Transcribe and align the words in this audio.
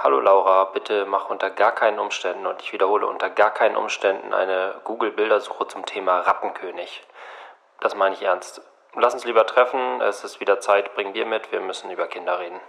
Hallo 0.00 0.20
Laura, 0.20 0.66
bitte 0.66 1.06
mach 1.06 1.28
unter 1.28 1.50
gar 1.50 1.72
keinen 1.72 1.98
Umständen 1.98 2.46
und 2.46 2.62
ich 2.62 2.72
wiederhole 2.72 3.04
unter 3.04 3.30
gar 3.30 3.50
keinen 3.50 3.74
Umständen 3.74 4.32
eine 4.32 4.76
Google-Bildersuche 4.84 5.66
zum 5.66 5.84
Thema 5.86 6.20
Rattenkönig. 6.20 7.02
Das 7.80 7.96
meine 7.96 8.14
ich 8.14 8.22
ernst. 8.22 8.62
Lass 8.94 9.14
uns 9.14 9.24
lieber 9.24 9.44
treffen, 9.44 10.00
es 10.02 10.22
ist 10.22 10.38
wieder 10.38 10.60
Zeit, 10.60 10.94
bring 10.94 11.14
Bier 11.14 11.26
mit, 11.26 11.50
wir 11.50 11.60
müssen 11.60 11.90
über 11.90 12.06
Kinder 12.06 12.38
reden. 12.38 12.60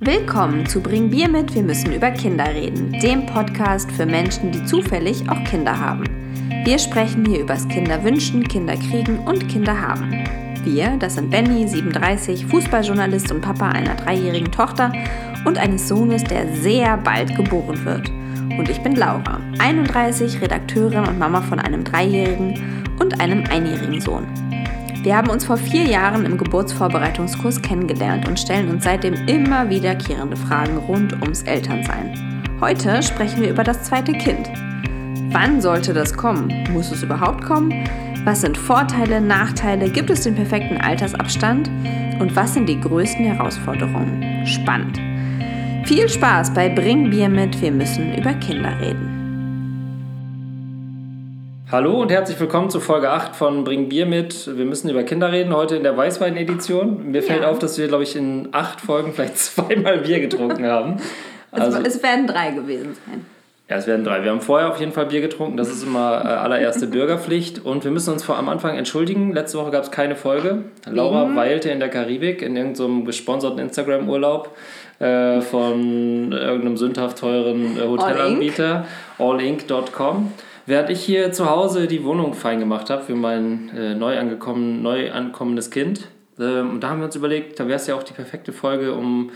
Willkommen 0.00 0.66
zu 0.66 0.82
Bring 0.82 1.10
Bier 1.10 1.28
mit, 1.28 1.54
wir 1.54 1.62
müssen 1.62 1.94
über 1.94 2.10
Kinder 2.10 2.46
reden, 2.46 2.90
dem 3.00 3.26
Podcast 3.26 3.88
für 3.92 4.04
Menschen, 4.04 4.50
die 4.50 4.64
zufällig 4.64 5.30
auch 5.30 5.48
Kinder 5.48 5.78
haben. 5.78 6.02
Wir 6.64 6.80
sprechen 6.80 7.24
hier 7.24 7.38
übers 7.38 7.68
Kinderwünschen, 7.68 8.48
Kinderkriegen 8.48 9.28
und 9.28 9.48
Kinderhaben. 9.48 10.43
Wir, 10.64 10.96
das 10.98 11.16
sind 11.16 11.30
Benny, 11.30 11.68
37, 11.68 12.46
Fußballjournalist 12.46 13.30
und 13.30 13.42
Papa 13.42 13.68
einer 13.68 13.94
dreijährigen 13.96 14.50
Tochter 14.50 14.92
und 15.44 15.58
eines 15.58 15.88
Sohnes, 15.88 16.24
der 16.24 16.48
sehr 16.54 16.96
bald 16.96 17.36
geboren 17.36 17.84
wird. 17.84 18.10
Und 18.58 18.70
ich 18.70 18.80
bin 18.82 18.96
Laura, 18.96 19.40
31, 19.58 20.40
Redakteurin 20.40 21.06
und 21.06 21.18
Mama 21.18 21.42
von 21.42 21.58
einem 21.58 21.84
dreijährigen 21.84 22.82
und 22.98 23.20
einem 23.20 23.44
einjährigen 23.50 24.00
Sohn. 24.00 24.26
Wir 25.02 25.16
haben 25.16 25.28
uns 25.28 25.44
vor 25.44 25.58
vier 25.58 25.84
Jahren 25.84 26.24
im 26.24 26.38
Geburtsvorbereitungskurs 26.38 27.60
kennengelernt 27.60 28.26
und 28.26 28.40
stellen 28.40 28.70
uns 28.70 28.84
seitdem 28.84 29.14
immer 29.28 29.68
wiederkehrende 29.68 30.36
Fragen 30.36 30.78
rund 30.78 31.12
ums 31.20 31.42
Elternsein. 31.42 32.42
Heute 32.58 33.02
sprechen 33.02 33.42
wir 33.42 33.50
über 33.50 33.64
das 33.64 33.82
zweite 33.82 34.12
Kind. 34.12 34.50
Wann 35.28 35.60
sollte 35.60 35.92
das 35.92 36.16
kommen? 36.16 36.64
Muss 36.72 36.90
es 36.90 37.02
überhaupt 37.02 37.44
kommen? 37.44 37.84
Was 38.24 38.40
sind 38.40 38.56
Vorteile, 38.56 39.20
Nachteile? 39.20 39.90
Gibt 39.90 40.08
es 40.08 40.22
den 40.22 40.34
perfekten 40.34 40.78
Altersabstand? 40.78 41.68
Und 42.20 42.34
was 42.34 42.54
sind 42.54 42.66
die 42.70 42.80
größten 42.80 43.22
Herausforderungen? 43.22 44.46
Spannend. 44.46 44.98
Viel 45.86 46.08
Spaß 46.08 46.54
bei 46.54 46.70
Bring 46.70 47.10
Bier 47.10 47.28
mit, 47.28 47.60
wir 47.60 47.70
müssen 47.70 48.14
über 48.14 48.32
Kinder 48.32 48.80
reden. 48.80 49.10
Hallo 51.70 52.00
und 52.00 52.10
herzlich 52.10 52.40
willkommen 52.40 52.70
zu 52.70 52.80
Folge 52.80 53.10
8 53.10 53.36
von 53.36 53.62
Bring 53.62 53.90
Bier 53.90 54.06
mit. 54.06 54.56
Wir 54.56 54.64
müssen 54.64 54.88
über 54.88 55.02
Kinder 55.02 55.30
reden, 55.30 55.54
heute 55.54 55.76
in 55.76 55.82
der 55.82 55.94
Weißwein-Edition. 55.94 57.10
Mir 57.10 57.22
fällt 57.22 57.44
auf, 57.44 57.58
dass 57.58 57.76
wir, 57.76 57.88
glaube 57.88 58.04
ich, 58.04 58.16
in 58.16 58.48
acht 58.52 58.80
Folgen 58.80 59.12
vielleicht 59.12 59.36
zweimal 59.36 59.98
Bier 59.98 60.20
getrunken 60.20 60.64
haben. 60.64 60.96
Also, 61.50 61.76
es, 61.76 61.96
es 61.96 62.02
werden 62.02 62.26
drei 62.26 62.52
gewesen 62.52 62.96
sein. 63.06 63.26
Ja, 63.68 63.76
es 63.76 63.86
werden 63.86 64.04
drei. 64.04 64.22
Wir 64.22 64.30
haben 64.30 64.42
vorher 64.42 64.68
auf 64.68 64.78
jeden 64.78 64.92
Fall 64.92 65.06
Bier 65.06 65.22
getrunken. 65.22 65.56
Das 65.56 65.70
ist 65.70 65.82
immer 65.82 66.22
äh, 66.22 66.28
allererste 66.28 66.86
Bürgerpflicht. 66.88 67.64
Und 67.64 67.84
wir 67.84 67.90
müssen 67.90 68.12
uns 68.12 68.22
vor 68.22 68.36
am 68.36 68.50
Anfang 68.50 68.76
entschuldigen. 68.76 69.32
Letzte 69.32 69.58
Woche 69.58 69.70
gab 69.70 69.84
es 69.84 69.90
keine 69.90 70.16
Folge. 70.16 70.64
Laura 70.84 71.24
mhm. 71.24 71.36
weilte 71.36 71.70
in 71.70 71.80
der 71.80 71.88
Karibik 71.88 72.42
in 72.42 72.56
irgendeinem 72.56 73.06
gesponserten 73.06 73.58
Instagram-Urlaub 73.60 74.54
äh, 74.98 75.40
von 75.40 76.32
irgendeinem 76.32 76.76
sündhaft 76.76 77.18
teuren 77.18 77.78
äh, 77.78 77.86
Hotelanbieter, 77.86 78.86
allinc.com. 79.18 80.32
Während 80.66 80.90
ich 80.90 81.00
hier 81.00 81.32
zu 81.32 81.48
Hause 81.48 81.86
die 81.86 82.04
Wohnung 82.04 82.34
fein 82.34 82.60
gemacht 82.60 82.90
habe 82.90 83.02
für 83.02 83.14
mein 83.14 83.70
äh, 83.74 83.94
neu, 83.94 84.18
angekommen, 84.18 84.82
neu 84.82 85.10
ankommendes 85.10 85.70
Kind. 85.70 86.08
Ähm, 86.38 86.70
und 86.70 86.80
da 86.80 86.90
haben 86.90 86.98
wir 86.98 87.06
uns 87.06 87.16
überlegt, 87.16 87.58
da 87.58 87.66
wäre 87.66 87.76
es 87.76 87.86
ja 87.86 87.94
auch 87.94 88.02
die 88.02 88.12
perfekte 88.12 88.52
Folge, 88.52 88.92
um 88.92 89.30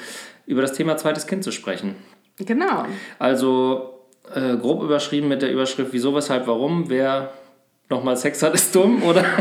über 0.44 0.60
das 0.60 0.74
Thema 0.74 0.98
zweites 0.98 1.26
Kind 1.26 1.44
zu 1.44 1.50
sprechen. 1.50 1.94
Genau. 2.38 2.84
Also 3.18 3.97
äh, 4.34 4.56
grob 4.56 4.82
überschrieben 4.82 5.28
mit 5.28 5.42
der 5.42 5.52
Überschrift 5.52 5.92
Wieso, 5.92 6.14
weshalb, 6.14 6.46
warum. 6.46 6.88
Wer 6.88 7.30
nochmal 7.88 8.16
Sex 8.16 8.42
hat, 8.42 8.54
ist 8.54 8.74
dumm, 8.74 9.02
oder? 9.02 9.24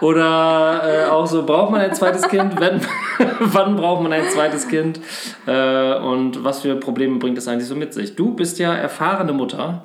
Oder 0.00 0.82
äh, 0.84 1.10
auch 1.10 1.26
so, 1.26 1.44
braucht 1.44 1.70
man 1.70 1.80
ein 1.80 1.94
zweites 1.94 2.28
Kind? 2.28 2.60
Wenn, 2.60 2.80
wann 3.40 3.76
braucht 3.76 4.02
man 4.02 4.12
ein 4.12 4.28
zweites 4.28 4.68
Kind? 4.68 5.00
Äh, 5.46 5.94
und 5.96 6.44
was 6.44 6.60
für 6.60 6.76
Probleme 6.76 7.18
bringt 7.18 7.38
es 7.38 7.48
eigentlich 7.48 7.66
so 7.68 7.74
mit 7.74 7.94
sich? 7.94 8.14
Du 8.14 8.34
bist 8.34 8.58
ja 8.58 8.74
erfahrene 8.74 9.32
Mutter 9.32 9.84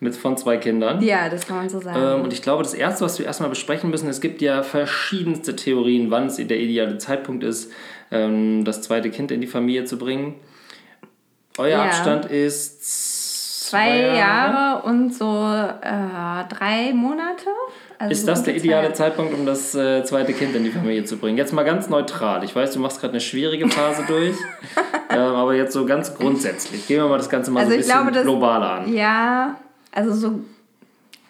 mit 0.00 0.16
von 0.16 0.36
zwei 0.36 0.56
Kindern. 0.56 1.00
Ja, 1.00 1.28
das 1.28 1.46
kann 1.46 1.58
man 1.58 1.68
so 1.68 1.80
sagen. 1.80 2.18
Ähm, 2.18 2.24
und 2.24 2.32
ich 2.32 2.42
glaube, 2.42 2.62
das 2.64 2.74
Erste, 2.74 3.04
was 3.04 3.18
wir 3.18 3.26
erstmal 3.26 3.50
besprechen 3.50 3.90
müssen, 3.90 4.08
es 4.08 4.20
gibt 4.20 4.42
ja 4.42 4.62
verschiedenste 4.62 5.54
Theorien, 5.54 6.10
wann 6.10 6.26
es 6.26 6.36
der 6.36 6.58
ideale 6.58 6.98
Zeitpunkt 6.98 7.44
ist, 7.44 7.70
ähm, 8.10 8.64
das 8.64 8.82
zweite 8.82 9.10
Kind 9.10 9.30
in 9.30 9.40
die 9.40 9.46
Familie 9.46 9.84
zu 9.84 9.96
bringen. 9.96 10.34
Euer 11.58 11.68
ja. 11.70 11.84
Abstand 11.84 12.26
ist 12.26 13.68
zwei, 13.68 14.00
Jahre. 14.00 14.18
Jahre. 14.18 14.82
und 14.84 15.14
so 15.14 15.24
äh, 15.24 16.54
drei 16.54 16.92
Monate. 16.94 17.46
Also 17.98 18.12
ist 18.12 18.28
das 18.28 18.42
der 18.42 18.56
ideale 18.56 18.88
Zeit. 18.88 18.96
Zeitpunkt, 18.96 19.34
um 19.34 19.46
das 19.46 19.74
äh, 19.74 20.04
zweite 20.04 20.32
Kind 20.32 20.54
in 20.56 20.64
die 20.64 20.70
Familie 20.70 21.04
zu 21.04 21.16
bringen? 21.16 21.38
Jetzt 21.38 21.52
mal 21.52 21.62
ganz 21.62 21.88
neutral. 21.88 22.42
Ich 22.44 22.54
weiß, 22.54 22.72
du 22.72 22.80
machst 22.80 23.00
gerade 23.00 23.12
eine 23.12 23.20
schwierige 23.20 23.68
Phase 23.68 24.04
durch, 24.06 24.36
ähm, 25.10 25.18
aber 25.18 25.54
jetzt 25.54 25.72
so 25.72 25.86
ganz 25.86 26.14
grundsätzlich. 26.14 26.86
Gehen 26.86 27.02
wir 27.02 27.08
mal 27.08 27.18
das 27.18 27.30
Ganze 27.30 27.50
mal 27.50 27.60
also 27.60 27.70
so 27.70 27.74
ein 27.74 27.78
bisschen 27.78 27.96
glaube, 27.96 28.12
das, 28.12 28.24
globaler 28.24 28.70
an. 28.72 28.92
Ja, 28.92 29.56
also 29.92 30.12
so 30.12 30.40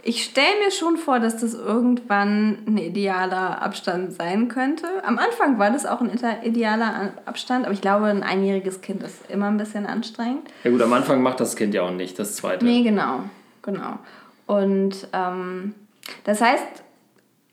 ich 0.04 0.24
stelle 0.24 0.58
mir 0.64 0.72
schon 0.72 0.96
vor, 0.96 1.20
dass 1.20 1.36
das 1.38 1.54
irgendwann 1.54 2.58
ein 2.66 2.76
idealer 2.76 3.62
Abstand 3.62 4.12
sein 4.12 4.48
könnte. 4.48 4.86
Am 5.04 5.18
Anfang 5.18 5.58
war 5.58 5.70
das 5.70 5.86
auch 5.86 6.00
ein 6.00 6.18
idealer 6.42 7.12
Abstand, 7.24 7.64
aber 7.64 7.74
ich 7.74 7.80
glaube, 7.80 8.06
ein 8.06 8.24
einjähriges 8.24 8.80
Kind 8.80 9.02
ist 9.02 9.30
immer 9.30 9.46
ein 9.46 9.58
bisschen 9.58 9.86
anstrengend. 9.86 10.48
Ja 10.64 10.72
gut, 10.72 10.82
am 10.82 10.92
Anfang 10.92 11.22
macht 11.22 11.38
das 11.38 11.54
Kind 11.54 11.72
ja 11.74 11.82
auch 11.82 11.92
nicht, 11.92 12.18
das 12.18 12.34
zweite. 12.34 12.64
Nee, 12.64 12.82
genau, 12.82 13.20
genau. 13.62 13.98
Und 14.46 15.06
ähm, 15.12 15.74
das 16.24 16.40
heißt, 16.40 16.82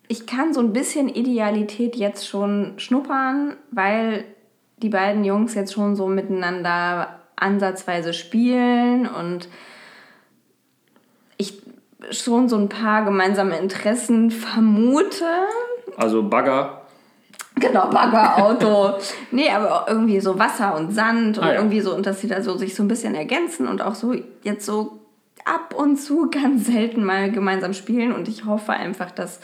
ich 0.07 0.25
kann 0.25 0.53
so 0.53 0.59
ein 0.59 0.73
bisschen 0.73 1.07
Idealität 1.07 1.95
jetzt 1.95 2.27
schon 2.27 2.73
schnuppern, 2.77 3.57
weil 3.69 4.25
die 4.77 4.89
beiden 4.89 5.23
Jungs 5.23 5.53
jetzt 5.53 5.73
schon 5.73 5.95
so 5.95 6.07
miteinander 6.07 7.19
ansatzweise 7.35 8.13
spielen 8.13 9.07
und 9.07 9.47
ich 11.37 11.61
schon 12.11 12.49
so 12.49 12.57
ein 12.57 12.69
paar 12.69 13.03
gemeinsame 13.03 13.57
Interessen 13.57 14.31
vermute. 14.31 15.25
Also 15.97 16.23
Bagger. 16.23 16.81
Genau, 17.55 17.89
Bagger, 17.89 18.37
Auto. 18.37 18.93
nee, 19.31 19.49
aber 19.49 19.85
irgendwie 19.89 20.19
so 20.19 20.39
Wasser 20.39 20.75
und 20.77 20.93
Sand 20.93 21.37
und 21.37 21.43
ah, 21.43 21.53
ja. 21.53 21.59
irgendwie 21.59 21.81
so, 21.81 21.93
und 21.93 22.05
dass 22.05 22.21
sie 22.21 22.27
da 22.27 22.41
so 22.41 22.57
sich 22.57 22.73
so 22.73 22.83
ein 22.83 22.87
bisschen 22.87 23.15
ergänzen 23.15 23.67
und 23.67 23.81
auch 23.81 23.95
so 23.95 24.15
jetzt 24.43 24.65
so 24.65 24.99
ab 25.45 25.73
und 25.75 25.97
zu 25.97 26.29
ganz 26.31 26.67
selten 26.67 27.03
mal 27.03 27.31
gemeinsam 27.31 27.73
spielen. 27.73 28.13
Und 28.13 28.27
ich 28.27 28.45
hoffe 28.45 28.71
einfach, 28.71 29.11
dass 29.11 29.39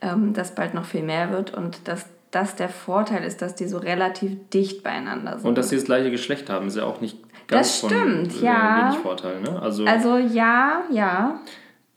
ähm, 0.00 0.32
das 0.32 0.54
bald 0.54 0.74
noch 0.74 0.84
viel 0.84 1.02
mehr 1.02 1.30
wird 1.32 1.54
und 1.54 1.86
dass 1.86 2.06
das 2.30 2.54
der 2.54 2.68
Vorteil 2.68 3.24
ist, 3.24 3.42
dass 3.42 3.56
die 3.56 3.66
so 3.66 3.78
relativ 3.78 4.48
dicht 4.50 4.84
beieinander 4.84 5.38
sind. 5.38 5.48
Und 5.48 5.58
dass 5.58 5.68
sie 5.68 5.76
das 5.76 5.84
gleiche 5.84 6.10
Geschlecht 6.10 6.48
haben, 6.48 6.68
ist 6.68 6.76
ja 6.76 6.84
auch 6.84 7.00
nicht 7.00 7.18
ganz 7.48 7.80
das 7.80 7.90
stimmt, 7.90 8.32
von, 8.32 8.44
ja. 8.44 8.86
wenig 8.86 9.00
Vorteil. 9.00 9.40
Ne? 9.40 9.60
Also, 9.60 9.84
also 9.84 10.16
ja, 10.16 10.82
ja. 10.90 11.40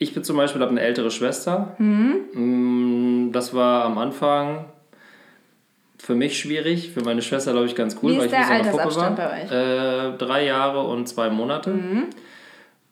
Ich 0.04 0.14
bin 0.14 0.24
zum 0.24 0.38
Beispiel 0.38 0.62
habe 0.62 0.72
eine 0.72 0.82
ältere 0.82 1.12
Schwester. 1.12 1.76
Mhm. 1.78 3.32
Das 3.32 3.54
war 3.54 3.86
am 3.86 3.98
Anfang 3.98 4.66
für 5.98 6.16
mich 6.16 6.38
schwierig, 6.38 6.92
für 6.92 7.02
meine 7.02 7.22
Schwester 7.22 7.54
glaube 7.54 7.68
ich 7.68 7.76
ganz 7.76 7.98
cool, 8.04 8.12
wie 8.12 8.20
weil 8.20 8.26
ich 8.26 8.34
wie 8.34 8.72
so 8.72 8.78
Puppe 8.78 8.96
war. 8.98 9.16
Bei 9.16 9.44
euch? 9.44 9.52
Äh, 9.52 10.18
drei 10.18 10.46
Jahre 10.46 10.82
und 10.82 11.08
zwei 11.08 11.30
Monate. 11.30 11.70
Mhm. 11.70 12.04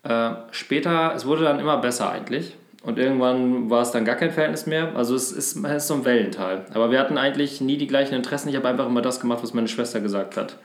Äh, 0.03 0.31
später, 0.51 1.13
es 1.13 1.25
wurde 1.25 1.44
dann 1.44 1.59
immer 1.59 1.77
besser 1.77 2.09
eigentlich. 2.09 2.55
Und 2.83 2.97
irgendwann 2.97 3.69
war 3.69 3.81
es 3.81 3.91
dann 3.91 4.05
gar 4.05 4.16
kein 4.16 4.31
Verhältnis 4.31 4.66
mehr. 4.66 4.95
Also 4.95 5.13
es 5.13 5.31
ist, 5.31 5.57
es 5.57 5.72
ist 5.83 5.88
so 5.88 5.93
ein 5.95 6.05
Wellental. 6.05 6.66
Aber 6.73 6.89
wir 6.89 6.99
hatten 6.99 7.17
eigentlich 7.17 7.61
nie 7.61 7.78
die 7.78 7.85
gleichen 7.85 8.16
Interessen. 8.16 8.49
Ich 8.49 8.55
habe 8.55 8.67
einfach 8.67 8.88
immer 8.88 9.01
das 9.01 9.19
gemacht, 9.19 9.43
was 9.43 9.53
meine 9.53 9.67
Schwester 9.67 9.99
gesagt 9.99 10.38
hat. 10.38 10.57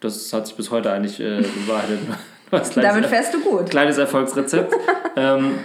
Das 0.00 0.32
hat 0.32 0.46
sich 0.46 0.56
bis 0.56 0.70
heute 0.70 0.92
eigentlich 0.92 1.18
äh, 1.18 1.42
bewahrheitet. 1.66 2.00
Damit 2.76 3.06
fährst 3.06 3.34
du 3.34 3.40
gut. 3.40 3.70
Kleines 3.70 3.98
Erfolgsrezept. 3.98 4.72
ähm, 5.16 5.58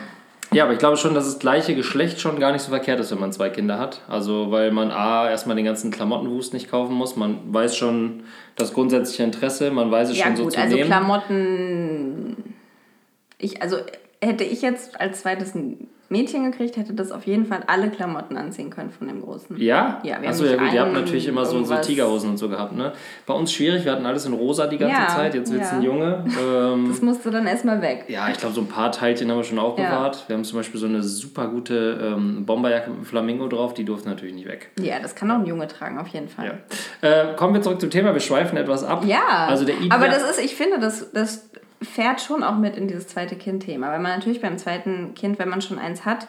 ja, 0.51 0.63
aber 0.63 0.73
ich 0.73 0.79
glaube 0.79 0.97
schon, 0.97 1.13
dass 1.13 1.25
das 1.25 1.39
gleiche 1.39 1.75
Geschlecht 1.75 2.19
schon 2.19 2.39
gar 2.39 2.51
nicht 2.51 2.61
so 2.61 2.69
verkehrt 2.69 2.99
ist, 2.99 3.11
wenn 3.11 3.19
man 3.19 3.31
zwei 3.31 3.49
Kinder 3.49 3.77
hat. 3.77 4.01
Also, 4.07 4.51
weil 4.51 4.71
man 4.71 4.91
A, 4.91 5.29
erstmal 5.29 5.55
den 5.55 5.65
ganzen 5.65 5.91
Klamottenwust 5.91 6.53
nicht 6.53 6.69
kaufen 6.69 6.95
muss. 6.95 7.15
Man 7.15 7.53
weiß 7.53 7.75
schon 7.75 8.23
das 8.55 8.73
grundsätzliche 8.73 9.23
Interesse, 9.23 9.69
man 9.71 9.91
weiß 9.91 10.09
es 10.09 10.17
ja, 10.17 10.25
schon 10.25 10.35
gut, 10.35 10.45
so 10.45 10.49
zu 10.49 10.59
also 10.59 10.75
nehmen. 10.75 10.87
Klamotten. 10.87 12.55
Ich, 13.37 13.61
also 13.61 13.77
hätte 14.21 14.43
ich 14.43 14.61
jetzt 14.61 14.99
als 14.99 15.21
zweites 15.21 15.55
ein 15.55 15.87
Mädchen 16.09 16.43
gekriegt, 16.49 16.75
hätte 16.75 16.93
das 16.93 17.11
auf 17.11 17.27
jeden 17.27 17.45
Fall 17.45 17.63
alle 17.67 17.89
Klamotten 17.89 18.35
anziehen 18.35 18.69
können 18.69 18.89
von 18.89 19.07
dem 19.07 19.21
Großen. 19.21 19.57
Ja? 19.57 20.01
Ja, 20.03 20.21
wir 20.21 20.29
Achso, 20.29 20.43
ja 20.45 20.55
gut, 20.55 20.73
ihr 20.73 20.81
habt 20.81 20.93
natürlich 20.93 21.27
immer 21.27 21.45
so, 21.45 21.63
so 21.63 21.75
Tigerhosen 21.75 22.31
und 22.31 22.37
so 22.37 22.49
gehabt, 22.49 22.75
ne? 22.75 22.93
Bei 23.27 23.33
uns 23.33 23.53
schwierig, 23.53 23.85
wir 23.85 23.91
hatten 23.91 24.05
alles 24.05 24.25
in 24.25 24.33
rosa 24.33 24.65
die 24.67 24.77
ganze 24.77 24.95
ja, 24.95 25.07
Zeit, 25.07 25.35
jetzt 25.35 25.51
wird 25.51 25.61
es 25.61 25.71
ja. 25.71 25.77
ein 25.77 25.83
Junge. 25.83 26.25
Ähm, 26.43 26.87
das 26.89 27.01
musste 27.01 27.29
dann 27.29 27.45
erstmal 27.45 27.81
weg. 27.81 28.05
Ja, 28.07 28.27
ich 28.29 28.37
glaube, 28.37 28.55
so 28.55 28.61
ein 28.61 28.67
paar 28.67 28.91
Teilchen 28.91 29.29
haben 29.29 29.37
wir 29.37 29.43
schon 29.43 29.59
aufbewahrt. 29.59 30.15
Ja. 30.15 30.29
Wir 30.29 30.35
haben 30.35 30.43
zum 30.43 30.57
Beispiel 30.57 30.79
so 30.79 30.87
eine 30.87 31.03
super 31.03 31.47
gute 31.47 31.99
ähm, 32.01 32.45
Bomberjacke 32.45 32.89
mit 32.89 33.05
Flamingo 33.05 33.47
drauf, 33.47 33.75
die 33.75 33.85
durfte 33.85 34.09
natürlich 34.09 34.33
nicht 34.33 34.47
weg. 34.47 34.71
Ja, 34.79 34.99
das 34.99 35.13
kann 35.13 35.29
auch 35.29 35.35
ein 35.35 35.45
Junge 35.45 35.67
tragen, 35.67 35.99
auf 35.99 36.07
jeden 36.07 36.27
Fall. 36.27 36.59
Ja. 37.03 37.31
Äh, 37.31 37.35
kommen 37.35 37.53
wir 37.53 37.61
zurück 37.61 37.79
zum 37.79 37.91
Thema, 37.91 38.13
wir 38.13 38.21
schweifen 38.21 38.57
etwas 38.57 38.83
ab. 38.83 39.03
Ja, 39.05 39.47
also 39.47 39.63
der 39.65 39.75
aber 39.89 40.07
das 40.07 40.23
ist, 40.23 40.43
ich 40.43 40.55
finde, 40.55 40.79
das, 40.79 41.11
das 41.11 41.48
fährt 41.81 42.21
schon 42.21 42.43
auch 42.43 42.57
mit 42.57 42.75
in 42.77 42.87
dieses 42.87 43.07
zweite 43.07 43.35
Kind-Thema, 43.35 43.89
weil 43.91 43.99
man 43.99 44.11
natürlich 44.13 44.41
beim 44.41 44.57
zweiten 44.57 45.13
Kind, 45.13 45.39
wenn 45.39 45.49
man 45.49 45.61
schon 45.61 45.79
eins 45.79 46.05
hat, 46.05 46.27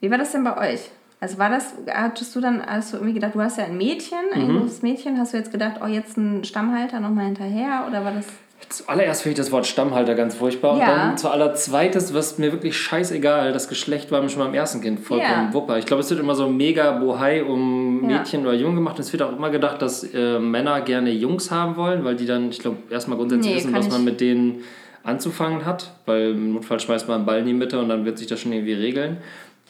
wie 0.00 0.10
war 0.10 0.18
das 0.18 0.32
denn 0.32 0.44
bei 0.44 0.56
euch? 0.72 0.90
Also 1.20 1.38
war 1.38 1.50
das, 1.50 1.74
hattest 1.92 2.34
du 2.36 2.40
dann, 2.40 2.64
hast 2.64 2.92
du 2.92 2.96
irgendwie 2.96 3.14
gedacht, 3.14 3.34
du 3.34 3.40
hast 3.40 3.58
ja 3.58 3.64
ein 3.64 3.76
Mädchen, 3.76 4.18
ein 4.32 4.46
Mhm. 4.54 4.60
großes 4.60 4.82
Mädchen, 4.82 5.18
hast 5.18 5.32
du 5.32 5.36
jetzt 5.38 5.50
gedacht, 5.50 5.80
oh, 5.82 5.86
jetzt 5.86 6.16
ein 6.16 6.44
Stammhalter 6.44 7.00
nochmal 7.00 7.24
hinterher? 7.26 7.84
Oder 7.88 8.04
war 8.04 8.12
das. 8.12 8.26
Zuallererst 8.68 9.22
finde 9.22 9.32
ich 9.32 9.38
das 9.38 9.50
Wort 9.52 9.66
Stammhalter 9.66 10.14
ganz 10.14 10.34
furchtbar. 10.34 10.72
Und 10.74 10.80
Ja. 10.80 10.86
dann 10.94 11.16
zuallerzweites, 11.16 12.12
was 12.12 12.38
mir 12.38 12.52
wirklich 12.52 12.76
scheißegal, 12.76 13.52
das 13.52 13.68
Geschlecht 13.68 14.10
war 14.10 14.20
mir 14.20 14.28
schon 14.28 14.42
beim 14.44 14.52
ersten 14.52 14.80
Kind 14.82 15.00
vollkommen 15.00 15.48
Ja. 15.48 15.54
Wupper. 15.54 15.78
Ich 15.78 15.86
glaube, 15.86 16.02
es 16.02 16.10
wird 16.10 16.20
immer 16.20 16.34
so 16.34 16.48
mega 16.48 16.92
Bohai 16.98 17.42
um 17.44 18.02
Ja. 18.10 18.18
Mädchen 18.18 18.42
oder 18.42 18.54
Jungen 18.54 18.74
gemacht. 18.74 18.96
Und 18.96 19.02
es 19.02 19.12
wird 19.12 19.22
auch 19.22 19.34
immer 19.34 19.50
gedacht, 19.50 19.80
dass 19.80 20.02
äh, 20.12 20.38
Männer 20.38 20.80
gerne 20.82 21.10
Jungs 21.10 21.50
haben 21.50 21.76
wollen, 21.76 22.04
weil 22.04 22.16
die 22.16 22.26
dann, 22.26 22.50
ich 22.50 22.58
glaube, 22.58 22.76
erstmal 22.90 23.16
grundsätzlich 23.16 23.52
Nee, 23.52 23.56
wissen, 23.58 23.74
was 23.74 23.88
man 23.90 24.04
mit 24.04 24.20
denen 24.20 24.62
anzufangen 25.02 25.64
hat. 25.64 25.92
Weil 26.04 26.32
im 26.32 26.52
Notfall 26.54 26.78
schmeißt 26.80 27.08
man 27.08 27.18
einen 27.18 27.26
Ball 27.26 27.38
in 27.38 27.46
die 27.46 27.54
Mitte 27.54 27.78
und 27.78 27.88
dann 27.88 28.04
wird 28.04 28.18
sich 28.18 28.26
das 28.26 28.40
schon 28.40 28.52
irgendwie 28.52 28.74
regeln. 28.74 29.18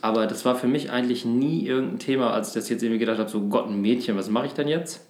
Aber 0.01 0.27
das 0.27 0.45
war 0.45 0.55
für 0.55 0.67
mich 0.69 0.91
eigentlich 0.91 1.25
nie 1.25 1.67
irgendein 1.67 1.99
Thema, 1.99 2.33
als 2.33 2.49
ich 2.49 2.55
das 2.55 2.69
jetzt 2.69 2.83
irgendwie 2.83 3.01
gedacht 3.01 3.19
habe, 3.19 3.29
so 3.29 3.41
Gott, 3.43 3.69
ein 3.69 3.81
Mädchen, 3.81 4.17
was 4.17 4.29
mache 4.31 4.47
ich 4.47 4.53
denn 4.53 4.69
jetzt? 4.69 5.05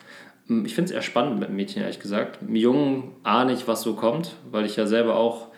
Hm, 0.48 0.64
Ich 0.64 0.74
finde 0.74 0.90
es 0.90 0.94
eher 0.94 1.02
spannend 1.02 1.38
mit 1.40 1.50
Mädchen, 1.50 1.82
ehrlich 1.82 2.00
gesagt. 2.00 2.42
Mit 2.42 2.60
Jungen 2.60 3.12
ahne 3.22 3.52
ich, 3.52 3.68
was 3.68 3.82
so 3.82 3.94
kommt, 3.94 4.34
weil 4.50 4.64
ich 4.64 4.76
ja 4.76 4.86
selber 4.86 5.16
auch 5.16 5.48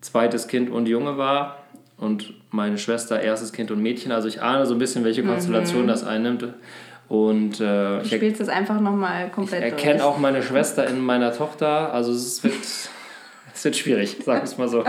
zweites 0.00 0.46
Kind 0.48 0.70
und 0.70 0.86
Junge 0.86 1.16
war 1.18 1.58
und 1.96 2.34
meine 2.50 2.78
Schwester 2.78 3.20
erstes 3.20 3.52
Kind 3.52 3.70
und 3.70 3.82
Mädchen. 3.82 4.12
Also 4.12 4.28
ich 4.28 4.42
ahne 4.42 4.66
so 4.66 4.74
ein 4.74 4.78
bisschen, 4.78 5.04
welche 5.04 5.22
Konstellation 5.24 5.86
das 5.86 6.04
einnimmt. 6.04 6.46
Und 7.08 7.60
äh, 7.60 7.98
Du 7.98 8.00
ich, 8.04 8.14
spielst 8.14 8.40
das 8.40 8.48
einfach 8.48 8.80
nochmal 8.80 9.26
ich 9.26 9.32
komplett 9.32 9.62
erkenne 9.62 9.94
durch. 9.98 10.02
auch 10.04 10.18
meine 10.18 10.42
Schwester 10.42 10.86
in 10.86 11.00
meiner 11.00 11.32
Tochter. 11.32 11.92
Also 11.92 12.12
es 12.12 12.42
wird, 12.42 12.54
es 13.54 13.64
wird 13.64 13.76
schwierig, 13.76 14.16
sag 14.24 14.42
es 14.42 14.58
mal 14.58 14.68
so. 14.68 14.80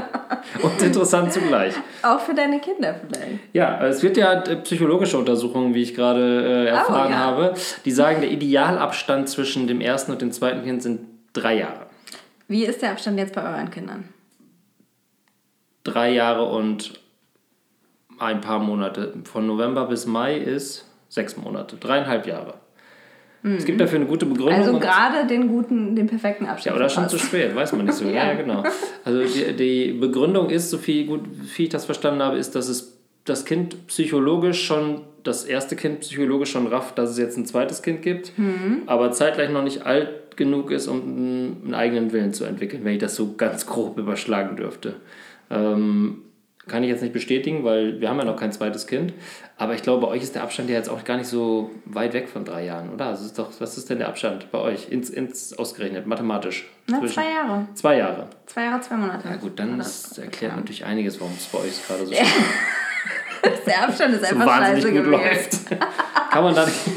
Und 0.61 0.81
interessant 0.81 1.31
zugleich. 1.31 1.73
Auch 2.01 2.19
für 2.19 2.33
deine 2.33 2.59
Kinder 2.59 2.95
vielleicht. 2.99 3.39
Ja, 3.53 3.85
es 3.85 4.01
wird 4.01 4.17
ja 4.17 4.33
äh, 4.33 4.55
psychologische 4.57 5.17
Untersuchungen, 5.17 5.73
wie 5.75 5.83
ich 5.83 5.93
gerade 5.93 6.65
äh, 6.65 6.69
erfahren 6.69 7.11
ja. 7.11 7.17
habe, 7.17 7.53
die 7.85 7.91
sagen, 7.91 8.21
der 8.21 8.31
Idealabstand 8.31 9.29
zwischen 9.29 9.67
dem 9.67 9.81
ersten 9.81 10.11
und 10.11 10.21
dem 10.21 10.31
zweiten 10.31 10.63
Kind 10.63 10.81
sind 10.81 11.01
drei 11.33 11.59
Jahre. 11.59 11.85
Wie 12.47 12.65
ist 12.65 12.81
der 12.81 12.91
Abstand 12.91 13.19
jetzt 13.19 13.35
bei 13.35 13.43
euren 13.43 13.69
Kindern? 13.69 14.09
Drei 15.83 16.11
Jahre 16.11 16.45
und 16.45 16.99
ein 18.17 18.41
paar 18.41 18.59
Monate. 18.59 19.13
Von 19.25 19.45
November 19.45 19.85
bis 19.85 20.07
Mai 20.07 20.37
ist 20.37 20.89
sechs 21.09 21.37
Monate. 21.37 21.77
Dreieinhalb 21.77 22.25
Jahre. 22.25 22.55
Es 23.57 23.65
gibt 23.65 23.79
dafür 23.79 23.99
eine 23.99 24.07
gute 24.07 24.25
Begründung. 24.25 24.55
Also 24.55 24.79
gerade 24.79 25.27
den 25.27 25.47
guten, 25.47 25.95
den 25.95 26.07
perfekten 26.07 26.45
Abstand. 26.45 26.75
Ja, 26.75 26.79
oder 26.79 26.89
schon 26.89 27.07
zu 27.07 27.19
spät, 27.19 27.55
weiß 27.55 27.73
man 27.73 27.85
nicht 27.85 27.95
so. 27.95 28.05
ja. 28.09 28.27
Ja. 28.27 28.33
genau. 28.33 28.63
Also 29.03 29.21
die, 29.23 29.53
die 29.53 29.93
Begründung 29.93 30.49
ist, 30.49 30.69
so 30.69 30.77
viel, 30.77 31.05
gut, 31.05 31.21
wie 31.55 31.63
ich 31.63 31.69
das 31.69 31.85
verstanden 31.85 32.23
habe, 32.23 32.37
ist, 32.37 32.55
dass 32.55 32.67
es 32.69 32.97
das 33.23 33.45
Kind 33.45 33.87
psychologisch 33.87 34.65
schon, 34.65 35.01
das 35.23 35.45
erste 35.45 35.75
Kind 35.75 36.01
psychologisch 36.01 36.51
schon 36.51 36.67
rafft, 36.67 36.97
dass 36.97 37.11
es 37.11 37.17
jetzt 37.17 37.37
ein 37.37 37.45
zweites 37.45 37.81
Kind 37.81 38.03
gibt, 38.03 38.31
aber 38.85 39.11
zeitgleich 39.11 39.49
noch 39.49 39.63
nicht 39.63 39.83
alt 39.83 40.37
genug 40.37 40.69
ist, 40.69 40.87
um 40.87 41.01
einen, 41.01 41.61
einen 41.65 41.73
eigenen 41.73 42.13
Willen 42.13 42.33
zu 42.33 42.45
entwickeln, 42.45 42.83
wenn 42.83 42.93
ich 42.93 42.99
das 42.99 43.15
so 43.15 43.33
ganz 43.35 43.65
grob 43.65 43.97
überschlagen 43.97 44.57
dürfte. 44.57 44.95
Ähm, 45.49 46.21
kann 46.67 46.83
ich 46.83 46.89
jetzt 46.89 47.01
nicht 47.01 47.13
bestätigen, 47.13 47.63
weil 47.63 48.01
wir 48.01 48.09
haben 48.09 48.17
ja 48.17 48.25
noch 48.25 48.37
kein 48.37 48.51
zweites 48.51 48.87
Kind. 48.87 49.13
Aber 49.57 49.73
ich 49.73 49.83
glaube, 49.83 50.05
bei 50.05 50.11
euch 50.11 50.21
ist 50.21 50.35
der 50.35 50.43
Abstand 50.43 50.69
ja 50.69 50.75
jetzt 50.75 50.89
auch 50.89 51.03
gar 51.05 51.17
nicht 51.17 51.27
so 51.27 51.71
weit 51.85 52.13
weg 52.13 52.27
von 52.27 52.43
drei 52.43 52.65
Jahren, 52.65 52.93
oder? 52.93 53.11
Das 53.11 53.21
ist 53.21 53.39
doch, 53.39 53.49
was 53.59 53.77
ist 53.77 53.89
denn 53.89 53.99
der 53.99 54.09
Abstand 54.09 54.51
bei 54.51 54.59
euch? 54.59 54.89
Ins, 54.89 55.09
ins 55.09 55.57
ausgerechnet, 55.57 56.07
mathematisch. 56.07 56.67
Na, 56.87 57.05
zwei 57.07 57.29
Jahre. 57.31 57.67
Zwei 57.73 57.97
Jahre. 57.97 58.27
Zwei 58.47 58.65
Jahre, 58.65 58.81
zwei 58.81 58.95
Monate. 58.97 59.29
Ja 59.29 59.37
gut, 59.37 59.57
dann 59.57 59.77
das 59.77 60.17
erklärt 60.17 60.57
natürlich 60.57 60.83
einiges, 60.83 61.21
warum 61.21 61.33
es 61.37 61.45
bei 61.45 61.59
euch 61.59 61.87
gerade 61.87 62.05
so, 62.05 62.13
Der 63.65 63.83
Abstand 63.83 64.15
ist 64.15 64.25
so 64.25 64.35
einfach 64.35 64.45
wahnsinnig 64.45 64.83
scheiße 64.83 64.93
gut 64.93 65.05
gewählt. 65.05 65.49
läuft. 65.69 65.81
Kann 66.31 66.43
man 66.43 66.55
da 66.55 66.65
nicht... 66.65 66.79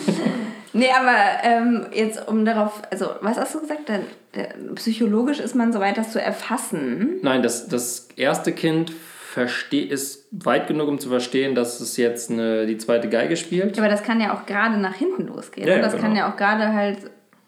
Nee, 0.75 0.91
aber 0.91 1.17
ähm, 1.43 1.87
jetzt 1.93 2.29
um 2.29 2.45
darauf, 2.45 2.83
also 2.91 3.11
was 3.21 3.37
hast 3.37 3.55
du 3.55 3.61
gesagt? 3.61 3.89
Der, 3.89 4.01
der, 4.35 4.55
psychologisch 4.77 5.41
ist 5.41 5.57
man 5.57 5.73
soweit, 5.73 5.97
das 5.97 6.13
zu 6.13 6.21
erfassen. 6.21 7.19
Nein, 7.23 7.43
das, 7.43 7.67
das 7.67 8.09
erste 8.15 8.53
Kind 8.53 8.93
versteh, 8.93 9.81
ist 9.81 10.18
weit 10.31 10.67
genug, 10.67 10.89
um 10.89 10.99
zu 10.99 11.09
verstehen, 11.09 11.55
dass 11.55 11.81
es 11.81 11.97
jetzt 11.97 12.31
eine, 12.31 12.67
die 12.67 12.77
zweite 12.79 13.09
Geige 13.09 13.37
spielt. 13.37 13.77
Ja, 13.77 13.83
aber 13.83 13.91
das 13.91 14.03
kann 14.03 14.21
ja 14.21 14.35
auch 14.35 14.47
gerade 14.47 14.79
nach 14.79 14.95
hinten 14.95 15.27
losgehen. 15.27 15.67
Ja, 15.67 15.79
das 15.79 15.93
kann 15.93 16.13
genau. 16.13 16.27
ja 16.27 16.33
auch 16.33 16.37
gerade 16.37 16.73
halt, 16.73 16.99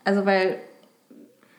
also 0.05 0.25
weil 0.25 0.57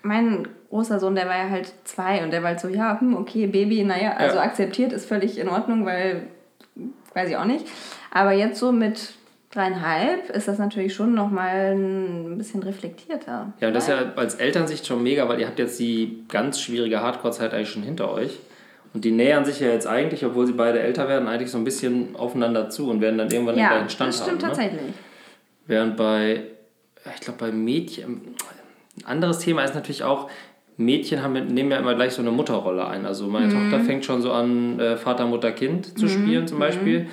mein 0.03 0.47
großer 0.69 1.00
Sohn, 1.00 1.15
der 1.15 1.27
war 1.27 1.38
ja 1.38 1.50
halt 1.50 1.71
zwei 1.83 2.23
und 2.23 2.31
der 2.31 2.41
war 2.41 2.50
halt 2.50 2.59
so, 2.59 2.68
ja, 2.68 3.00
hm, 3.00 3.15
okay, 3.15 3.45
Baby, 3.45 3.83
naja, 3.83 4.13
also 4.18 4.38
Ja. 4.38 4.44
akzeptiert 4.44 4.94
ist 4.94 5.06
völlig 5.06 5.38
in 5.38 5.50
Ordnung, 5.50 5.85
weil, 5.85 6.23
weiß 7.13 7.29
ich 7.29 7.38
auch 7.38 7.45
nicht. 7.45 7.68
Aber 8.09 8.31
jetzt 8.31 8.59
so 8.59 8.71
mit 8.71 9.13
dreieinhalb 9.51 10.29
ist 10.29 10.47
das 10.47 10.57
natürlich 10.57 10.94
schon 10.95 11.13
nochmal 11.13 11.75
ein 11.75 12.38
bisschen 12.38 12.63
reflektierter. 12.63 13.53
Ja, 13.59 13.68
und 13.68 13.73
das 13.73 13.83
ist 13.83 13.89
ja 13.89 14.13
als 14.15 14.35
Elternsicht 14.35 14.88
schon 14.88 15.03
mega, 15.03 15.27
weil 15.27 15.41
ihr 15.41 15.47
habt 15.47 15.59
jetzt 15.59 15.77
die 15.79 16.23
ganz 16.29 16.59
schwierige 16.62 17.01
Hardcore-Zeit 17.01 17.53
eigentlich 17.53 17.69
schon 17.69 17.83
hinter 17.83 18.12
euch. 18.12 18.39
Und 18.94 19.06
die 19.06 19.12
nähern 19.12 19.46
sich 19.46 19.60
ja 19.62 19.68
jetzt 19.68 19.88
eigentlich, 19.88 20.26
obwohl 20.26 20.46
sie 20.48 20.54
beide 20.54 20.80
älter 20.80 21.08
werden, 21.08 21.28
eigentlich 21.28 21.50
so 21.50 21.58
ein 21.58 21.64
bisschen 21.64 22.16
aufeinander 22.16 22.70
zu 22.70 22.90
und 22.90 23.00
werden 23.00 23.18
dann 23.18 23.32
irgendwann 23.32 23.56
den 23.56 23.64
Ja, 23.64 23.70
gleichen 23.70 23.90
Stand 23.90 24.10
das 24.14 24.22
stimmt 24.22 24.44
haben. 24.44 24.50
Ne? 24.52 24.56
tatsächlich. 24.56 24.94
Während 25.68 25.96
bei, 25.96 26.44
ich 27.16 27.22
glaube, 27.22 27.40
bei 27.40 27.52
Mädchen, 27.52 28.36
ein 29.00 29.06
anderes 29.06 29.40
Thema 29.40 29.64
ist 29.64 29.76
natürlich 29.76 30.04
auch, 30.04 30.30
Mädchen 30.78 31.22
haben, 31.22 31.34
nehmen 31.48 31.72
ja 31.72 31.78
immer 31.78 31.96
gleich 31.96 32.14
so 32.14 32.22
eine 32.22 32.32
Mutterrolle 32.32 32.86
ein. 32.88 33.06
Also 33.06 33.28
meine 33.28 33.48
Mhm. 33.48 33.52
Tochter 33.70 33.80
fängt 33.82 34.04
schon 34.04 34.22
so 34.22 34.32
an, 34.32 34.80
äh, 34.80 34.98
Vater, 34.98 35.26
Mutter, 35.28 35.52
Kind 35.52 35.98
zu 35.98 36.08
spielen 36.08 36.48
zum 36.48 36.60
Beispiel. 36.60 37.08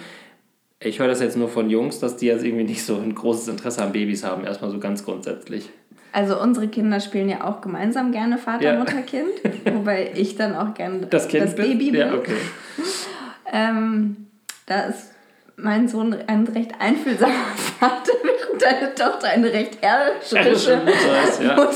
Ich 0.80 0.98
höre 1.00 1.08
das 1.08 1.20
jetzt 1.20 1.36
nur 1.36 1.48
von 1.48 1.68
Jungs, 1.70 1.98
dass 2.00 2.16
die 2.16 2.26
jetzt 2.26 2.44
irgendwie 2.44 2.64
nicht 2.64 2.84
so 2.84 2.96
ein 2.96 3.14
großes 3.14 3.48
Interesse 3.48 3.82
an 3.82 3.92
Babys 3.92 4.24
haben, 4.24 4.44
erstmal 4.44 4.70
so 4.70 4.78
ganz 4.78 5.04
grundsätzlich. 5.04 5.68
Also 6.12 6.40
unsere 6.40 6.68
Kinder 6.68 7.00
spielen 7.00 7.28
ja 7.28 7.44
auch 7.44 7.60
gemeinsam 7.60 8.12
gerne 8.12 8.38
Vater, 8.38 8.64
Ja. 8.64 8.78
Mutter, 8.78 9.02
Kind, 9.02 9.30
wobei 9.72 10.10
ich 10.14 10.36
dann 10.36 10.54
auch 10.56 10.74
gerne 10.74 11.06
Das 11.06 11.28
Kind 11.28 11.44
das? 11.44 11.54
Baby 11.54 11.90
bin. 11.90 12.00
Ja, 12.00 12.14
okay. 12.14 12.36
Ähm, 13.52 14.28
da 14.66 14.82
ist 14.86 15.12
mein 15.56 15.88
Sohn 15.88 16.14
ein 16.28 16.46
recht 16.46 16.70
einfühlsamer 16.78 17.32
Vater, 17.80 18.12
während 18.22 18.62
deine 18.62 18.94
Tochter 18.94 19.28
eine 19.28 19.52
recht 19.52 19.78
herrische 19.82 20.76
Mutter 20.76 21.28
ist, 21.28 21.42
ja. 21.42 21.56
Mutter 21.56 21.68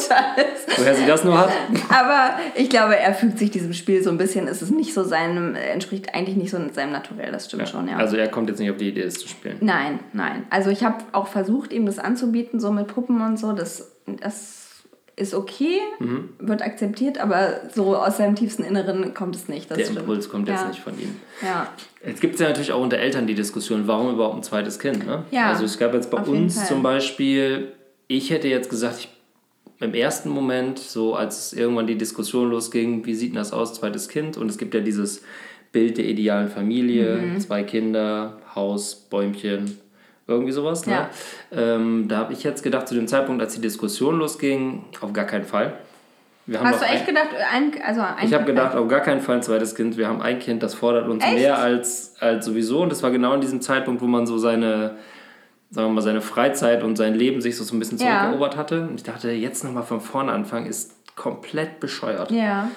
ist. 0.54 0.78
Woher 0.78 0.94
sie 0.94 1.06
das 1.06 1.24
nur 1.24 1.36
hat? 1.36 1.50
Aber 1.88 2.38
ich 2.54 2.70
glaube, 2.70 2.96
er 2.96 3.12
fügt 3.12 3.38
sich 3.38 3.50
diesem 3.50 3.72
Spiel 3.72 4.02
so 4.02 4.10
ein 4.10 4.18
bisschen. 4.18 4.46
Es 4.46 4.62
ist 4.62 4.70
nicht 4.70 4.94
so 4.94 5.02
seinem, 5.02 5.54
entspricht 5.56 6.14
eigentlich 6.14 6.36
nicht 6.36 6.50
so 6.50 6.58
seinem 6.72 6.92
Naturell, 6.92 7.32
das 7.32 7.46
stimmt 7.46 7.68
schon, 7.68 7.88
ja. 7.88 7.96
Also 7.96 8.16
er 8.16 8.28
kommt 8.28 8.48
jetzt 8.50 8.60
nicht 8.60 8.70
auf 8.70 8.76
die 8.76 8.88
Idee, 8.88 9.02
das 9.04 9.14
zu 9.14 9.28
spielen. 9.28 9.56
Nein, 9.60 9.98
nein. 10.12 10.44
Also 10.50 10.70
ich 10.70 10.84
habe 10.84 10.98
auch 11.12 11.26
versucht, 11.26 11.72
ihm 11.72 11.86
das 11.86 11.98
anzubieten, 11.98 12.60
so 12.60 12.70
mit 12.70 12.86
Puppen 12.86 13.20
und 13.20 13.36
so. 13.38 13.52
Das, 13.52 13.91
das 14.06 14.68
ist 15.14 15.34
okay, 15.34 15.78
Mhm. 15.98 16.30
wird 16.38 16.62
akzeptiert, 16.62 17.18
aber 17.18 17.60
so 17.74 17.94
aus 17.96 18.16
seinem 18.16 18.34
tiefsten 18.34 18.64
Inneren 18.64 19.12
kommt 19.12 19.36
es 19.36 19.46
nicht. 19.46 19.70
Das 19.70 19.76
Der 19.76 19.84
stimmt. 19.84 20.00
Impuls 20.00 20.28
kommt 20.28 20.48
jetzt 20.48 20.62
ja. 20.62 20.68
nicht 20.68 20.80
von 20.80 20.98
ihm. 20.98 21.16
Ja. 21.42 21.68
Jetzt 22.04 22.20
gibt 22.22 22.34
es 22.34 22.40
ja 22.40 22.48
natürlich 22.48 22.72
auch 22.72 22.80
unter 22.82 22.96
Eltern 22.98 23.26
die 23.26 23.34
Diskussion, 23.34 23.86
warum 23.86 24.14
überhaupt 24.14 24.36
ein 24.36 24.42
zweites 24.42 24.78
Kind. 24.78 25.06
Ne? 25.06 25.24
Ja, 25.30 25.50
also 25.50 25.64
es 25.64 25.78
gab 25.78 25.92
jetzt 25.92 26.10
bei 26.10 26.18
uns 26.22 26.66
zum 26.66 26.82
Beispiel, 26.82 27.72
ich 28.08 28.30
hätte 28.30 28.48
jetzt 28.48 28.70
gesagt, 28.70 28.98
ich, 29.00 29.08
im 29.80 29.94
ersten 29.94 30.30
Moment, 30.30 30.78
so 30.78 31.14
als 31.14 31.52
irgendwann 31.52 31.86
die 31.86 31.98
Diskussion 31.98 32.48
losging, 32.50 33.04
wie 33.04 33.14
sieht 33.14 33.30
denn 33.32 33.36
das 33.36 33.52
aus, 33.52 33.74
zweites 33.74 34.08
Kind? 34.08 34.36
Und 34.38 34.48
es 34.48 34.56
gibt 34.56 34.72
ja 34.74 34.80
dieses 34.80 35.22
Bild 35.72 35.98
der 35.98 36.06
idealen 36.06 36.48
Familie, 36.48 37.16
Mhm. 37.16 37.40
zwei 37.40 37.64
Kinder, 37.64 38.38
Haus, 38.54 38.94
Bäumchen, 38.94 39.78
irgendwie 40.26 40.52
sowas. 40.52 40.86
Ne? 40.86 40.92
Ja. 40.92 41.10
Ähm, 41.50 42.06
da 42.08 42.18
habe 42.18 42.32
ich 42.32 42.42
jetzt 42.42 42.62
gedacht, 42.62 42.88
zu 42.88 42.94
dem 42.94 43.06
Zeitpunkt, 43.08 43.42
als 43.42 43.54
die 43.54 43.60
Diskussion 43.60 44.18
losging, 44.18 44.84
auf 45.00 45.12
gar 45.12 45.24
keinen 45.24 45.44
Fall. 45.44 45.74
Wir 46.46 46.58
haben 46.58 46.68
Hast 46.68 46.80
du 46.82 46.86
ein- 46.86 46.94
echt 46.94 47.06
gedacht, 47.06 47.28
ein, 47.52 47.72
also 47.86 48.00
ein 48.00 48.26
ich 48.26 48.34
habe 48.34 48.44
gedacht, 48.44 48.74
auf 48.74 48.88
gar 48.88 49.00
keinen 49.00 49.20
Fall 49.20 49.36
ein 49.36 49.42
zweites 49.42 49.74
Kind. 49.76 49.96
Wir 49.96 50.08
haben 50.08 50.20
ein 50.20 50.38
Kind, 50.40 50.62
das 50.62 50.74
fordert 50.74 51.08
uns 51.08 51.22
Echt? 51.24 51.34
mehr 51.34 51.58
als, 51.58 52.14
als 52.20 52.44
sowieso. 52.44 52.82
Und 52.82 52.90
das 52.90 53.02
war 53.02 53.10
genau 53.12 53.32
in 53.34 53.40
diesem 53.40 53.60
Zeitpunkt, 53.60 54.02
wo 54.02 54.06
man 54.06 54.26
so 54.26 54.38
seine, 54.38 54.96
sagen 55.70 55.88
wir 55.88 55.94
mal, 55.94 56.00
seine 56.02 56.20
Freizeit 56.20 56.82
und 56.82 56.96
sein 56.96 57.14
Leben 57.14 57.40
sich 57.40 57.56
so, 57.56 57.62
so 57.62 57.76
ein 57.76 57.78
bisschen 57.78 57.98
Ja. 57.98 58.22
zurückerobert 58.22 58.56
hatte. 58.56 58.82
Und 58.82 58.96
ich 58.96 59.02
dachte, 59.04 59.30
jetzt 59.30 59.62
nochmal 59.62 59.84
von 59.84 60.00
vorne 60.00 60.32
anfangen, 60.32 60.66
ist 60.66 60.96
komplett 61.14 61.78
bescheuert. 61.78 62.30
Ja. 62.32 62.68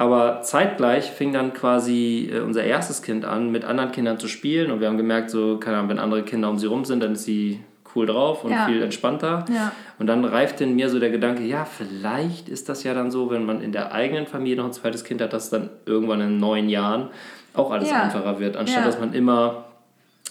Aber 0.00 0.40
zeitgleich 0.40 1.10
fing 1.10 1.30
dann 1.34 1.52
quasi 1.52 2.30
äh, 2.32 2.40
unser 2.40 2.64
erstes 2.64 3.02
Kind 3.02 3.26
an, 3.26 3.50
mit 3.52 3.66
anderen 3.66 3.92
Kindern 3.92 4.18
zu 4.18 4.28
spielen. 4.28 4.70
Und 4.70 4.80
wir 4.80 4.88
haben 4.88 4.96
gemerkt, 4.96 5.28
so, 5.28 5.58
keine 5.58 5.76
Ahnung, 5.76 5.90
wenn 5.90 5.98
andere 5.98 6.22
Kinder 6.22 6.48
um 6.48 6.56
sie 6.58 6.66
rum 6.68 6.86
sind, 6.86 7.02
dann 7.02 7.12
ist 7.12 7.24
sie 7.24 7.60
cool 7.94 8.06
drauf 8.06 8.42
und 8.42 8.50
Ja. 8.50 8.64
viel 8.64 8.80
entspannter. 8.82 9.44
Ja. 9.54 9.72
Und 9.98 10.06
dann 10.06 10.24
reift 10.24 10.58
in 10.62 10.74
mir 10.74 10.88
so 10.88 10.98
der 10.98 11.10
Gedanke, 11.10 11.42
ja, 11.42 11.66
vielleicht 11.66 12.48
ist 12.48 12.70
das 12.70 12.82
ja 12.82 12.94
dann 12.94 13.10
so, 13.10 13.30
wenn 13.30 13.44
man 13.44 13.60
in 13.60 13.72
der 13.72 13.92
eigenen 13.92 14.26
Familie 14.26 14.56
noch 14.56 14.64
ein 14.64 14.72
zweites 14.72 15.04
Kind 15.04 15.20
hat, 15.20 15.34
dass 15.34 15.50
dann 15.50 15.68
irgendwann 15.84 16.22
in 16.22 16.38
neun 16.38 16.70
Jahren 16.70 17.08
auch 17.52 17.70
alles 17.70 17.90
Ja. 17.90 18.04
einfacher 18.04 18.40
wird, 18.40 18.56
anstatt 18.56 18.86
dass 18.86 18.98
man 18.98 19.12
immer, 19.12 19.66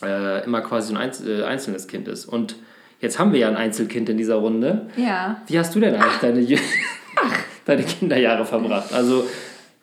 äh, 0.03 0.43
immer 0.45 0.61
quasi 0.61 0.95
ein 0.95 1.11
äh, 1.27 1.43
einzelnes 1.43 1.87
Kind 1.87 2.07
ist. 2.07 2.25
Und 2.25 2.55
jetzt 3.01 3.19
haben 3.19 3.33
wir 3.33 3.39
ja 3.41 3.49
ein 3.49 3.55
Einzelkind 3.57 4.09
in 4.09 4.17
dieser 4.17 4.37
Runde. 4.37 4.87
Ja. 4.97 5.39
Wie 5.45 5.59
hast 5.59 5.75
du 5.75 5.79
denn 5.79 5.93
eigentlich 5.93 6.17
deine, 6.21 6.41
deine 7.65 7.83
Kinderjahre 7.83 8.45
verbracht? 8.45 8.93
Also 8.93 9.25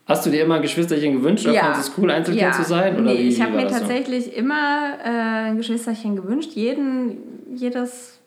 Hast 0.07 0.25
du 0.25 0.31
dir 0.31 0.45
immer 0.45 0.55
ein 0.57 0.63
Geschwisterchen 0.63 1.15
gewünscht 1.15 1.45
oder 1.47 1.55
Ja. 1.55 1.63
fandest 1.65 1.89
es 1.89 1.99
cool, 1.99 2.11
Einzelkind 2.11 2.43
Ja. 2.43 2.53
zu 2.53 2.63
sein? 2.63 2.95
Oder 2.95 3.13
nee, 3.13 3.19
wie, 3.19 3.29
ich 3.29 3.41
habe 3.43 3.57
mir 3.57 3.67
tatsächlich 3.67 4.37
immer 4.37 4.95
äh, 5.05 5.09
ein 5.51 5.57
Geschwisterchen 5.57 6.15
gewünscht. 6.15 6.53
Jeden, 6.53 7.19
jedes 7.57 8.19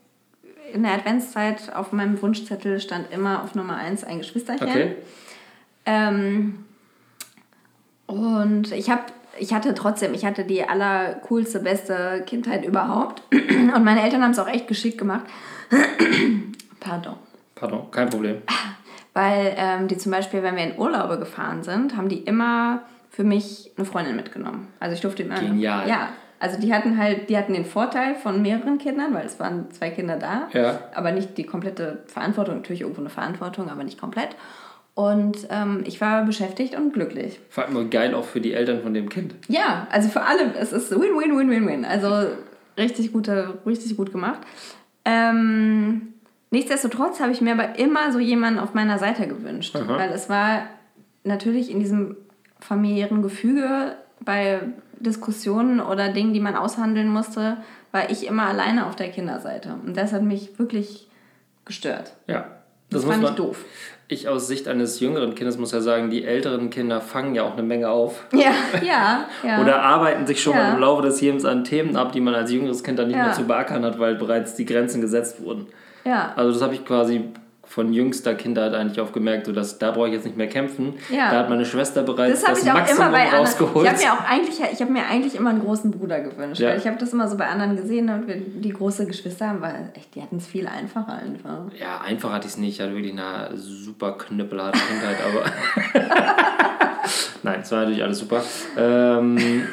in 0.74 0.84
der 0.84 0.94
Adventszeit 0.94 1.74
auf 1.74 1.94
meinem 1.94 2.22
Wunschzettel 2.22 2.80
stand 2.80 3.12
immer 3.12 3.44
auf 3.44 3.56
Nummer 3.56 3.78
1 3.78 4.04
ein 4.04 4.20
Geschwisterchen. 4.20 4.68
Okay. 4.68 4.96
Ähm, 5.86 6.66
und 8.06 8.72
ich 8.72 8.90
habe, 8.90 9.04
ich 9.40 9.54
hatte 9.54 9.74
trotzdem, 9.74 10.14
ich 10.14 10.26
hatte 10.26 10.44
die 10.44 10.64
allercoolste, 10.68 11.60
beste 11.60 12.24
Kindheit 12.26 12.66
überhaupt. 12.66 13.24
Und 13.32 13.84
meine 13.84 14.04
Eltern 14.04 14.22
haben 14.22 14.32
es 14.32 14.40
auch 14.40 14.48
echt 14.50 14.68
geschickt 14.68 14.98
gemacht. 14.98 15.26
Pardon. 16.80 17.16
Pardon, 17.56 17.90
kein 17.92 18.10
Problem. 18.10 18.42
Weil 19.20 19.54
ähm, 19.58 19.90
die 19.90 19.98
zum 19.98 20.14
Beispiel, 20.14 20.44
wenn 20.44 20.56
wir 20.56 20.64
in 20.64 20.80
Urlaube 20.80 21.20
gefahren 21.20 21.62
sind, 21.62 21.98
haben 21.98 22.08
die 22.08 22.20
immer 22.20 22.84
für 23.10 23.26
mich 23.26 23.70
eine 23.76 23.86
Freundin 23.86 24.16
mitgenommen. 24.16 24.70
Also 24.80 24.96
ich 24.96 25.02
durfte 25.02 25.24
immer. 25.24 25.36
Genial. 25.36 25.90
Ja. 25.90 26.08
Also 26.40 26.58
die 26.58 26.74
hatten 26.74 26.98
halt, 26.98 27.30
die 27.30 27.38
hatten 27.38 27.52
den 27.52 27.66
Vorteil 27.66 28.16
von 28.16 28.42
mehreren 28.42 28.78
Kindern, 28.78 29.14
weil 29.14 29.26
es 29.26 29.38
waren 29.38 29.70
zwei 29.72 29.90
Kinder 29.90 30.16
da. 30.16 30.48
Ja. 30.54 30.80
Aber 30.96 31.12
nicht 31.12 31.38
die 31.38 31.44
komplette 31.44 32.04
Verantwortung, 32.06 32.56
natürlich 32.56 32.80
irgendwo 32.80 33.02
eine 33.02 33.10
Verantwortung, 33.10 33.70
aber 33.70 33.84
nicht 33.84 34.00
komplett. 34.00 34.38
Und 34.94 35.48
ähm, 35.50 35.84
ich 35.86 36.00
war 36.00 36.24
beschäftigt 36.24 36.76
und 36.76 36.94
glücklich. 36.94 37.42
Vor 37.50 37.66
allem 37.66 37.90
geil 37.90 38.16
auch 38.16 38.24
für 38.24 38.40
die 38.40 38.54
Eltern 38.54 38.82
von 38.82 38.94
dem 38.94 39.10
Kind. 39.10 39.36
Ja, 39.50 39.86
also 39.92 40.08
für 40.08 40.22
alle, 40.22 40.54
es 40.58 40.72
ist 40.72 40.92
win, 40.92 41.20
win, 41.20 41.38
win, 41.38 41.50
win, 41.50 41.68
win. 41.68 41.84
Also 41.84 42.28
richtig, 42.78 43.12
gute, 43.12 43.60
richtig 43.66 43.98
gut 43.98 44.14
gemacht. 44.14 44.40
Ähm, 45.04 46.14
nichtsdestotrotz 46.52 47.20
habe 47.20 47.32
ich 47.32 47.42
mir 47.42 47.54
aber 47.54 47.78
immer 47.80 48.12
so 48.12 48.20
jemanden 48.20 48.60
auf 48.60 48.74
meiner 48.74 48.98
Seite 49.00 49.28
gewünscht, 49.28 49.76
Aha. 49.76 49.98
weil 49.98 50.10
es 50.12 50.30
war 50.30 50.64
natürlich 51.24 51.72
in 51.72 51.80
diesem 51.80 52.18
familiären 52.60 53.22
Gefüge 53.22 53.96
bei 54.22 54.60
Diskussionen 55.00 55.80
oder 55.80 56.10
Dingen, 56.10 56.34
die 56.34 56.40
man 56.40 56.56
aushandeln 56.56 57.10
musste, 57.10 57.58
war 57.92 58.10
ich 58.10 58.28
immer 58.28 58.44
alleine 58.44 58.86
auf 58.86 58.96
der 58.96 59.10
Kinderseite. 59.10 59.76
Und 59.86 59.96
das 59.96 60.12
hat 60.14 60.24
mich 60.24 60.60
wirklich 60.60 61.08
gestört. 61.66 62.14
Ja. 62.28 62.46
Das, 62.90 63.04
muss 63.06 63.12
fand 63.12 63.24
man, 63.24 63.32
ich 63.34 63.38
doof. 63.38 63.66
Ich 64.08 64.28
aus 64.28 64.48
Sicht 64.48 64.68
eines 64.68 65.00
jüngeren 65.00 65.36
Kindes 65.36 65.60
muss 65.60 65.72
ja 65.72 65.80
sagen, 65.80 66.10
die 66.10 66.26
älteren 66.26 66.72
Kinder 66.72 67.00
fangen 67.02 67.36
ja 67.36 67.44
auch 67.44 67.54
eine 67.54 67.62
Menge 67.62 67.90
auf. 67.90 68.26
Ja, 68.34 68.52
ja, 68.82 69.26
ja. 69.44 69.62
Oder 69.62 69.84
arbeiten 69.84 70.26
sich 70.26 70.42
schon 70.42 70.56
Ja. 70.56 70.74
im 70.74 70.80
Laufe 70.80 71.04
des 71.04 71.22
Lebens 71.22 71.46
an 71.46 71.64
Themen 71.64 71.96
ab, 71.96 72.12
die 72.12 72.20
man 72.20 72.34
als 72.34 72.52
jüngeres 72.52 72.84
Kind 72.84 72.98
dann 72.98 73.08
nicht 73.08 73.18
Ja. 73.18 73.26
mehr 73.26 73.34
zu 73.34 73.44
beackern 73.46 73.86
hat, 73.86 74.00
weil 74.00 74.16
bereits 74.16 74.56
die 74.56 74.66
Grenzen 74.66 75.02
gesetzt 75.02 75.44
wurden. 75.44 75.68
Ja. 76.06 76.34
Also 76.36 76.54
das 76.54 76.62
habe 76.62 76.74
ich 76.76 76.86
quasi 76.86 77.26
von 77.66 77.94
jüngster 77.94 78.34
Kindheit 78.34 78.74
eigentlich 78.74 79.00
auch 79.00 79.12
gemerkt, 79.12 79.46
so 79.46 79.52
dass 79.52 79.78
da 79.78 79.92
brauche 79.92 80.08
ich 80.08 80.14
jetzt 80.16 80.26
nicht 80.26 80.36
mehr 80.36 80.48
kämpfen. 80.48 80.96
Ja. 81.12 81.30
Da 81.32 81.38
hat 81.40 81.50
meine 81.50 81.66
Schwester 81.68 82.02
bereits 82.02 82.42
Das 82.42 82.50
das, 82.50 82.64
ich 82.64 82.70
auch 82.72 82.74
Maximum 82.74 83.02
immer 83.04 83.12
bei 83.12 83.22
anderen. 83.26 83.40
rausgeholt. 83.46 83.86
Ich 83.86 83.92
habe 83.94 84.04
mir 84.04 84.14
auch 84.14 84.28
eigentlich, 84.28 84.60
ich 84.74 84.82
habe 84.82 84.92
mir 84.92 85.06
eigentlich 85.06 85.36
immer 85.36 85.52
einen 85.52 85.62
großen 85.62 85.92
Bruder 85.92 86.20
gewünscht, 86.22 86.60
Ja. 86.60 86.70
weil 86.70 86.80
ich 86.80 86.88
habe 86.88 86.98
das 86.98 87.14
immer 87.14 87.28
so 87.28 87.38
bei 87.38 87.46
anderen 87.46 87.76
gesehen 87.78 88.10
und 88.10 88.28
wenn 88.28 88.60
die 88.62 88.74
große 88.74 89.06
Geschwister 89.06 89.50
haben, 89.50 89.62
weil 89.62 89.92
echt, 89.94 90.16
die 90.16 90.22
hatten 90.24 90.38
es 90.38 90.48
viel 90.48 90.66
einfacher 90.66 91.14
einfach. 91.14 91.66
ja, 91.80 92.02
einfach 92.02 92.32
hatte 92.32 92.48
ich 92.48 92.54
es 92.54 92.58
nicht. 92.58 92.80
Ich 92.80 92.82
hatte 92.82 92.96
wirklich 92.96 93.12
eine 93.14 93.56
super 93.56 94.14
knüppelharte 94.18 94.80
Kindheit, 94.80 95.18
aber. 95.24 95.46
Nein, 97.44 97.60
es 97.62 97.72
war 97.72 97.80
natürlich 97.82 98.04
alles 98.04 98.18
super. 98.20 98.42
Ähm, 98.78 99.68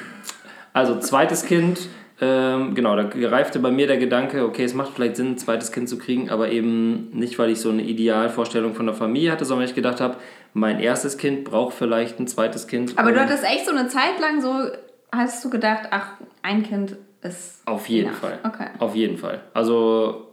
also, 0.74 0.98
zweites 1.00 1.46
Kind. 1.46 1.80
Ähm, 2.20 2.74
genau, 2.74 2.96
da 2.96 3.10
reifte 3.28 3.58
bei 3.58 3.70
mir 3.70 3.86
der 3.86 3.98
Gedanke, 3.98 4.44
okay, 4.46 4.64
es 4.64 4.72
macht 4.72 4.92
vielleicht 4.94 5.16
Sinn, 5.16 5.32
ein 5.32 5.38
zweites 5.38 5.70
Kind 5.70 5.88
zu 5.88 5.98
kriegen, 5.98 6.30
aber 6.30 6.50
eben 6.50 7.10
nicht, 7.12 7.38
weil 7.38 7.50
ich 7.50 7.60
so 7.60 7.68
eine 7.68 7.82
Idealvorstellung 7.82 8.74
von 8.74 8.86
der 8.86 8.94
Familie 8.94 9.30
hatte, 9.32 9.44
sondern 9.44 9.62
weil 9.64 9.68
ich 9.68 9.74
gedacht 9.74 10.00
habe, 10.00 10.16
mein 10.54 10.80
erstes 10.80 11.18
Kind 11.18 11.44
braucht 11.44 11.74
vielleicht 11.74 12.18
ein 12.18 12.26
zweites 12.26 12.66
Kind. 12.68 12.94
Aber 12.96 13.12
du 13.12 13.18
um- 13.18 13.24
hattest 13.24 13.44
echt 13.44 13.66
so 13.66 13.72
eine 13.76 13.88
Zeit 13.88 14.18
lang 14.20 14.40
so, 14.40 14.70
hast 15.12 15.44
du 15.44 15.50
gedacht, 15.50 15.88
ach, 15.90 16.12
ein 16.42 16.62
Kind 16.62 16.96
ist. 17.22 17.60
Auf 17.66 17.86
jeden 17.88 18.08
enough. 18.08 18.20
Fall. 18.20 18.38
Okay. 18.44 18.66
Auf 18.78 18.94
jeden 18.94 19.18
Fall. 19.18 19.42
Also, 19.52 20.28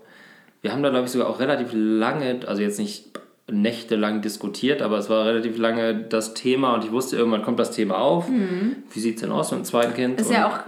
wir 0.62 0.72
haben 0.72 0.84
da, 0.84 0.90
glaube 0.90 1.06
ich, 1.06 1.12
sogar 1.12 1.28
auch 1.28 1.40
relativ 1.42 1.72
lange, 1.74 2.40
also 2.48 2.62
jetzt 2.62 2.80
nicht 2.80 3.10
nächtelang 3.52 4.22
diskutiert, 4.22 4.82
aber 4.82 4.98
es 5.00 5.10
war 5.10 5.26
relativ 5.26 5.58
lange 5.58 5.96
das 5.96 6.34
Thema 6.34 6.76
und 6.76 6.86
ich 6.86 6.92
wusste, 6.94 7.18
irgendwann 7.18 7.42
kommt 7.44 7.60
das 7.60 7.72
Thema 7.72 7.98
auf. 7.98 8.30
Wie 8.30 9.00
sieht 9.02 9.16
es 9.16 9.22
denn 9.22 9.32
aus 9.32 9.52
mit 9.52 9.60
dem 9.62 9.66
zweiten 9.66 9.94
Kind? 9.94 10.14
Mhm. 10.14 10.20
Ist 10.22 10.28
Und- 10.28 10.34
ja 10.34 10.48
auch 10.48 10.60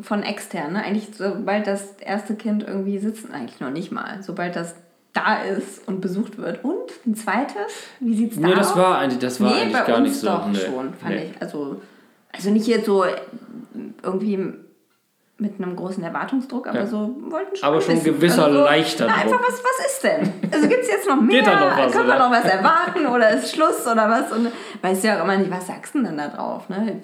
von 0.00 0.22
extern, 0.22 0.74
ne? 0.74 0.82
Eigentlich, 0.84 1.08
sobald 1.16 1.66
das 1.66 1.92
erste 2.00 2.34
Kind 2.34 2.62
irgendwie 2.66 2.98
sitzt, 2.98 3.30
eigentlich 3.32 3.60
noch 3.60 3.70
nicht 3.70 3.90
mal. 3.92 4.22
Sobald 4.22 4.54
das 4.56 4.74
da 5.12 5.36
ist 5.42 5.88
und 5.88 6.00
besucht 6.02 6.36
wird. 6.36 6.62
Und 6.62 6.90
ein 7.06 7.14
zweites? 7.14 7.72
Wie 8.00 8.14
sieht's 8.14 8.36
da 8.38 8.46
Nee, 8.46 8.52
aus? 8.52 8.58
das 8.58 8.76
war 8.76 8.98
eigentlich, 8.98 9.18
das 9.20 9.40
war 9.40 9.50
nee, 9.54 9.62
eigentlich 9.62 9.86
gar 9.86 10.00
nicht 10.00 10.14
so. 10.14 10.26
doch 10.26 10.46
nee. 10.48 10.58
schon, 10.58 10.92
fand 10.94 11.14
nee. 11.14 11.30
ich. 11.34 11.40
Also, 11.42 11.80
also 12.32 12.50
nicht 12.50 12.66
jetzt 12.66 12.84
so 12.84 13.04
irgendwie 14.02 14.52
mit 15.38 15.60
einem 15.60 15.76
großen 15.76 16.02
Erwartungsdruck, 16.02 16.66
aber 16.66 16.80
Ja. 16.80 16.86
so 16.86 17.16
wollten 17.30 17.56
schon 17.56 17.66
Aber 17.68 17.76
ein 17.76 17.82
schon 17.82 17.94
bisschen. 17.94 18.14
gewisser 18.14 18.44
also 18.44 18.58
so, 18.58 18.64
leichter 18.64 19.06
na. 19.06 19.14
Einfach, 19.14 19.40
was, 19.40 19.62
was 19.62 19.86
ist 19.86 20.02
denn? 20.04 20.32
Also 20.52 20.68
gibt 20.68 20.82
es 20.82 20.88
jetzt 20.88 21.06
noch 21.08 21.20
mehr? 21.20 21.38
Geht 21.42 21.46
da 21.46 21.60
noch 21.60 21.78
was, 21.78 21.92
Können 21.92 22.06
wir 22.08 22.14
oder? 22.14 22.28
noch 22.28 22.30
was 22.30 22.44
erwarten 22.52 23.06
oder 23.06 23.30
ist 23.30 23.54
Schluss 23.54 23.86
oder 23.86 24.08
was? 24.10 24.32
Und 24.32 24.48
weißt 24.82 25.04
ja 25.04 25.18
auch 25.18 25.24
immer 25.24 25.36
nicht, 25.36 25.50
was 25.50 25.66
sagst 25.66 25.94
du 25.94 26.02
denn 26.02 26.16
da 26.18 26.28
drauf? 26.28 26.68
Ne? 26.68 27.00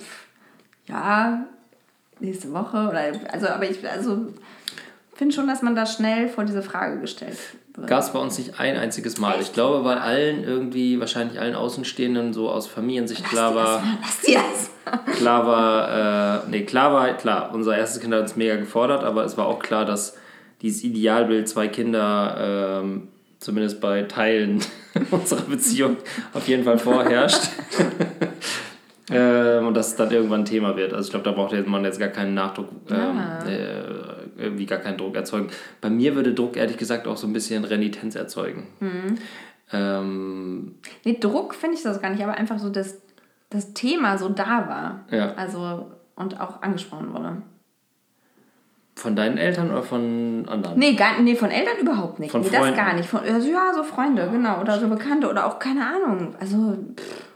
Ja, 0.86 1.46
nächste 2.22 2.52
Woche 2.52 2.88
oder 2.88 3.12
also, 3.32 3.48
aber 3.48 3.68
ich 3.68 3.86
also 3.88 4.26
finde 5.14 5.34
schon, 5.34 5.46
dass 5.46 5.62
man 5.62 5.76
da 5.76 5.86
schnell 5.86 6.28
vor 6.28 6.44
diese 6.44 6.62
Frage 6.62 7.00
gestellt 7.00 7.36
wird. 7.74 7.88
Gab 7.88 8.02
es 8.02 8.10
bei 8.10 8.18
uns 8.18 8.38
nicht 8.38 8.58
ein 8.58 8.76
einziges 8.76 9.18
Mal. 9.18 9.40
Ich 9.40 9.52
glaube, 9.52 9.84
weil 9.84 9.98
allen 9.98 10.44
irgendwie, 10.44 11.00
wahrscheinlich 11.00 11.40
allen 11.40 11.54
Außenstehenden 11.54 12.32
so 12.32 12.50
aus 12.50 12.66
Familiensicht 12.66 13.24
klar 13.24 13.54
war, 13.54 13.82
klar 15.16 15.46
war, 15.46 16.44
äh, 16.44 16.50
nee, 16.50 16.64
klar 16.64 16.92
war, 16.92 17.12
klar, 17.14 17.50
unser 17.52 17.76
erstes 17.76 18.00
Kind 18.00 18.12
hat 18.14 18.22
uns 18.22 18.36
mega 18.36 18.56
gefordert, 18.56 19.04
aber 19.04 19.24
es 19.24 19.36
war 19.36 19.46
auch 19.46 19.58
klar, 19.58 19.84
dass 19.84 20.16
dieses 20.60 20.84
Idealbild 20.84 21.48
zwei 21.48 21.68
Kinder, 21.68 22.80
ähm, 22.82 23.08
zumindest 23.38 23.80
bei 23.80 24.02
Teilen 24.02 24.62
unserer 25.10 25.42
Beziehung, 25.42 25.96
auf 26.34 26.46
jeden 26.48 26.64
Fall 26.64 26.78
vorherrscht. 26.78 27.48
ähm, 29.10 29.66
und 29.66 29.74
dass 29.74 29.88
es 29.88 29.96
dann 29.96 30.10
irgendwann 30.10 30.40
ein 30.42 30.44
Thema 30.46 30.76
wird. 30.76 30.92
Also 30.92 31.06
ich 31.06 31.10
glaube, 31.10 31.24
da 31.24 31.32
braucht 31.32 31.52
man 31.66 31.84
jetzt 31.84 31.98
gar 31.98 32.08
keinen 32.08 32.34
Nachdruck, 32.34 32.68
ähm, 32.90 32.96
Ja. 32.96 33.38
äh, 33.44 33.82
irgendwie 34.38 34.66
gar 34.66 34.78
keinen 34.78 34.96
Druck 34.96 35.16
erzeugen. 35.16 35.48
Bei 35.80 35.90
mir 35.90 36.14
würde 36.14 36.34
Druck 36.34 36.56
ehrlich 36.56 36.76
gesagt 36.76 37.06
auch 37.06 37.16
so 37.16 37.26
ein 37.26 37.32
bisschen 37.32 37.64
Renitenz 37.64 38.14
erzeugen. 38.14 38.66
Mhm. 38.80 39.18
Ähm, 39.72 40.74
Nee, 41.04 41.18
Druck 41.20 41.54
finde 41.54 41.76
ich 41.76 41.82
das 41.82 42.00
gar 42.00 42.10
nicht, 42.10 42.22
aber 42.22 42.34
einfach 42.34 42.58
so, 42.58 42.68
dass 42.70 43.00
das 43.50 43.72
Thema 43.74 44.18
so 44.18 44.28
da 44.28 44.68
war. 44.68 45.00
Ja. 45.10 45.34
Also 45.34 45.90
und 46.14 46.40
auch 46.40 46.62
angesprochen 46.62 47.12
wurde. 47.12 47.36
von 48.94 49.16
deinen 49.16 49.38
Eltern 49.38 49.70
oder 49.70 49.82
von 49.82 50.46
anderen? 50.48 50.78
Nee, 50.78 50.94
gar, 50.94 51.20
nee, 51.20 51.34
von 51.34 51.50
Eltern 51.50 51.78
überhaupt 51.80 52.20
nicht. 52.20 52.30
Von 52.30 52.42
nee, 52.42 52.48
das 52.50 52.58
Freunden? 52.58 52.76
gar 52.76 52.94
nicht. 52.94 53.08
Von, 53.08 53.20
also, 53.20 53.48
ja, 53.50 53.72
so 53.74 53.82
Freunde, 53.82 54.28
genau. 54.30 54.60
Oder 54.60 54.78
so 54.78 54.86
Bekannte 54.88 55.28
oder 55.28 55.46
auch 55.46 55.58
keine 55.58 55.80
Ahnung. 55.86 56.34
Also 56.38 56.76
pff, 56.96 57.31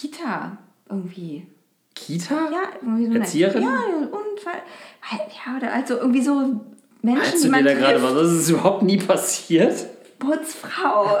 Kita 0.00 0.56
irgendwie. 0.90 1.46
Kita? 1.94 2.34
Ja, 2.34 2.62
irgendwie 2.82 3.04
so 3.06 3.10
eine 3.10 3.18
Erzieherin? 3.20 3.62
Ja, 3.62 3.68
Unfall. 4.10 4.62
Halt, 5.02 5.20
Ja, 5.46 5.56
oder 5.56 5.72
also 5.72 5.96
irgendwie 5.98 6.22
so 6.22 6.60
Menschen, 7.02 7.40
die 7.42 7.48
du 7.50 7.56
dir 7.58 7.64
da 7.64 7.74
gerade 7.74 8.02
was? 8.02 8.14
Das 8.14 8.32
ist 8.32 8.48
überhaupt 8.50 8.82
nie 8.82 8.96
passiert. 8.96 9.86
Putzfrau. 10.18 11.20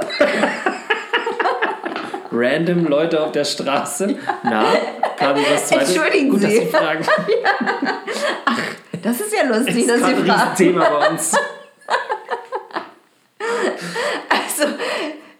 Random 2.32 2.86
Leute 2.86 3.22
auf 3.22 3.30
der 3.32 3.44
Straße. 3.44 4.16
Na, 4.42 4.64
Kabi, 5.16 5.42
was 5.52 5.68
zweites? 5.68 5.90
Entschuldigen 5.94 6.30
Gut, 6.30 6.42
dass 6.42 6.50
Sie. 6.50 6.58
Sie 6.60 6.66
fragen. 6.66 7.04
Das 9.02 9.20
ist 9.20 9.34
ja 9.34 9.42
lustig, 9.46 9.86
Das 9.86 10.00
dass 10.00 10.10
ist 10.10 10.16
Sie 10.16 10.22
gerade 10.22 10.22
ein 10.22 10.26
fragen. 10.26 10.50
Riesenthema 10.56 10.88
bei 10.88 11.08
uns. 11.10 11.32
Also, 14.28 14.72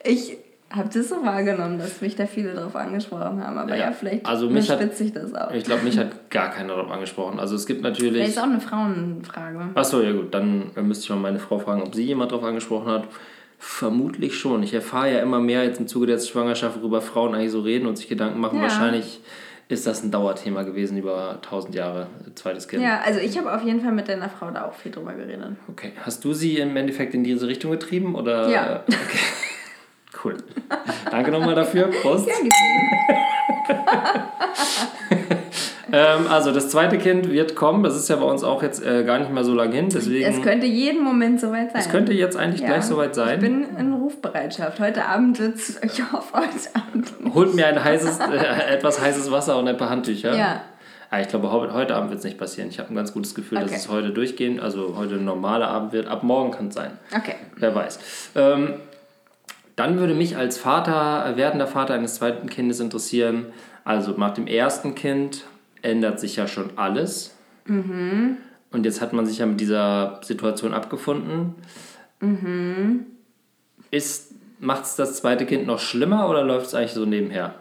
ich 0.04 0.36
habe 0.76 0.88
das 0.92 1.08
so 1.08 1.24
wahrgenommen, 1.24 1.78
dass 1.78 2.00
mich 2.00 2.16
da 2.16 2.26
viele 2.26 2.54
drauf 2.54 2.74
angesprochen 2.76 3.44
haben. 3.44 3.56
Aber 3.58 3.70
ja, 3.70 3.86
Ja, 3.86 3.92
vielleicht 3.92 4.26
also 4.26 4.48
mich 4.50 4.70
hat- 4.70 4.94
sich 4.96 5.12
das 5.12 5.34
auch. 5.34 5.50
Ich 5.52 5.64
glaube, 5.64 5.82
mich 5.82 5.96
hat 5.98 6.30
gar 6.30 6.50
keiner 6.50 6.74
darauf 6.76 6.90
angesprochen. 6.90 7.38
Also 7.38 7.54
es 7.56 7.66
gibt 7.66 7.80
Vielleicht 7.80 8.00
natürlich... 8.00 8.28
ist 8.28 8.38
auch 8.38 8.44
eine 8.44 8.60
Frauenfrage. 8.60 9.60
Achso, 9.74 10.00
ja 10.02 10.12
gut, 10.12 10.34
dann 10.34 10.70
müsste 10.82 11.04
ich 11.04 11.10
mal 11.10 11.16
meine 11.16 11.38
Frau 11.38 11.58
fragen, 11.58 11.82
ob 11.82 11.94
sie 11.94 12.04
jemand 12.04 12.32
darauf 12.32 12.44
angesprochen 12.44 12.90
hat. 12.90 13.08
Vermutlich 13.58 14.36
schon. 14.38 14.62
Ich 14.62 14.74
erfahre 14.74 15.12
ja 15.12 15.20
immer 15.20 15.40
mehr 15.40 15.64
jetzt 15.64 15.80
im 15.80 15.86
Zuge 15.86 16.06
der 16.06 16.18
Schwangerschaft, 16.18 16.78
worüber 16.80 17.00
Frauen 17.00 17.34
eigentlich 17.34 17.52
so 17.52 17.60
reden 17.60 17.86
und 17.86 17.96
sich 17.96 18.08
Gedanken 18.08 18.40
machen. 18.40 18.56
Ja. 18.58 18.64
Wahrscheinlich 18.64 19.20
ist 19.68 19.86
das 19.86 20.02
ein 20.02 20.10
Dauerthema 20.10 20.62
gewesen 20.62 20.98
über 20.98 21.38
1000 21.42 21.74
Jahre, 21.74 22.08
zweites 22.34 22.68
Kind. 22.68 22.82
Ja, 22.82 23.00
also 23.04 23.20
ich 23.20 23.38
habe 23.38 23.54
auf 23.54 23.62
jeden 23.62 23.80
Fall 23.80 23.92
mit 23.92 24.08
deiner 24.08 24.28
Frau 24.28 24.50
da 24.50 24.66
auch 24.66 24.74
viel 24.74 24.92
drüber 24.92 25.14
geredet. 25.14 25.52
Okay. 25.68 25.92
Hast 26.02 26.24
du 26.24 26.34
sie 26.34 26.58
im 26.58 26.76
Endeffekt 26.76 27.14
in 27.14 27.24
diese 27.24 27.46
Richtung 27.48 27.70
getrieben? 27.70 28.14
Oder? 28.14 28.48
Ja. 28.50 28.82
Okay. 28.86 28.98
Cool. 30.24 30.36
Danke 31.10 31.30
nochmal 31.30 31.54
dafür. 31.54 31.90
Prost. 32.02 32.28
Ähm, 35.94 36.26
also 36.28 36.50
das 36.50 36.70
zweite 36.70 36.98
Kind 36.98 37.30
wird 37.30 37.54
kommen. 37.54 37.84
Das 37.84 37.94
ist 37.94 38.08
ja 38.08 38.16
bei 38.16 38.24
uns 38.24 38.42
auch 38.42 38.64
jetzt 38.64 38.84
äh, 38.84 39.04
gar 39.04 39.20
nicht 39.20 39.30
mehr 39.30 39.44
so 39.44 39.54
lange 39.54 39.76
hin. 39.76 39.90
Deswegen 39.90 40.24
es 40.28 40.42
könnte 40.42 40.66
jeden 40.66 41.04
Moment 41.04 41.40
soweit 41.40 41.70
sein. 41.70 41.80
es 41.80 41.88
könnte 41.88 42.12
jetzt 42.12 42.36
eigentlich 42.36 42.62
Ja. 42.62 42.66
gleich 42.66 42.82
soweit 42.82 43.14
sein. 43.14 43.34
Ich 43.36 43.40
bin 43.40 43.76
in 43.78 43.92
Ruf 43.92 44.14
Rufbereitschaft. 44.14 44.80
Heute 44.80 45.04
Abend 45.04 45.38
wird's, 45.38 45.78
ich 45.82 46.02
hoffe, 46.12 46.32
heute 46.36 46.74
Abend. 46.74 47.12
Holt 47.32 47.54
mir 47.54 47.68
ein 47.68 47.82
heißes, 47.82 48.18
äh, 48.18 48.72
etwas 48.74 49.00
heißes 49.00 49.30
Wasser 49.30 49.56
und 49.56 49.68
ein 49.68 49.76
paar 49.76 49.90
Handtücher. 49.90 50.34
Ja. 50.36 50.62
Ah, 51.10 51.20
ich 51.20 51.28
glaube, 51.28 51.52
heute, 51.52 51.94
Abend 51.94 52.10
wird 52.10 52.18
es 52.18 52.24
nicht 52.24 52.38
passieren. 52.38 52.70
Ich 52.70 52.80
habe 52.80 52.88
ein 52.92 52.96
ganz 52.96 53.12
gutes 53.12 53.36
Gefühl, 53.36 53.58
dass 53.60 53.68
Okay. 53.70 53.78
es 53.78 53.88
heute 53.88 54.10
durchgehen, 54.10 54.58
also 54.58 54.96
heute 54.96 55.14
ein 55.14 55.24
normaler 55.24 55.68
Abend 55.68 55.92
wird. 55.92 56.08
Ab 56.08 56.24
morgen 56.24 56.50
kann 56.50 56.68
es 56.68 56.74
sein. 56.74 56.90
Okay. 57.16 57.36
Wer 57.56 57.72
weiß. 57.72 58.00
Ähm, 58.34 58.74
dann 59.76 59.98
würde 59.98 60.14
mich 60.14 60.36
als 60.36 60.58
Vater, 60.58 61.26
äh, 61.26 61.36
werdender 61.36 61.66
Vater 61.66 61.94
eines 61.94 62.16
zweiten 62.16 62.48
Kindes 62.48 62.80
interessieren, 62.80 63.46
also 63.84 64.12
nach 64.12 64.34
dem 64.34 64.46
ersten 64.46 64.94
Kind 64.94 65.44
ändert 65.82 66.20
sich 66.20 66.36
ja 66.36 66.46
schon 66.46 66.70
alles. 66.76 67.34
Und 68.70 68.84
jetzt 68.84 69.00
hat 69.00 69.12
man 69.12 69.26
sich 69.26 69.38
ja 69.38 69.46
mit 69.46 69.60
dieser 69.60 70.20
Situation 70.22 70.72
abgefunden. 70.74 71.54
Ist, 73.90 74.32
macht 74.60 74.84
es 74.84 74.96
das 74.96 75.16
zweite 75.18 75.46
Kind 75.46 75.66
noch 75.66 75.78
schlimmer 75.78 76.28
oder 76.28 76.42
läuft 76.42 76.66
es 76.68 76.74
eigentlich 76.74 76.92
so 76.92 77.04
nebenher? 77.04 77.54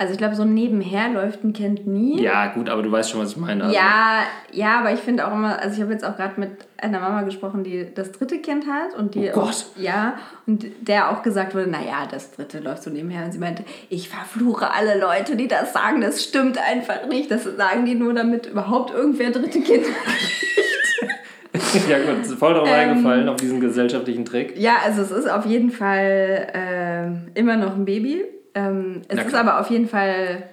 Also 0.00 0.12
ich 0.12 0.18
glaube, 0.18 0.34
so 0.34 0.46
nebenher 0.46 1.10
läuft 1.10 1.44
ein 1.44 1.52
Kind 1.52 1.86
nie. 1.86 2.22
Ja, 2.22 2.46
gut, 2.54 2.70
aber 2.70 2.80
du 2.82 2.90
weißt 2.90 3.10
schon, 3.10 3.20
was 3.20 3.32
ich 3.32 3.36
meine. 3.36 3.64
Also, 3.64 3.76
Ja, 3.76 4.22
ja, 4.50 4.78
aber 4.78 4.94
ich 4.94 5.00
finde 5.00 5.28
auch 5.28 5.32
immer, 5.34 5.58
also 5.60 5.74
ich 5.76 5.82
habe 5.82 5.92
jetzt 5.92 6.06
auch 6.06 6.16
gerade 6.16 6.40
mit 6.40 6.52
einer 6.78 7.00
Mama 7.00 7.20
gesprochen, 7.20 7.64
die 7.64 7.86
das 7.94 8.10
dritte 8.12 8.38
Kind 8.38 8.64
hat 8.66 8.94
und 8.98 9.14
die 9.14 9.28
Oh 9.28 9.32
auch, 9.40 9.44
Gott. 9.48 9.66
ja, 9.76 10.14
und 10.46 10.64
der 10.80 11.10
auch 11.10 11.22
gesagt 11.22 11.54
wurde, 11.54 11.68
naja, 11.68 12.08
das 12.10 12.32
dritte 12.32 12.60
läuft 12.60 12.82
so 12.82 12.88
nebenher 12.88 13.26
und 13.26 13.32
sie 13.32 13.38
meinte, 13.38 13.62
ich 13.90 14.08
verfluche 14.08 14.70
alle 14.72 14.98
Leute, 14.98 15.36
die 15.36 15.48
das 15.48 15.74
sagen, 15.74 16.00
das 16.00 16.24
stimmt 16.24 16.56
einfach 16.56 17.06
nicht, 17.06 17.30
das 17.30 17.44
sagen 17.44 17.84
die 17.84 17.94
nur, 17.94 18.14
damit 18.14 18.46
überhaupt 18.46 18.94
irgendwer 18.94 19.30
dritte 19.32 19.60
Kind 19.60 19.84
ja 21.90 21.98
gut, 21.98 22.22
ist 22.22 22.32
voll 22.38 22.54
darauf 22.54 22.68
Ähm, 22.68 22.74
eingefallen, 22.74 23.28
auf 23.28 23.36
diesen 23.36 23.60
gesellschaftlichen 23.60 24.24
Trick. 24.24 24.54
Ja, 24.56 24.76
also 24.82 25.02
es 25.02 25.10
ist 25.10 25.30
auf 25.30 25.44
jeden 25.44 25.70
Fall 25.70 26.46
ähm, 26.54 27.26
immer 27.34 27.56
noch 27.56 27.74
ein 27.74 27.84
Baby. 27.84 28.24
Ähm, 28.54 29.02
es 29.08 29.24
ist 29.24 29.34
aber 29.34 29.60
auf 29.60 29.70
jeden 29.70 29.88
Fall 29.88 30.48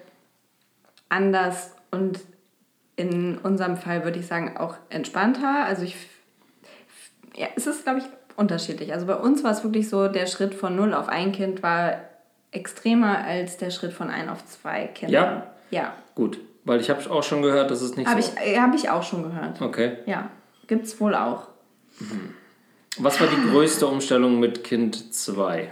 anders 1.09 1.71
und 1.91 2.19
in 2.95 3.37
unserem 3.37 3.77
Fall 3.77 4.03
würde 4.03 4.19
ich 4.19 4.27
sagen 4.27 4.57
auch 4.57 4.75
entspannter. 4.89 5.65
Also 5.65 5.83
ich, 5.83 5.95
ja, 7.35 7.47
es 7.55 7.67
ist 7.67 7.83
glaube 7.83 7.99
ich 7.99 8.05
unterschiedlich. 8.35 8.93
Also 8.93 9.05
bei 9.05 9.15
uns 9.15 9.43
war 9.43 9.51
es 9.51 9.63
wirklich 9.63 9.89
so, 9.89 10.07
der 10.07 10.27
Schritt 10.27 10.53
von 10.53 10.75
0 10.75 10.93
auf 10.93 11.09
ein 11.09 11.31
Kind 11.31 11.63
war 11.63 12.01
extremer 12.51 13.19
als 13.19 13.57
der 13.57 13.71
Schritt 13.71 13.93
von 13.93 14.09
1 14.09 14.29
auf 14.31 14.45
zwei 14.45 14.87
Kinder. 14.87 15.13
Ja? 15.13 15.47
Ja, 15.69 15.93
Gut, 16.17 16.39
weil 16.65 16.81
ich 16.81 16.89
habe 16.89 17.07
auch 17.11 17.21
schon 17.21 17.43
gehört, 17.43 17.69
dass 17.69 17.83
es 17.83 17.95
nicht 17.95 18.07
habe 18.07 18.19
so... 18.23 18.31
ich, 18.43 18.55
äh, 18.55 18.57
hab 18.57 18.73
ich 18.73 18.89
auch 18.89 19.03
schon 19.03 19.21
gehört. 19.21 19.61
Okay. 19.61 19.97
Ja, 20.07 20.31
gibt 20.65 20.85
es 20.85 20.99
wohl 20.99 21.13
auch. 21.13 21.49
Was 22.97 23.21
war 23.21 23.27
die 23.27 23.51
größte 23.51 23.85
Umstellung 23.85 24.39
mit 24.39 24.63
Kind 24.63 25.13
2? 25.13 25.71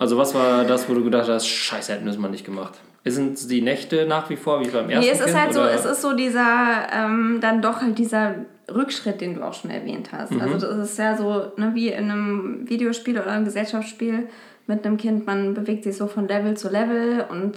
Also 0.00 0.16
was 0.16 0.34
war 0.34 0.64
das, 0.64 0.88
wo 0.88 0.94
du 0.94 1.04
gedacht 1.04 1.28
hast, 1.28 1.46
scheiße, 1.46 1.92
hätten 1.92 2.06
wir 2.06 2.10
es 2.10 2.16
mal 2.18 2.30
nicht 2.30 2.46
gemacht? 2.46 2.72
Sind 3.04 3.34
es 3.36 3.48
die 3.48 3.60
Nächte 3.60 4.06
nach 4.06 4.30
wie 4.30 4.36
vor 4.36 4.60
wie 4.60 4.68
beim 4.68 4.88
ersten 4.88 5.04
Nee, 5.04 5.12
es 5.12 5.20
ist 5.20 5.26
Kind? 5.26 5.38
halt 5.38 5.52
so, 5.52 5.60
oder? 5.60 5.74
es 5.74 5.84
ist 5.84 6.00
so 6.00 6.14
dieser, 6.14 6.86
ähm, 6.90 7.38
dann 7.42 7.60
doch 7.60 7.82
halt 7.82 7.98
dieser 7.98 8.34
Rückschritt, 8.74 9.20
den 9.20 9.34
du 9.34 9.42
auch 9.42 9.52
schon 9.52 9.70
erwähnt 9.70 10.08
hast. 10.10 10.32
Mhm. 10.32 10.40
Also 10.40 10.66
das 10.66 10.90
ist 10.90 10.98
ja 10.98 11.18
so, 11.18 11.52
ne, 11.58 11.72
wie 11.74 11.88
in 11.88 12.10
einem 12.10 12.66
Videospiel 12.66 13.18
oder 13.18 13.30
einem 13.30 13.44
Gesellschaftsspiel 13.44 14.28
mit 14.66 14.86
einem 14.86 14.96
Kind, 14.96 15.26
man 15.26 15.52
bewegt 15.52 15.84
sich 15.84 15.98
so 15.98 16.06
von 16.06 16.26
Level 16.26 16.56
zu 16.56 16.70
Level 16.70 17.26
und 17.28 17.56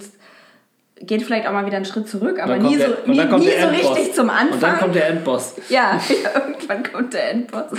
geht 1.00 1.22
vielleicht 1.22 1.46
auch 1.46 1.52
mal 1.52 1.64
wieder 1.64 1.76
einen 1.76 1.86
Schritt 1.86 2.08
zurück, 2.08 2.38
aber 2.42 2.58
nie 2.58 2.74
so, 2.76 2.88
der- 2.88 3.04
und 3.04 3.08
nie, 3.08 3.24
nie 3.24 3.52
so 3.58 3.68
richtig 3.68 4.12
zum 4.12 4.28
Anfang. 4.28 4.52
Und 4.52 4.62
dann 4.62 4.78
kommt 4.80 4.94
der 4.94 5.08
Endboss. 5.08 5.54
ja, 5.70 5.98
ja, 6.08 6.40
irgendwann 6.46 6.92
kommt 6.92 7.14
der 7.14 7.30
Endboss. 7.30 7.72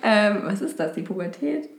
Ähm, 0.00 0.42
was 0.44 0.60
ist 0.60 0.78
das, 0.78 0.92
die 0.92 1.02
Pubertät? 1.02 1.70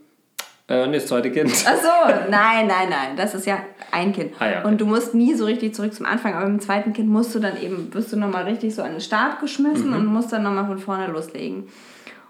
Äh, 0.69 0.85
nee, 0.87 0.97
das 0.97 1.07
zweite 1.07 1.31
Kind. 1.31 1.49
Ach 1.65 1.75
so, 1.77 2.29
nein, 2.29 2.67
nein, 2.67 2.89
nein, 2.89 3.15
das 3.15 3.33
ist 3.33 3.45
ja 3.45 3.59
ein 3.91 4.11
Kind. 4.11 4.33
Ah 4.39 4.49
ja. 4.49 4.63
Und 4.65 4.81
du 4.81 4.85
musst 4.85 5.13
nie 5.13 5.33
so 5.33 5.45
richtig 5.45 5.73
zurück 5.73 5.93
zum 5.93 6.05
Anfang, 6.05 6.33
aber 6.33 6.45
im 6.45 6.59
zweiten 6.59 6.91
Kind 6.91 7.07
musst 7.09 7.33
du 7.33 7.39
dann 7.39 7.61
eben, 7.61 7.93
wirst 7.93 8.11
du 8.11 8.17
nochmal 8.17 8.43
richtig 8.43 8.75
so 8.75 8.81
an 8.83 8.91
den 8.91 9.01
Start 9.01 9.39
geschmissen 9.39 9.89
Mhm. 9.91 9.95
und 9.95 10.05
musst 10.07 10.33
dann 10.33 10.43
nochmal 10.43 10.65
von 10.67 10.77
vorne 10.79 11.07
loslegen. 11.07 11.69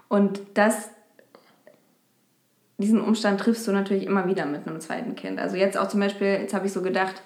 Und 0.06 0.40
das, 0.54 0.90
diesen 2.78 3.00
Umstand 3.00 3.40
triffst 3.40 3.66
du 3.66 3.72
natürlich 3.72 4.06
immer 4.06 4.26
wieder 4.28 4.46
mit 4.46 4.68
einem 4.68 4.80
zweiten 4.80 5.16
Kind. 5.16 5.40
Also 5.40 5.56
jetzt 5.56 5.76
auch 5.76 5.88
zum 5.88 5.98
Beispiel, 6.00 6.28
jetzt 6.28 6.54
habe 6.54 6.66
ich 6.66 6.72
so 6.72 6.80
gedacht, 6.80 7.20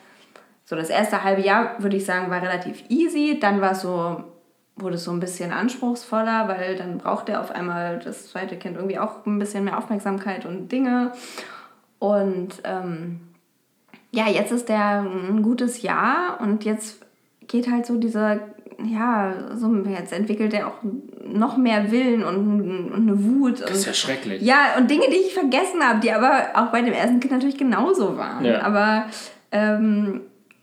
so 0.65 0.77
das 0.77 0.89
erste 0.89 1.23
halbe 1.25 1.43
Jahr, 1.43 1.75
würde 1.83 1.97
ich 1.99 2.07
sagen, 2.07 2.31
war 2.31 2.41
relativ 2.41 2.85
easy. 2.89 3.39
Dann 3.39 3.61
war 3.61 3.73
es 3.73 3.83
so, 3.83 4.25
wurde 4.77 4.97
es 4.97 5.05
so 5.05 5.11
ein 5.11 5.21
bisschen 5.21 5.53
anspruchsvoller, 5.53 6.49
weil 6.49 6.77
dann 6.77 6.99
braucht 6.99 7.29
er 7.29 7.41
auf 7.41 7.51
einmal 7.51 7.99
das 7.99 8.31
zweite 8.31 8.57
Kind 8.57 8.77
irgendwie 8.77 8.99
auch 8.99 9.25
ein 9.27 9.39
bisschen 9.39 9.65
mehr 9.65 9.79
Aufmerksamkeit 9.79 10.47
und 10.47 10.73
Dinge. 10.73 11.13
Und 11.99 12.55
ähm, 12.65 13.21
ja, 14.11 14.29
jetzt 14.29 14.53
ist 14.53 14.69
der 14.69 15.01
ein 15.03 15.43
gutes 15.43 15.83
Jahr 15.83 16.39
und 16.41 16.65
jetzt 16.65 17.05
geht 17.49 17.71
halt 17.71 17.87
so 17.87 17.99
dieser, 17.99 18.41
ja, 18.85 19.35
so, 19.57 19.75
jetzt 19.89 20.13
entwickelt 20.13 20.55
er 20.55 20.69
auch 20.69 20.79
noch 21.25 21.57
mehr 21.57 21.91
Willen 21.91 22.25
und, 22.25 22.37
und 22.93 22.95
eine 22.95 23.25
Wut. 23.25 23.61
Das 23.61 23.71
ist 23.71 23.87
ja 23.87 23.95
schrecklich. 23.95 24.43
ja, 24.43 24.77
und 24.79 24.91
Dinge, 24.91 25.05
die 25.11 25.17
ich 25.17 25.35
vergessen 25.35 25.83
habe, 25.83 26.01
die 26.01 26.13
aber 26.13 26.49
auch 26.55 26.73
bei 26.73 26.83
dem 26.83 26.93
ersten 26.93 27.21
Kind 27.21 27.33
natürlich 27.33 27.59
genauso 27.59 28.17
waren. 28.17 28.45
Ja. 28.45 28.63
Aber 28.63 29.07
ähm, 29.51 30.23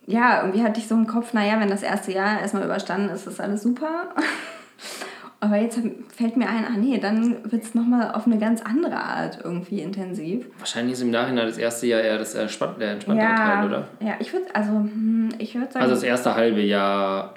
ja, 0.10 0.42
irgendwie 0.42 0.64
hatte 0.64 0.80
ich 0.80 0.88
so 0.88 0.96
im 0.96 1.06
Kopf, 1.06 1.34
naja, 1.34 1.60
wenn 1.60 1.70
das 1.70 1.84
erste 1.84 2.12
Jahr 2.12 2.42
erstmal 2.42 2.64
überstanden 2.64 3.10
ist, 3.10 3.28
ist 3.28 3.40
alles 3.40 3.62
super. 3.62 4.10
Aber 5.42 5.56
jetzt 5.56 5.80
fällt 6.14 6.36
mir 6.36 6.50
ein, 6.50 6.66
ah 6.66 6.78
nee, 6.78 6.98
dann 6.98 7.50
wird 7.50 7.64
es 7.64 7.76
nochmal 7.76 8.12
auf 8.14 8.26
eine 8.26 8.40
ganz 8.40 8.62
andere 8.62 8.98
Art 8.98 9.40
irgendwie 9.44 9.82
intensiv. 9.82 10.48
Wahrscheinlich 10.58 10.94
ist 10.94 11.02
im 11.02 11.12
Nachhinein 11.12 11.48
das 11.48 11.60
erste 11.60 11.86
Jahr 11.88 12.02
eher 12.02 12.18
das 12.18 12.34
entspannt, 12.34 12.82
der 12.82 12.92
entspanntere 12.92 13.30
ja, 13.30 13.36
Teil, 13.36 13.68
oder? 13.68 13.88
ja, 14.02 14.16
ich 14.20 14.34
würde, 14.34 14.48
also, 14.54 14.72
hm, 14.72 15.30
ich 15.38 15.54
würde 15.56 15.72
sagen, 15.72 15.84
Also 15.84 15.96
das 15.96 16.04
erste 16.04 16.36
halbe 16.36 16.62
Jahr 16.62 17.36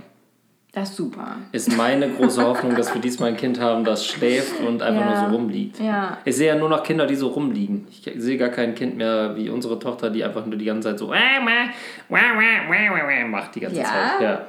das 0.73 0.91
ist 0.91 0.97
super. 0.97 1.37
ist 1.53 1.77
meine 1.77 2.09
große 2.09 2.43
Hoffnung, 2.45 2.75
dass 2.77 2.93
wir 2.95 3.01
diesmal 3.01 3.29
ein 3.31 3.37
Kind 3.37 3.61
haben, 3.61 3.85
das 3.85 4.07
schläft 4.07 4.61
und 4.61 4.83
einfach 4.83 5.01
Ja. 5.03 5.21
nur 5.23 5.31
so 5.31 5.37
rumliegt. 5.37 5.79
Ja. 5.81 6.19
Ich 6.25 6.37
sehe 6.37 6.49
ja 6.49 6.55
nur 6.57 6.69
noch 6.71 6.83
Kinder, 6.83 7.07
die 7.07 7.15
so 7.15 7.29
rumliegen. 7.29 7.87
Ich 7.91 8.11
sehe 8.17 8.39
gar 8.39 8.49
kein 8.49 8.75
Kind 8.75 8.97
mehr 8.97 9.37
wie 9.37 9.51
unsere 9.51 9.79
Tochter, 9.79 10.09
die 10.11 10.25
einfach 10.25 10.47
nur 10.47 10.57
die 10.57 10.65
ganze 10.65 10.89
Zeit 10.89 10.99
so 10.99 11.13
macht 13.29 13.55
die 13.55 13.61
ganze 13.61 13.77
Ja? 13.81 13.85
Zeit. 13.85 14.21
Ja. 14.23 14.41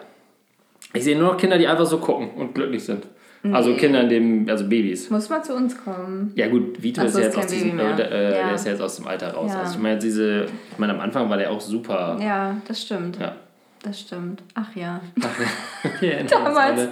Ich 0.93 1.03
sehe 1.03 1.17
nur 1.17 1.33
noch 1.33 1.37
Kinder, 1.37 1.57
die 1.57 1.67
einfach 1.67 1.85
so 1.85 1.97
gucken 1.97 2.29
und 2.37 2.53
glücklich 2.55 2.83
sind. 2.83 3.05
Also 3.51 3.73
Kinder 3.73 3.99
in 4.03 4.09
dem, 4.09 4.49
also 4.49 4.63
Babys. 4.69 5.09
Muss 5.09 5.29
mal 5.29 5.43
zu 5.43 5.53
uns 5.53 5.75
kommen. 5.83 6.31
Ja 6.35 6.47
gut, 6.47 6.81
Vito 6.81 7.01
Ach 7.01 7.05
ist 7.07 7.13
so, 7.13 7.19
ja 7.19 7.25
jetzt 7.25 7.37
aus 7.37 7.47
diesem, 7.47 7.77
äh, 7.77 7.93
der 7.97 8.53
ist 8.55 8.65
ja 8.65 8.71
jetzt 8.71 8.81
aus 8.81 8.95
dem 8.95 9.07
Alter 9.07 9.33
raus. 9.33 9.51
Also 9.53 9.75
ich 9.75 9.83
meine 9.83 9.97
diese, 9.99 10.45
ich 10.71 10.77
meine 10.77 10.93
am 10.93 11.01
Anfang 11.01 11.29
war 11.29 11.35
der 11.35 11.51
auch 11.51 11.59
super. 11.59 12.17
Ja, 12.21 12.55
das 12.65 12.81
stimmt. 12.83 13.17
Ja. 13.19 13.35
Das 13.83 13.99
stimmt. 13.99 14.41
Ach 14.55 14.73
ja. 14.75 15.01
Wir 15.99 16.13
erinnern 16.13 16.21
uns 16.23 16.31
Damals. 16.31 16.79
alle 16.79 16.89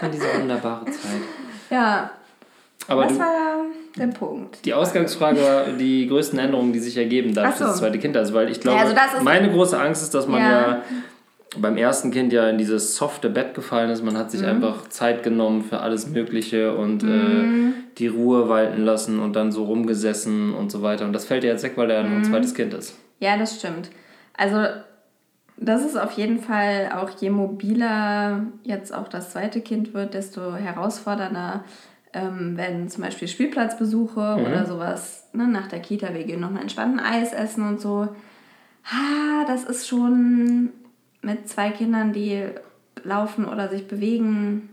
an 0.00 0.10
diese 0.12 0.26
wunderbare 0.38 0.84
Zeit. 0.86 1.20
Ja, 1.70 2.10
Aber 2.86 3.04
was 3.06 3.12
du, 3.14 3.18
war 3.18 3.64
der 3.96 4.06
Punkt? 4.08 4.64
die 4.64 4.74
Ausgangsfrage 4.74 5.40
war 5.42 5.64
die 5.78 6.06
größten 6.06 6.38
Änderungen, 6.38 6.72
die 6.72 6.80
sich 6.80 6.96
ergeben 6.98 7.32
dadurch, 7.34 7.54
Ach 7.54 7.58
so. 7.58 7.64
dass 7.64 7.72
das 7.74 7.80
zweite 7.80 7.98
Kind 7.98 8.14
da 8.14 8.20
ist. 8.20 8.34
Weil 8.34 8.50
ich 8.50 8.60
glaube, 8.60 8.76
Ja, 8.78 8.84
also 8.84 8.94
das 8.94 9.22
meine 9.22 9.50
große 9.50 9.80
Angst 9.80 10.02
ist, 10.02 10.12
dass 10.14 10.28
man 10.28 10.40
ja. 10.42 10.50
Ja. 10.68 10.82
beim 11.56 11.78
ersten 11.78 12.10
Kind 12.10 12.32
ja 12.34 12.46
in 12.50 12.58
dieses 12.58 12.94
softe 12.96 13.30
Bett 13.30 13.54
gefallen 13.54 13.88
ist. 13.88 14.04
Man 14.04 14.18
hat 14.18 14.26
Mhm. 14.26 14.30
sich 14.38 14.46
einfach 14.46 14.88
Zeit 14.90 15.22
genommen 15.22 15.64
für 15.64 15.80
alles 15.80 16.06
Mögliche 16.08 16.76
und 16.76 17.02
äh, 17.04 17.72
die 17.96 18.08
Ruhe 18.08 18.50
walten 18.50 18.84
lassen 18.84 19.18
und 19.18 19.34
dann 19.34 19.50
so 19.50 19.64
rumgesessen 19.64 20.52
und 20.52 20.70
so 20.70 20.82
weiter. 20.82 21.06
Und 21.06 21.14
das 21.14 21.24
fällt 21.24 21.42
ja 21.44 21.50
jetzt 21.52 21.62
weg, 21.64 21.72
weil 21.76 21.90
er 21.90 22.02
Mhm. 22.04 22.18
ein 22.18 22.24
zweites 22.24 22.54
Kind 22.54 22.74
ist. 22.74 22.96
Ja, 23.20 23.38
das 23.38 23.58
stimmt. 23.58 23.88
Also, 24.36 24.58
das 25.56 25.84
ist 25.84 25.96
auf 25.96 26.12
jeden 26.12 26.40
Fall 26.40 26.90
auch, 26.94 27.10
je 27.10 27.30
mobiler 27.30 28.42
jetzt 28.62 28.92
auch 28.92 29.08
das 29.08 29.30
zweite 29.30 29.60
Kind 29.60 29.94
wird, 29.94 30.14
desto 30.14 30.54
herausfordernder 30.54 31.64
ähm, 32.12 32.56
werden 32.56 32.88
zum 32.88 33.02
Beispiel 33.02 33.28
Spielplatzbesuche 33.28 34.38
oder 34.44 34.66
sowas. 34.66 35.28
Ne, 35.32 35.46
nach 35.48 35.68
der 35.68 35.80
Kita, 35.80 36.14
wir 36.14 36.24
gehen 36.24 36.40
nochmal 36.40 36.62
entspannt 36.62 37.00
ein 37.00 37.04
Eis 37.04 37.32
essen 37.32 37.66
und 37.66 37.80
so. 37.80 38.08
Ha, 38.84 39.44
das 39.46 39.64
ist 39.64 39.88
schon 39.88 40.70
mit 41.22 41.48
zwei 41.48 41.70
Kindern, 41.70 42.12
die 42.12 42.44
laufen 43.02 43.46
oder 43.46 43.68
sich 43.68 43.88
bewegen, 43.88 44.68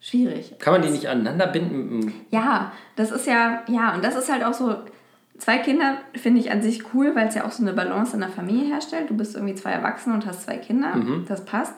schwierig. 0.00 0.58
Kann 0.58 0.74
man 0.74 0.82
die 0.82 0.90
nicht 0.90 1.08
aneinander 1.08 1.46
binden? 1.46 2.12
Ja, 2.30 2.72
das 2.96 3.10
ist 3.10 3.26
ja, 3.26 3.62
ja, 3.68 3.94
und 3.94 4.04
das 4.04 4.16
ist 4.16 4.30
halt 4.30 4.44
auch 4.44 4.54
so, 4.54 4.76
zwei 5.38 5.58
Kinder 5.58 5.98
finde 6.14 6.40
ich 6.40 6.50
an 6.50 6.62
sich 6.62 6.94
cool, 6.94 7.14
weil 7.14 7.28
es 7.28 7.34
ja 7.34 7.44
auch 7.44 7.52
so 7.52 7.62
eine 7.62 7.72
Balance 7.72 8.14
in 8.14 8.20
der 8.20 8.28
Familie 8.28 8.66
herstellt. 8.66 9.10
Du 9.10 9.16
bist 9.16 9.34
irgendwie 9.34 9.54
zwei 9.54 9.72
Erwachsene 9.72 10.14
und 10.14 10.26
hast 10.26 10.42
zwei 10.42 10.56
Kinder, 10.56 10.94
das 11.28 11.44
passt. 11.44 11.74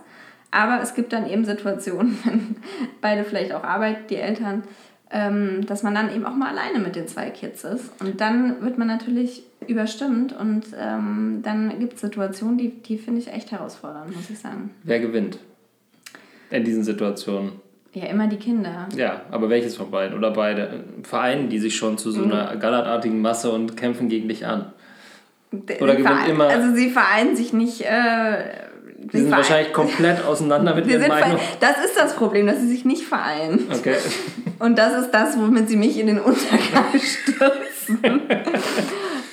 Aber 0.51 0.81
es 0.81 0.95
gibt 0.95 1.13
dann 1.13 1.29
eben 1.29 1.45
Situationen, 1.45 2.19
wenn 2.25 2.57
beide 3.01 3.25
vielleicht 3.25 3.53
auch 3.53 3.65
arbeiten, 3.65 4.05
die 4.09 4.17
Eltern, 4.17 4.63
ähm, 5.11 5.65
dass 5.67 5.83
man 5.83 5.95
dann 5.95 6.15
eben 6.15 6.25
auch 6.25 6.35
mal 6.35 6.49
alleine 6.49 6.79
mit 6.79 6.97
den 6.97 7.09
zwei 7.09 7.31
Kids 7.31 7.65
ist. 7.65 7.93
Und 8.01 8.21
dann 8.21 8.63
wird 8.63 8.79
man 8.79 8.89
natürlich 8.89 9.45
überstimmt 9.67 10.33
und 10.33 10.67
ähm, 10.79 11.41
dann 11.43 11.79
gibt 11.79 11.95
es 11.95 12.01
Situationen, 12.01 12.59
die, 12.59 12.71
die 12.71 12.99
finde 12.99 13.21
ich 13.21 13.33
echt 13.33 13.51
herausfordernd, 13.51 14.15
muss 14.15 14.31
ich 14.31 14.39
sagen. 14.39 14.71
Wer 14.85 15.01
gewinnt 15.01 15.39
in 16.51 16.65
diesen 16.65 16.85
Situationen? 16.85 17.53
Ja, 17.97 18.05
immer 18.09 18.27
die 18.27 18.37
Kinder. 18.37 18.87
Ja, 18.95 19.23
aber 19.31 19.49
welches 19.49 19.75
von 19.75 19.91
beiden? 19.91 20.19
Oder 20.19 20.31
beide? 20.31 20.85
Vereinen 21.03 21.49
die 21.49 21.59
sich 21.59 21.75
schon 21.77 21.97
zu 21.97 22.11
so 22.11 22.25
einer 22.25 22.55
Mhm. 22.55 22.61
gallertartigen 22.61 23.23
Masse 23.23 23.51
und 23.51 23.75
kämpfen 23.75 24.11
gegen 24.11 24.29
dich 24.29 24.45
an? 24.47 24.67
Oder 25.81 25.95
gewinnt 25.97 26.07
Verein- 26.07 26.29
immer- 26.31 26.47
Also 26.49 26.75
sie 26.75 26.91
vereinen 26.91 27.35
sich 27.37 27.55
nicht. 27.55 27.81
Äh, 27.81 28.67
Die 29.13 29.21
sind 29.21 29.31
wahrscheinlich 29.31 29.73
komplett 29.73 30.23
auseinander 30.27 30.75
mit 30.75 30.87
ihren 30.89 31.09
Meinungen. 31.09 31.39
Das 31.61 31.79
ist 31.83 31.97
das 31.97 32.15
Problem, 32.17 32.47
dass 32.47 32.61
sie 32.61 32.69
sich 32.69 32.85
nicht 32.85 33.05
vereinen. 33.05 33.67
Okay. 33.73 33.95
Und 34.59 34.77
das 34.79 34.93
ist 35.05 35.11
das, 35.13 35.39
womit 35.39 35.71
sie 35.71 35.77
mich 35.77 35.99
in 35.99 36.09
den 36.09 36.19
Untergang 36.19 36.85
stürzen. 37.01 37.99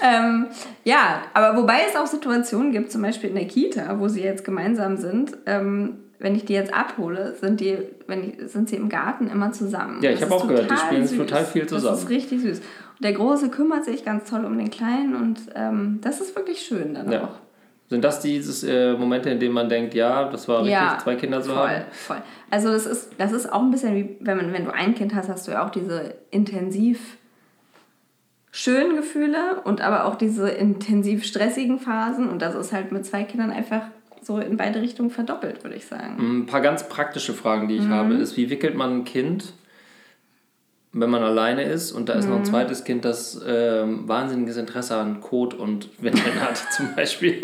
ähm, 0.01 0.45
ja, 0.85 1.23
aber 1.33 1.57
wobei 1.57 1.81
es 1.89 1.97
auch 1.97 2.07
Situationen 2.07 2.71
gibt, 2.71 2.93
zum 2.93 3.01
Beispiel 3.01 3.29
in 3.29 3.35
der 3.35 3.47
Kita, 3.47 3.99
wo 3.99 4.07
sie 4.07 4.21
jetzt 4.21 4.45
gemeinsam 4.45 4.95
sind. 4.95 5.31
Ähm, 5.47 5.97
wenn 6.19 6.35
ich 6.35 6.45
die 6.45 6.53
jetzt 6.53 6.73
abhole, 6.73 7.35
sind, 7.39 7.59
die, 7.59 7.77
wenn 8.07 8.29
ich, 8.29 8.49
sind 8.51 8.69
sie 8.69 8.75
im 8.75 8.89
Garten 8.89 9.27
immer 9.27 9.51
zusammen. 9.51 10.01
Ja, 10.01 10.11
ich 10.11 10.21
habe 10.21 10.33
auch 10.33 10.47
gehört, 10.47 10.71
die 10.71 10.77
spielen 10.77 11.05
süß. 11.05 11.17
total 11.17 11.45
viel 11.45 11.67
zusammen. 11.67 11.93
Das 11.95 12.03
ist 12.03 12.09
richtig 12.09 12.41
süß. 12.41 12.59
Und 12.59 13.03
der 13.03 13.13
Große 13.13 13.49
kümmert 13.49 13.83
sich 13.85 14.05
ganz 14.05 14.29
toll 14.29 14.45
um 14.45 14.57
den 14.57 14.69
Kleinen 14.69 15.15
und 15.15 15.39
ähm, 15.55 15.99
das 16.01 16.21
ist 16.21 16.35
wirklich 16.35 16.61
schön 16.61 16.93
dann 16.93 17.11
Ja. 17.11 17.23
auch. 17.25 17.39
Sind 17.89 18.03
das 18.03 18.21
diese 18.21 18.71
äh, 18.71 18.97
Momente, 18.97 19.29
in 19.29 19.39
denen 19.39 19.53
man 19.53 19.67
denkt, 19.69 19.93
ja, 19.93 20.29
das 20.29 20.47
war 20.47 20.63
richtig, 20.63 20.99
zwei 21.03 21.15
Kinder 21.15 21.41
zu 21.41 21.49
voll, 21.51 21.67
haben? 21.67 21.83
Voll. 21.91 22.17
Also 22.49 22.69
das 22.69 22.85
ist, 22.85 23.11
das 23.17 23.31
ist 23.33 23.51
auch 23.51 23.61
ein 23.61 23.71
bisschen 23.71 23.93
wie, 23.95 24.17
wenn, 24.21 24.37
man, 24.37 24.53
wenn 24.53 24.65
du 24.65 24.73
ein 24.73 24.95
Kind 24.95 25.13
hast, 25.13 25.27
hast 25.29 25.47
du 25.47 25.51
ja 25.51 25.65
auch 25.65 25.69
diese 25.69 26.15
intensiv 26.31 27.17
schönen 28.51 28.95
Gefühle 28.95 29.61
und 29.63 29.81
aber 29.81 30.05
auch 30.05 30.15
diese 30.15 30.49
intensiv 30.49 31.23
stressigen 31.25 31.79
Phasen. 31.79 32.29
Und 32.29 32.41
das 32.41 32.55
ist 32.55 32.71
halt 32.71 32.91
mit 32.91 33.05
zwei 33.05 33.23
Kindern 33.23 33.51
einfach 33.51 33.81
so 34.23 34.37
in 34.39 34.57
beide 34.57 34.81
Richtungen 34.81 35.09
verdoppelt, 35.09 35.63
würde 35.63 35.75
ich 35.75 35.85
sagen. 35.85 36.15
Ein 36.41 36.45
paar 36.45 36.61
ganz 36.61 36.87
praktische 36.89 37.33
Fragen, 37.33 37.63
Mhm. 37.63 37.67
die 37.69 37.75
ich 37.77 37.87
habe, 37.87 38.13
ist, 38.15 38.37
wie 38.37 38.49
wickelt 38.49 38.75
man 38.75 38.99
ein 38.99 39.03
Kind, 39.03 39.53
wenn 40.95 41.09
man 41.09 41.23
alleine 41.23 41.63
ist 41.63 41.91
und 41.91 42.07
da 42.07 42.13
ist 42.13 42.25
Mhm. 42.25 42.31
noch 42.31 42.37
ein 42.39 42.45
zweites 42.45 42.83
Kind, 42.83 43.03
das 43.03 43.41
ähm, 43.47 44.07
wahnsinniges 44.07 44.57
Interesse 44.57 44.95
an 44.95 45.21
Kot 45.21 45.53
und 45.55 45.89
Windeln 46.01 46.39
hat, 46.39 46.55
zum 46.71 46.95
Beispiel. 46.95 47.41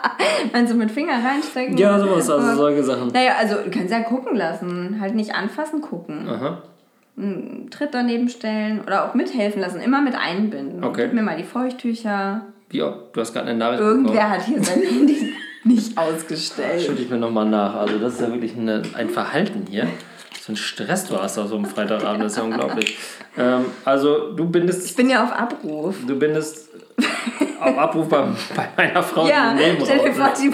Meinst 0.52 0.72
du 0.72 0.76
mit 0.76 0.90
Finger 0.90 1.14
reinstecken? 1.24 1.76
ja, 1.76 1.98
sowas, 1.98 2.30
also 2.30 2.54
solche 2.56 2.82
Sachen. 2.84 3.08
Naja, 3.08 3.32
also 3.38 3.56
du 3.56 3.70
kannst 3.70 3.90
ja 3.90 4.00
gucken 4.00 4.36
lassen. 4.36 4.98
Halt 5.00 5.14
nicht 5.14 5.34
anfassen, 5.34 5.80
gucken. 5.80 6.28
Aha. 6.28 6.62
Einen 7.16 7.68
Tritt 7.70 7.90
daneben 7.92 8.28
stellen 8.28 8.80
oder 8.86 9.04
auch 9.08 9.14
mithelfen 9.14 9.60
lassen. 9.60 9.80
Immer 9.80 10.00
mit 10.00 10.14
einbinden. 10.14 10.82
Okay. 10.84 11.04
Gib 11.06 11.12
mir 11.14 11.22
mal 11.22 11.36
die 11.36 11.44
Feuchttücher. 11.44 12.46
Wie, 12.70 12.78
du 12.78 13.02
hast 13.16 13.34
gerade 13.34 13.48
eine 13.48 13.58
Nachricht 13.58 13.80
Irgendwer 13.82 14.30
hat 14.30 14.42
hier 14.46 14.62
sein 14.62 14.80
Handy 14.80 15.32
nicht 15.64 15.96
ausgestellt. 15.96 16.82
Schütte 16.82 17.02
ich 17.02 17.10
mir 17.10 17.18
nochmal 17.18 17.46
nach. 17.46 17.74
Also 17.76 17.98
das 17.98 18.14
ist 18.14 18.20
ja 18.20 18.28
wirklich 18.32 18.56
eine, 18.56 18.82
ein 18.94 19.08
Verhalten 19.08 19.64
hier. 19.68 19.86
So 20.40 20.52
ein 20.52 20.56
Stress 20.56 21.04
du 21.06 21.16
hast 21.18 21.38
auf 21.38 21.48
so 21.48 21.54
einem 21.56 21.66
Freitagabend, 21.66 22.24
das 22.24 22.32
ist 22.32 22.38
ja 22.38 22.44
unglaublich. 22.44 22.98
Ähm, 23.38 23.66
also 23.84 24.32
du 24.32 24.44
bindest, 24.48 24.84
Ich 24.84 24.96
bin 24.96 25.08
ja 25.08 25.22
auf 25.22 25.32
Abruf. 25.32 25.94
du 26.04 26.18
bindest 26.18 26.68
auf 27.60 27.78
Abruf 27.78 28.08
bei, 28.08 28.24
bei 28.56 28.68
meiner 28.76 29.02
Frau 29.04 29.28
Ja, 29.28 29.54
stell 29.84 29.98
dir 30.00 30.12
vor, 30.12 30.32
die, 30.36 30.52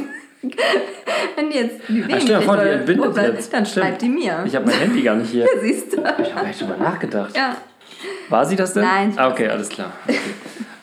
wenn 1.36 1.50
die 1.50 1.56
jetzt 1.56 1.80
die 1.88 2.04
Ah, 2.04 2.20
stell 2.20 2.38
dir 2.38 2.42
vor, 2.42 2.56
die 2.58 2.68
entbindet 2.68 3.16
jetzt. 3.16 3.52
Dann 3.52 3.64
Stimmt. 3.64 3.84
schreibt 3.86 4.02
die 4.02 4.08
mir. 4.10 4.44
Ich 4.46 4.54
habe 4.54 4.66
mein 4.66 4.74
Handy 4.78 5.00
gar 5.02 5.16
nicht 5.16 5.30
hier. 5.30 5.46
Siehst 5.62 5.94
du? 5.94 6.02
Ich 6.22 6.34
habe 6.34 6.46
echt 6.46 6.58
schon 6.58 6.68
mal 6.68 6.78
nachgedacht. 6.78 7.34
Ja. 7.34 7.56
War 8.28 8.44
sie 8.44 8.56
das 8.56 8.74
denn? 8.74 8.82
Nein. 8.82 9.14
Ah, 9.16 9.28
okay, 9.30 9.48
alles 9.48 9.70
klar. 9.70 9.92
Okay. 10.06 10.18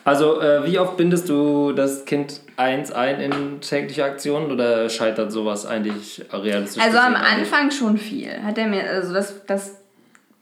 Also, 0.06 0.40
äh, 0.40 0.64
wie 0.64 0.78
oft 0.78 0.96
bindest 0.96 1.28
du 1.28 1.72
das 1.72 2.04
Kind 2.04 2.40
eins 2.56 2.92
ein 2.92 3.20
in 3.20 3.60
tägliche 3.60 4.04
Aktionen 4.04 4.52
oder 4.52 4.88
scheitert 4.88 5.32
sowas 5.32 5.66
eigentlich 5.66 6.24
realistisch? 6.32 6.80
Also 6.82 6.98
am? 6.98 7.16
Anfang 7.16 7.72
schon 7.72 7.98
viel. 7.98 8.30
Hat 8.44 8.56
er 8.56 8.68
mir, 8.68 8.88
also 8.88 9.12
das, 9.12 9.44
das, 9.46 9.80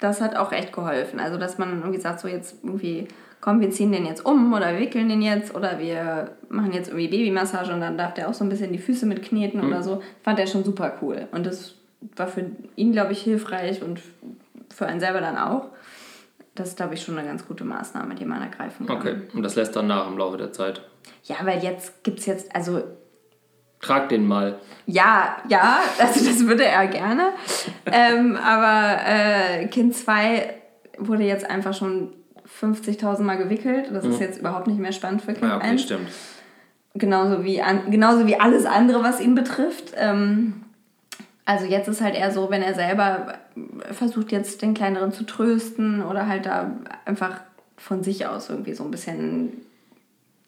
das 0.00 0.20
hat 0.20 0.36
auch 0.36 0.52
echt 0.52 0.72
geholfen. 0.72 1.18
Also 1.18 1.38
dass 1.38 1.56
man 1.56 1.80
irgendwie 1.80 1.98
sagt, 1.98 2.20
so 2.20 2.28
jetzt 2.28 2.56
irgendwie, 2.62 3.08
komm, 3.40 3.60
wir 3.62 3.70
ziehen 3.70 3.90
den 3.90 4.04
jetzt 4.04 4.26
um 4.26 4.52
oder 4.52 4.72
wir 4.74 4.80
wickeln 4.80 5.08
den 5.08 5.22
jetzt 5.22 5.54
oder 5.54 5.78
wir 5.78 6.32
machen 6.50 6.72
jetzt 6.74 6.88
irgendwie 6.88 7.08
Babymassage 7.08 7.72
und 7.72 7.80
dann 7.80 7.96
darf 7.96 8.12
der 8.12 8.28
auch 8.28 8.34
so 8.34 8.44
ein 8.44 8.50
bisschen 8.50 8.70
die 8.70 8.78
Füße 8.78 9.06
mitkneten 9.06 9.62
Mhm. 9.62 9.68
oder 9.68 9.82
so. 9.82 10.02
Fand 10.22 10.38
er 10.38 10.46
schon 10.46 10.62
super 10.62 10.92
cool. 11.00 11.26
Und 11.32 11.46
das 11.46 11.74
war 12.16 12.28
für 12.28 12.44
ihn, 12.76 12.92
glaube 12.92 13.12
ich, 13.12 13.22
hilfreich 13.22 13.82
und 13.82 13.98
für 14.74 14.84
einen 14.86 15.00
selber 15.00 15.22
dann 15.22 15.38
auch. 15.38 15.68
Das 16.54 16.68
ist, 16.68 16.76
glaube 16.76 16.94
ich, 16.94 17.02
schon 17.02 17.18
eine 17.18 17.26
ganz 17.26 17.46
gute 17.46 17.64
Maßnahme, 17.64 18.14
die 18.14 18.24
man 18.24 18.40
ergreifen 18.42 18.86
kann. 18.86 18.96
Okay, 18.96 19.16
und 19.34 19.42
das 19.42 19.56
lässt 19.56 19.74
dann 19.74 19.88
nach 19.88 20.06
im 20.06 20.16
Laufe 20.18 20.36
der 20.36 20.52
Zeit. 20.52 20.82
Ja, 21.24 21.36
weil 21.42 21.62
jetzt 21.62 22.04
gibt 22.04 22.20
es 22.20 22.26
jetzt, 22.26 22.54
also 22.54 22.82
Trag 23.80 24.08
den 24.08 24.26
mal. 24.26 24.58
Ja, 24.86 25.36
ja, 25.48 25.78
also 25.98 26.24
das 26.24 26.46
würde 26.46 26.64
er 26.64 26.86
gerne. 26.86 27.30
ähm, 27.86 28.36
aber 28.36 28.98
äh, 29.06 29.66
Kind 29.66 29.94
2 29.94 30.54
wurde 30.98 31.24
jetzt 31.24 31.48
einfach 31.48 31.74
schon 31.74 32.14
50.000 32.60 33.22
Mal 33.22 33.36
gewickelt. 33.36 33.90
Das 33.92 34.04
ist 34.04 34.20
jetzt 34.20 34.38
überhaupt 34.38 34.66
nicht 34.68 34.78
mehr 34.78 34.92
spannend 34.92 35.22
für 35.22 35.32
Kind 35.32 35.44
Ja, 35.44 35.56
okay, 35.56 35.66
1. 35.66 35.82
stimmt. 35.82 36.08
Genauso 36.94 37.44
wie, 37.44 37.60
an, 37.60 37.90
genauso 37.90 38.26
wie 38.26 38.38
alles 38.38 38.64
andere, 38.64 39.02
was 39.02 39.20
ihn 39.20 39.34
betrifft. 39.34 39.92
Ähm, 39.96 40.63
also 41.44 41.66
jetzt 41.66 41.88
ist 41.88 42.00
halt 42.00 42.14
eher 42.14 42.30
so, 42.30 42.50
wenn 42.50 42.62
er 42.62 42.74
selber 42.74 43.34
versucht 43.90 44.32
jetzt 44.32 44.62
den 44.62 44.74
Kleineren 44.74 45.12
zu 45.12 45.24
trösten 45.24 46.02
oder 46.02 46.26
halt 46.26 46.46
da 46.46 46.72
einfach 47.04 47.40
von 47.76 48.02
sich 48.02 48.26
aus 48.26 48.48
irgendwie 48.48 48.74
so 48.74 48.84
ein 48.84 48.90
bisschen 48.90 49.64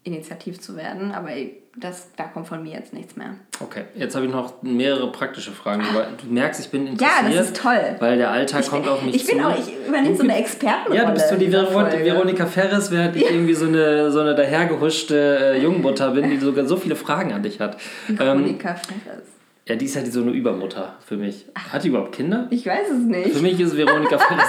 initiativ 0.04 0.60
zu 0.60 0.76
werden. 0.76 1.12
Aber 1.12 1.30
das, 1.76 2.12
da 2.16 2.24
kommt 2.24 2.46
von 2.46 2.62
mir 2.62 2.72
jetzt 2.72 2.94
nichts 2.94 3.16
mehr. 3.16 3.34
Okay, 3.60 3.84
jetzt 3.94 4.14
habe 4.14 4.24
ich 4.24 4.32
noch 4.32 4.62
mehrere 4.62 5.12
praktische 5.12 5.50
Fragen. 5.50 5.82
Weil 5.92 6.06
du 6.22 6.32
merkst, 6.32 6.60
ich 6.60 6.70
bin 6.70 6.86
interessiert. 6.86 7.30
Ja, 7.30 7.36
das 7.36 7.46
ist 7.48 7.56
toll. 7.56 7.96
Weil 7.98 8.16
der 8.16 8.30
Alltag 8.30 8.66
kommt 8.66 8.88
auf 8.88 9.02
mich 9.02 9.16
ich 9.16 9.26
bin 9.26 9.38
zu. 9.38 9.46
auch, 9.46 9.58
ich 9.58 9.74
übernehme 9.86 10.16
so 10.16 10.22
eine 10.22 10.36
Expertenrolle. 10.38 10.96
Ja, 10.96 11.04
du 11.06 11.12
bist 11.12 11.28
so 11.28 11.36
die 11.36 11.50
Veron 11.50 11.90
Folge. 11.90 12.04
Veronika 12.04 12.46
Ferris, 12.46 12.90
während 12.90 13.16
ich 13.16 13.30
irgendwie 13.30 13.54
so 13.54 13.66
eine, 13.66 14.10
so 14.10 14.20
eine 14.20 14.34
dahergehuschte 14.34 15.54
äh, 15.54 15.62
Jungmutter 15.62 16.12
bin, 16.12 16.30
die 16.30 16.38
sogar 16.38 16.64
so 16.64 16.76
viele 16.76 16.96
Fragen 16.96 17.32
an 17.32 17.42
dich 17.42 17.60
hat. 17.60 17.76
Ähm, 18.08 18.18
Veronika 18.18 18.74
Ferris. 18.74 19.35
Ja, 19.68 19.74
die 19.76 19.84
ist 19.86 19.96
halt 19.96 20.12
so 20.12 20.20
eine 20.22 20.30
Übermutter 20.30 20.94
für 21.04 21.16
mich. 21.16 21.46
Hat 21.72 21.82
die 21.84 21.88
überhaupt 21.88 22.12
Kinder? 22.12 22.46
Ich 22.50 22.64
weiß 22.66 22.88
es 22.88 22.98
Für 23.02 23.02
nicht. 23.08 23.42
mich 23.42 23.60
ist 23.60 23.76
Veronika 23.76 24.16
Ferris. 24.18 24.44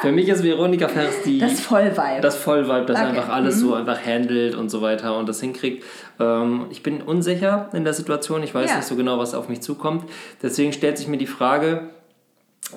für 0.00 0.12
mich 0.12 0.28
ist 0.28 0.42
Veronika 0.42 0.88
Ferris 0.88 1.20
die. 1.26 1.38
Das 1.38 1.60
Vollweib. 1.60 2.22
das 2.22 2.36
Vollvibe, 2.36 2.86
das 2.86 2.96
Okay. 2.98 3.08
einfach 3.08 3.28
alles 3.28 3.60
so 3.60 3.74
einfach 3.74 4.04
handelt 4.06 4.54
und 4.54 4.70
so 4.70 4.80
weiter 4.80 5.18
und 5.18 5.28
das 5.28 5.40
hinkriegt. 5.40 5.84
Ähm, 6.18 6.66
ich 6.70 6.82
bin 6.82 7.02
unsicher 7.02 7.68
in 7.74 7.84
der 7.84 7.92
Situation, 7.92 8.42
ich 8.42 8.54
weiß 8.54 8.70
Ja. 8.70 8.76
nicht 8.76 8.86
so 8.86 8.96
genau, 8.96 9.18
was 9.18 9.34
auf 9.34 9.48
mich 9.50 9.60
zukommt. 9.60 10.04
Deswegen 10.42 10.72
stellt 10.72 10.96
sich 10.96 11.06
mir 11.08 11.18
die 11.18 11.26
Frage, 11.26 11.90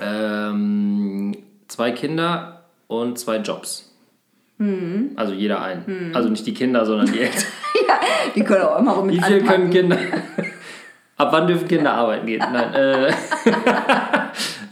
ähm, 0.01 1.35
zwei 1.67 1.91
Kinder 1.91 2.65
und 2.87 3.17
zwei 3.19 3.37
Jobs. 3.37 3.87
Mhm. 4.57 5.11
Also 5.15 5.33
jeder 5.33 5.61
einen. 5.61 6.11
Also 6.13 6.29
nicht 6.29 6.45
die 6.45 6.53
Kinder, 6.53 6.85
sondern 6.85 7.11
die 7.11 7.19
Eltern. 7.21 7.43
die 8.35 8.43
können 8.43 8.63
auch 8.63 8.79
immer 8.79 9.01
mit 9.01 9.15
Wie 9.15 9.21
viel 9.21 9.39
anpacken. 9.41 9.69
können 9.69 9.69
Kinder... 9.71 9.97
Ab 11.21 11.31
wann 11.31 11.45
dürfen 11.45 11.67
Kinder 11.67 11.93
arbeiten 11.93 12.25
gehen? 12.25 12.39
Nein. 12.39 12.73
Äh, 12.73 13.11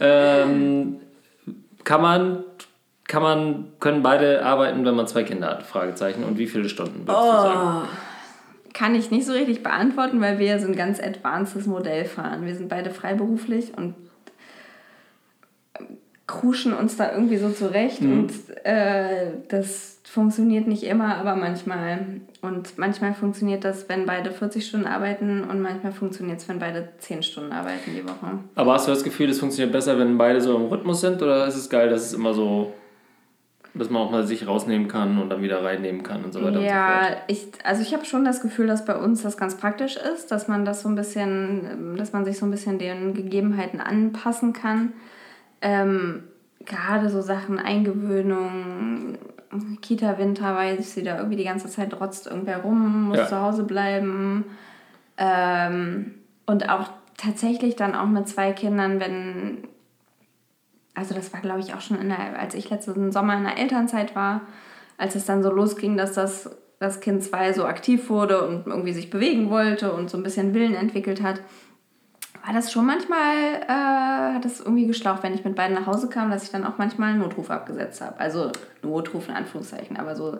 ähm, 0.00 0.96
kann 1.84 2.02
man... 2.02 2.44
Kann 3.06 3.22
man, 3.22 3.72
können 3.80 4.04
beide 4.04 4.44
arbeiten, 4.44 4.84
wenn 4.84 4.94
man 4.94 5.08
zwei 5.08 5.24
Kinder 5.24 5.48
hat? 5.48 5.64
Fragezeichen. 5.64 6.22
Und 6.22 6.38
wie 6.38 6.46
viele 6.46 6.68
Stunden 6.68 7.08
würdest 7.08 7.26
du 7.26 7.42
sagen? 7.42 7.88
Kann 8.72 8.94
ich 8.94 9.10
nicht 9.10 9.26
so 9.26 9.32
richtig 9.32 9.64
beantworten, 9.64 10.20
weil 10.20 10.38
wir 10.38 10.60
so 10.60 10.68
ein 10.68 10.76
ganz 10.76 11.00
advancedes 11.00 11.66
Modell 11.66 12.04
fahren. 12.04 12.46
Wir 12.46 12.54
sind 12.54 12.68
beide 12.68 12.90
freiberuflich 12.90 13.76
und 13.76 13.94
kruschen 16.30 16.72
uns 16.72 16.96
da 16.96 17.12
irgendwie 17.12 17.36
so 17.38 17.50
zurecht 17.50 18.00
Mhm. 18.00 18.12
und 18.12 18.32
äh, 18.64 19.32
das 19.48 19.98
funktioniert 20.04 20.66
nicht 20.66 20.82
immer, 20.84 21.16
aber 21.16 21.36
manchmal. 21.36 21.98
Und 22.42 22.78
manchmal 22.78 23.14
funktioniert 23.14 23.64
das, 23.64 23.88
wenn 23.88 24.06
beide 24.06 24.30
40 24.30 24.66
Stunden 24.66 24.86
arbeiten 24.86 25.44
und 25.44 25.60
manchmal 25.60 25.92
funktioniert 25.92 26.40
es, 26.40 26.48
wenn 26.48 26.58
beide 26.58 26.88
10 26.98 27.22
Stunden 27.22 27.52
arbeiten 27.52 27.92
die 27.96 28.04
Woche. 28.04 28.38
Aber 28.54 28.72
hast 28.74 28.86
du 28.88 28.92
das 28.92 29.04
Gefühl, 29.04 29.28
es 29.30 29.38
funktioniert 29.38 29.72
besser, 29.72 29.98
wenn 29.98 30.16
beide 30.18 30.40
so 30.40 30.56
im 30.56 30.64
Rhythmus 30.66 31.00
sind? 31.00 31.22
Oder 31.22 31.46
ist 31.46 31.56
es 31.56 31.68
geil, 31.70 31.90
dass 31.90 32.06
es 32.06 32.12
immer 32.14 32.34
so, 32.34 32.72
dass 33.74 33.88
man 33.88 34.02
auch 34.02 34.10
mal 34.10 34.26
sich 34.26 34.48
rausnehmen 34.48 34.88
kann 34.88 35.16
und 35.18 35.28
dann 35.30 35.42
wieder 35.42 35.62
reinnehmen 35.62 36.02
kann 36.02 36.24
und 36.24 36.32
so 36.32 36.42
weiter 36.42 36.60
Ja, 36.60 36.96
und 36.98 37.02
so 37.04 37.08
fort? 37.10 37.22
ich, 37.28 37.46
also 37.64 37.82
ich 37.82 37.92
habe 37.94 38.04
schon 38.04 38.24
das 38.24 38.40
Gefühl, 38.40 38.66
dass 38.66 38.84
bei 38.84 38.96
uns 38.96 39.22
das 39.22 39.36
ganz 39.36 39.54
praktisch 39.56 39.96
ist, 39.96 40.32
dass 40.32 40.48
man 40.48 40.64
das 40.64 40.82
so 40.82 40.88
ein 40.88 40.96
bisschen, 40.96 41.94
dass 41.96 42.12
man 42.12 42.24
sich 42.24 42.36
so 42.38 42.46
ein 42.46 42.50
bisschen 42.50 42.78
den 42.78 43.14
Gegebenheiten 43.14 43.80
anpassen 43.80 44.52
kann. 44.54 44.92
Ähm, 45.62 46.24
gerade 46.64 47.08
so 47.10 47.20
Sachen 47.20 47.58
Eingewöhnung, 47.58 49.18
Kita-Winter, 49.80 50.54
weiß 50.54 50.94
sie 50.94 51.02
da 51.02 51.16
irgendwie 51.16 51.36
die 51.36 51.44
ganze 51.44 51.68
Zeit 51.68 51.98
rotzt 52.00 52.26
irgendwer 52.26 52.58
rum, 52.58 53.08
muss 53.08 53.18
Ja. 53.18 53.26
zu 53.26 53.40
Hause 53.40 53.64
bleiben. 53.64 54.44
Ähm, 55.18 56.14
und 56.46 56.68
auch 56.68 56.88
tatsächlich 57.16 57.76
dann 57.76 57.94
auch 57.94 58.06
mit 58.06 58.28
zwei 58.28 58.52
Kindern, 58.52 59.00
wenn 59.00 59.58
also 60.94 61.14
das 61.14 61.32
war 61.32 61.40
glaube 61.40 61.60
ich 61.60 61.74
auch 61.74 61.80
schon 61.80 61.98
in 62.00 62.08
der, 62.08 62.38
als 62.38 62.54
ich 62.54 62.68
letzten 62.68 63.12
Sommer 63.12 63.36
in 63.36 63.44
der 63.44 63.58
Elternzeit 63.58 64.14
war, 64.16 64.42
als 64.98 65.14
es 65.14 65.24
dann 65.24 65.42
so 65.42 65.50
losging, 65.50 65.96
dass 65.96 66.12
das, 66.12 66.50
das 66.78 67.00
Kind 67.00 67.22
2 67.22 67.52
so 67.52 67.64
aktiv 67.64 68.10
wurde 68.10 68.46
und 68.46 68.66
irgendwie 68.66 68.92
sich 68.92 69.08
bewegen 69.10 69.50
wollte 69.50 69.92
und 69.92 70.10
so 70.10 70.16
ein 70.18 70.22
bisschen 70.22 70.52
Willen 70.54 70.74
entwickelt 70.74 71.22
hat, 71.22 71.40
war 72.44 72.54
das 72.54 72.72
schon 72.72 72.86
manchmal, 72.86 73.62
äh, 73.66 74.34
hat 74.34 74.44
das 74.44 74.60
irgendwie 74.60 74.86
geschlaucht, 74.86 75.22
wenn 75.22 75.34
ich 75.34 75.44
mit 75.44 75.54
beiden 75.54 75.74
nach 75.74 75.86
Hause 75.86 76.08
kam, 76.08 76.30
dass 76.30 76.42
ich 76.42 76.50
dann 76.50 76.64
auch 76.64 76.78
manchmal 76.78 77.10
einen 77.10 77.20
Notruf 77.20 77.50
abgesetzt 77.50 78.00
habe. 78.00 78.18
Also 78.18 78.50
Notruf 78.82 79.28
in 79.28 79.34
Anführungszeichen, 79.34 79.96
aber 79.96 80.16
so, 80.16 80.38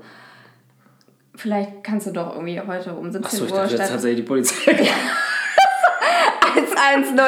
vielleicht 1.36 1.84
kannst 1.84 2.06
du 2.06 2.12
doch 2.12 2.34
irgendwie 2.34 2.60
heute 2.60 2.94
um 2.94 3.10
17 3.10 3.24
Achso, 3.24 3.44
ich 3.44 3.52
Uhr 3.52 3.58
dachte 3.58 3.76
jetzt 3.76 3.90
tatsächlich 3.90 4.20
die 4.20 4.28
Polizei. 4.28 4.72
110. 6.92 7.26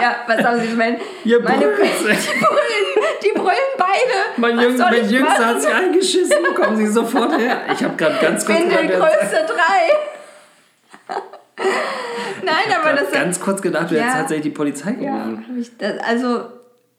ja, 0.00 0.16
was 0.26 0.44
haben 0.44 0.60
sie 0.60 0.68
gemeint? 0.68 1.00
Ihr 1.24 1.40
Meine 1.40 1.68
brüllt. 1.68 1.78
die 1.78 2.44
brüllen, 2.44 3.14
die 3.22 3.32
brüllen 3.32 3.72
beide. 3.78 4.36
Mein, 4.36 4.58
Jüng, 4.58 4.76
mein 4.76 5.08
Jüngster 5.08 5.46
hat 5.46 5.62
sich 5.62 5.72
eingeschissen. 5.72 6.54
Kommen 6.54 6.76
Sie 6.76 6.86
sofort 6.86 7.38
her. 7.38 7.62
Ich 7.72 7.82
habe 7.82 7.96
gerade 7.96 8.16
ganz 8.20 8.44
kurz 8.44 8.58
Bin 8.58 8.68
der 8.68 8.86
gedacht, 8.86 9.00
größte 9.00 9.46
drei. 9.46 11.14
Nein, 12.44 12.76
aber 12.80 12.94
das 12.94 13.10
ganz 13.10 13.40
kurz 13.40 13.62
gedacht, 13.62 13.90
du 13.90 13.96
hättest 13.96 14.14
Ja. 14.14 14.20
tatsächlich 14.20 14.52
die 14.52 14.56
Polizei 14.56 14.96
Ja, 15.00 15.24
gerufen. 15.24 15.44
ich 15.58 15.76
das, 15.78 15.98
also, 15.98 16.42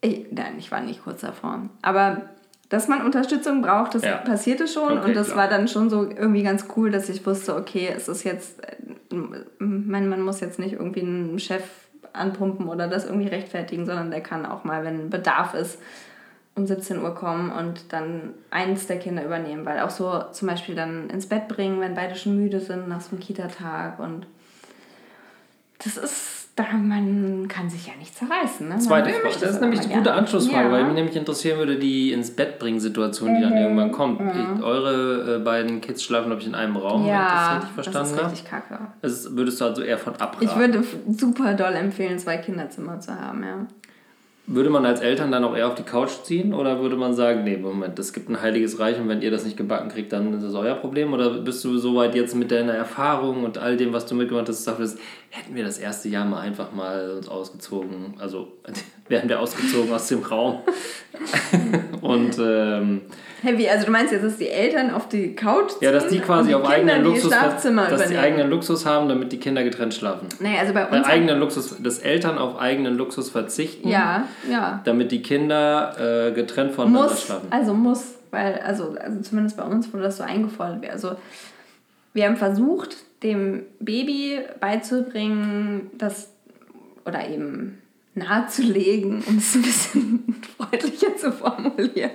ich, 0.02 0.28
nein, 0.32 0.54
ich 0.58 0.72
war 0.72 0.82
nicht 0.82 1.04
kurz 1.04 1.22
davor. 1.22 1.62
Aber 1.82 2.22
dass 2.70 2.88
man 2.88 3.04
Unterstützung 3.04 3.62
braucht, 3.62 3.96
das 3.96 4.04
Ja. 4.04 4.18
passierte 4.18 4.68
schon. 4.68 4.98
Okay, 5.00 5.08
und 5.08 5.16
das 5.16 5.28
klar. 5.28 5.38
war 5.40 5.48
dann 5.50 5.68
schon 5.68 5.90
so 5.90 6.04
irgendwie 6.04 6.44
ganz 6.44 6.66
cool, 6.76 6.92
dass 6.92 7.10
ich 7.10 7.26
wusste, 7.26 7.56
okay, 7.56 7.90
es 7.96 8.08
ist 8.08 8.24
jetzt, 8.24 8.60
äh, 8.64 8.76
mein 9.60 10.08
Mann 10.08 10.22
muss 10.22 10.40
jetzt 10.40 10.60
nicht 10.60 10.74
irgendwie 10.74 11.02
einen 11.02 11.40
Chef 11.40 11.64
anpumpen 12.14 12.68
oder 12.68 12.88
das 12.88 13.06
irgendwie 13.06 13.28
rechtfertigen, 13.28 13.86
sondern 13.86 14.12
der 14.12 14.22
kann 14.22 14.46
auch 14.46 14.64
mal, 14.64 14.84
wenn 14.84 15.10
Bedarf 15.10 15.54
ist, 15.54 15.80
um 16.56 16.66
17 16.68 17.02
Uhr 17.02 17.16
kommen 17.16 17.52
und 17.52 17.94
dann 17.94 18.34
eins 18.52 18.88
der 18.88 18.98
Kinder 19.00 19.24
übernehmen. 19.24 19.66
Weil 19.66 19.80
auch 19.80 19.90
so 19.92 20.24
zum 20.32 20.48
Beispiel 20.48 20.76
dann 20.76 21.10
ins 21.10 21.28
Bett 21.28 21.48
bringen, 21.48 21.80
wenn 21.80 21.96
beide 21.96 22.16
schon 22.16 22.36
müde 22.36 22.60
sind 22.60 22.88
nach 22.90 23.02
so 23.02 23.12
einem 23.12 23.20
Kita-Tag 23.22 24.00
und 24.00 24.28
das 25.84 25.98
ist, 25.98 26.50
da 26.56 26.64
man 26.74 27.48
kann 27.48 27.70
sich 27.70 27.88
ja 27.88 27.94
nicht 27.98 28.14
zerreißen. 28.18 28.68
Ne? 28.68 28.78
Zweite 28.80 29.12
Frage. 29.12 29.36
Das 29.40 29.52
ist 29.52 29.62
nämlich 29.62 29.82
gerne. 29.82 29.96
gute 29.96 30.14
Anschlussfrage, 30.14 30.68
ja. 30.68 30.72
weil 30.72 30.84
mich 30.84 30.94
nämlich 30.94 31.16
interessieren 31.16 31.58
würde, 31.58 31.80
die 31.80 32.12
ins 32.12 32.32
Bett 32.32 32.60
bringen 32.60 32.82
Situation, 32.82 33.36
die 33.36 33.42
dann 33.42 33.56
irgendwann 33.56 33.92
kommt. 33.92 34.22
Ich, 34.22 34.64
eure 34.64 35.38
äh, 35.38 35.40
beiden 35.40 35.80
Kids 35.80 36.04
schlafen, 36.04 36.28
glaube 36.28 36.42
ich, 36.42 36.48
in 36.48 36.56
einem 36.56 36.76
Raum, 36.76 37.04
ich 37.04 37.08
das 37.08 37.18
ja, 37.18 37.54
richtig 37.56 37.74
verstanden 37.74 38.10
das 38.10 38.22
ist 38.22 38.32
richtig 38.32 38.50
kacke. 38.50 38.80
Das 39.02 39.36
würdest 39.36 39.62
du 39.62 39.66
also 39.66 39.82
eher 39.82 39.98
von 39.98 40.14
abraten. 40.16 40.46
Ich 40.46 40.56
würde 40.56 40.84
super 41.18 41.54
doll 41.54 41.74
empfehlen, 41.74 42.20
zwei 42.20 42.38
Kinderzimmer 42.38 43.00
zu 43.00 43.16
haben, 43.16 43.44
ja. 43.44 43.68
Würde 44.52 44.72
man 44.72 44.84
als 44.84 45.00
Eltern 45.00 45.32
dann 45.32 45.44
auch 45.44 45.56
eher 45.56 45.68
auf 45.68 45.76
die 45.76 45.84
Couch 45.84 46.24
ziehen 46.24 46.56
oder 46.56 46.82
würde 46.82 46.96
man 46.96 47.14
sagen, 47.14 47.44
nee, 47.44 47.56
Moment, 47.56 48.00
es 48.00 48.14
gibt 48.14 48.30
ein 48.30 48.42
heiliges 48.42 48.80
Reich 48.80 49.00
und 49.00 49.08
wenn 49.08 49.22
ihr 49.22 49.30
das 49.30 49.46
nicht 49.46 49.58
gebacken 49.58 49.90
kriegt, 49.90 50.12
dann 50.12 50.34
ist 50.34 50.44
das 50.44 50.56
euer 50.56 50.74
Problem? 50.74 51.14
Oder 51.14 51.30
bist 51.42 51.64
du 51.64 51.78
soweit 51.78 52.16
jetzt 52.16 52.36
mit 52.36 52.50
deiner 52.50 52.74
Erfahrung 52.74 53.44
und 53.44 53.60
all 53.60 53.78
dem, 53.78 53.94
was 53.94 54.08
du 54.08 54.16
mitgemacht 54.16 54.50
hast, 54.50 54.64
sagst, 54.64 54.98
hätten 55.30 55.56
wir 55.56 55.64
das 55.64 55.78
erste 55.78 56.10
Jahr 56.10 56.26
mal 56.26 56.40
einfach 56.40 56.72
mal 56.72 57.12
uns 57.12 57.30
ausgezogen, 57.30 58.16
also 58.18 58.54
wären 59.10 59.28
wir 59.28 59.40
ausgezogen 59.40 59.92
aus 59.92 60.08
dem 60.08 60.24
Raum 60.24 60.60
und 62.02 62.38
ähm, 62.40 63.02
Hey, 63.42 63.58
wie, 63.58 63.70
also 63.70 63.86
du 63.86 63.92
meinst 63.92 64.12
jetzt, 64.12 64.26
dass 64.26 64.38
die 64.38 64.50
Eltern 64.50 64.92
auf 64.92 65.08
die 65.08 65.34
Couch 65.34 65.72
ziehen 65.72 65.86
ja, 65.86 65.92
dass 65.92 66.08
die 66.08 66.20
quasi 66.20 66.50
die 66.50 66.56
auf 66.56 66.64
Kinder 66.64 66.94
eigenen 66.94 67.04
Luxus, 67.06 67.32
Schlafzimmer 67.32 67.84
dass 67.84 68.02
die 68.02 68.08
übernehmen? 68.08 68.24
eigenen 68.24 68.50
Luxus 68.50 68.86
haben, 68.86 69.08
damit 69.08 69.32
die 69.32 69.38
Kinder 69.38 69.64
getrennt 69.64 69.94
schlafen. 69.94 70.28
Nee, 70.40 70.58
also 70.60 70.74
bei 70.74 70.86
uns... 70.86 71.08
eigenen 71.08 71.40
Luxus, 71.40 71.76
dass 71.82 72.00
Eltern 72.00 72.38
auf 72.38 72.60
eigenen 72.60 72.98
Luxus 72.98 73.30
verzichten, 73.30 73.88
ja, 73.88 74.28
ja. 74.50 74.82
damit 74.84 75.12
die 75.12 75.22
Kinder 75.22 76.28
äh, 76.28 76.32
getrennt 76.34 76.74
voneinander 76.74 77.10
Muss, 77.10 77.24
schlafen. 77.24 77.48
also 77.50 77.74
muss, 77.74 78.16
weil, 78.32 78.60
also, 78.60 78.96
also 79.00 79.22
zumindest 79.22 79.56
bei 79.56 79.64
uns 79.64 79.92
wurde 79.94 80.04
das 80.04 80.18
so 80.18 80.24
eingefordert. 80.24 80.90
Also 80.92 81.16
wir 82.14 82.26
haben 82.26 82.38
versucht, 82.38 82.98
dem 83.24 83.64
Baby 83.80 84.40
beizubringen, 84.60 85.92
dass, 85.98 86.34
oder 87.06 87.28
eben 87.30 87.82
nahezulegen, 88.16 89.24
um 89.28 89.38
es 89.38 89.56
ein 89.56 89.62
bisschen 89.62 90.36
freundlicher 90.58 91.16
zu 91.16 91.32
formulieren. 91.32 92.12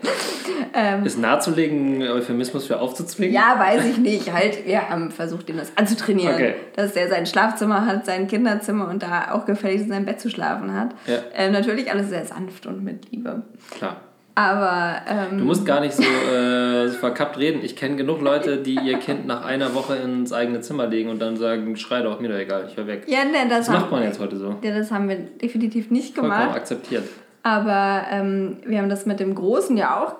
Ähm, 0.74 1.04
Ist 1.04 1.18
nahezulegen 1.18 2.02
ein 2.02 2.08
Euphemismus 2.08 2.66
für 2.66 2.80
aufzuzwingen? 2.80 3.34
ja, 3.34 3.58
weiß 3.58 3.84
ich 3.86 3.98
nicht. 3.98 4.32
Halt, 4.32 4.66
wir 4.66 4.88
haben 4.88 5.10
versucht, 5.10 5.48
ihm 5.48 5.56
das 5.56 5.72
anzutrainieren. 5.76 6.34
Okay. 6.34 6.54
Dass 6.76 6.92
der 6.92 7.08
sein 7.08 7.26
Schlafzimmer 7.26 7.86
hat, 7.86 8.06
sein 8.06 8.26
Kinderzimmer 8.26 8.88
und 8.88 9.02
da 9.02 9.32
auch 9.32 9.46
gefälligst 9.46 9.86
in 9.86 9.92
seinem 9.92 10.04
Bett 10.06 10.20
zu 10.20 10.30
schlafen 10.30 10.74
hat. 10.74 10.94
Ja. 11.06 11.18
Ähm, 11.34 11.52
natürlich 11.52 11.90
alles 11.90 12.08
sehr 12.08 12.24
sanft 12.24 12.66
und 12.66 12.82
mit 12.84 13.10
Liebe. 13.10 13.42
Klar. 13.70 14.00
Aber 14.36 14.96
ähm, 15.08 15.38
Du 15.38 15.44
musst 15.44 15.64
gar 15.64 15.80
nicht 15.80 15.94
so, 15.94 16.02
äh, 16.02 16.88
so 16.88 16.98
verkappt 16.98 17.38
reden. 17.38 17.60
Ich 17.62 17.76
kenne 17.76 17.94
genug 17.96 18.20
Leute, 18.20 18.56
die 18.58 18.74
ihr 18.82 18.98
Kind 18.98 19.26
nach 19.26 19.44
einer 19.44 19.74
Woche 19.74 19.94
ins 19.94 20.32
eigene 20.32 20.60
Zimmer 20.60 20.86
legen 20.88 21.08
und 21.08 21.20
dann 21.20 21.36
sagen, 21.36 21.76
schrei 21.76 22.02
doch, 22.02 22.18
mir 22.20 22.28
doch 22.30 22.36
egal, 22.38 22.66
ich 22.68 22.76
höre 22.76 22.88
weg. 22.88 23.04
ja, 23.06 23.24
ne, 23.24 23.48
das, 23.48 23.66
Das 23.66 23.68
macht 23.68 23.90
man 23.92 24.02
jetzt 24.02 24.18
heute 24.18 24.36
so. 24.36 24.56
ja, 24.62 24.76
das 24.76 24.90
haben 24.90 25.08
wir 25.08 25.16
definitiv 25.16 25.90
nicht 25.90 26.14
Vollkommen 26.16 26.36
gemacht. 26.40 26.56
akzeptiert. 26.56 27.04
Aber 27.44 28.06
ähm, 28.10 28.56
wir 28.66 28.78
haben 28.78 28.88
das 28.88 29.06
mit 29.06 29.20
dem 29.20 29.34
Großen 29.34 29.76
ja 29.76 30.02
auch 30.02 30.14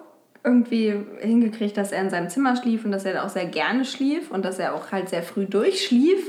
irgendwie 0.45 0.95
hingekriegt, 1.21 1.77
dass 1.77 1.91
er 1.91 2.03
in 2.03 2.11
seinem 2.11 2.29
Zimmer 2.29 2.55
schlief 2.55 2.85
und 2.85 2.93
dass 2.93 3.05
er 3.07 3.25
auch 3.25 3.31
sehr 3.31 3.47
gerne 3.47 3.85
schlief 3.85 4.31
und 4.31 4.45
dass 4.45 4.59
er 4.59 4.75
auch 4.75 4.93
halt 4.93 5.09
sehr 5.09 5.23
früh 5.23 5.47
durchschlief. 5.47 6.21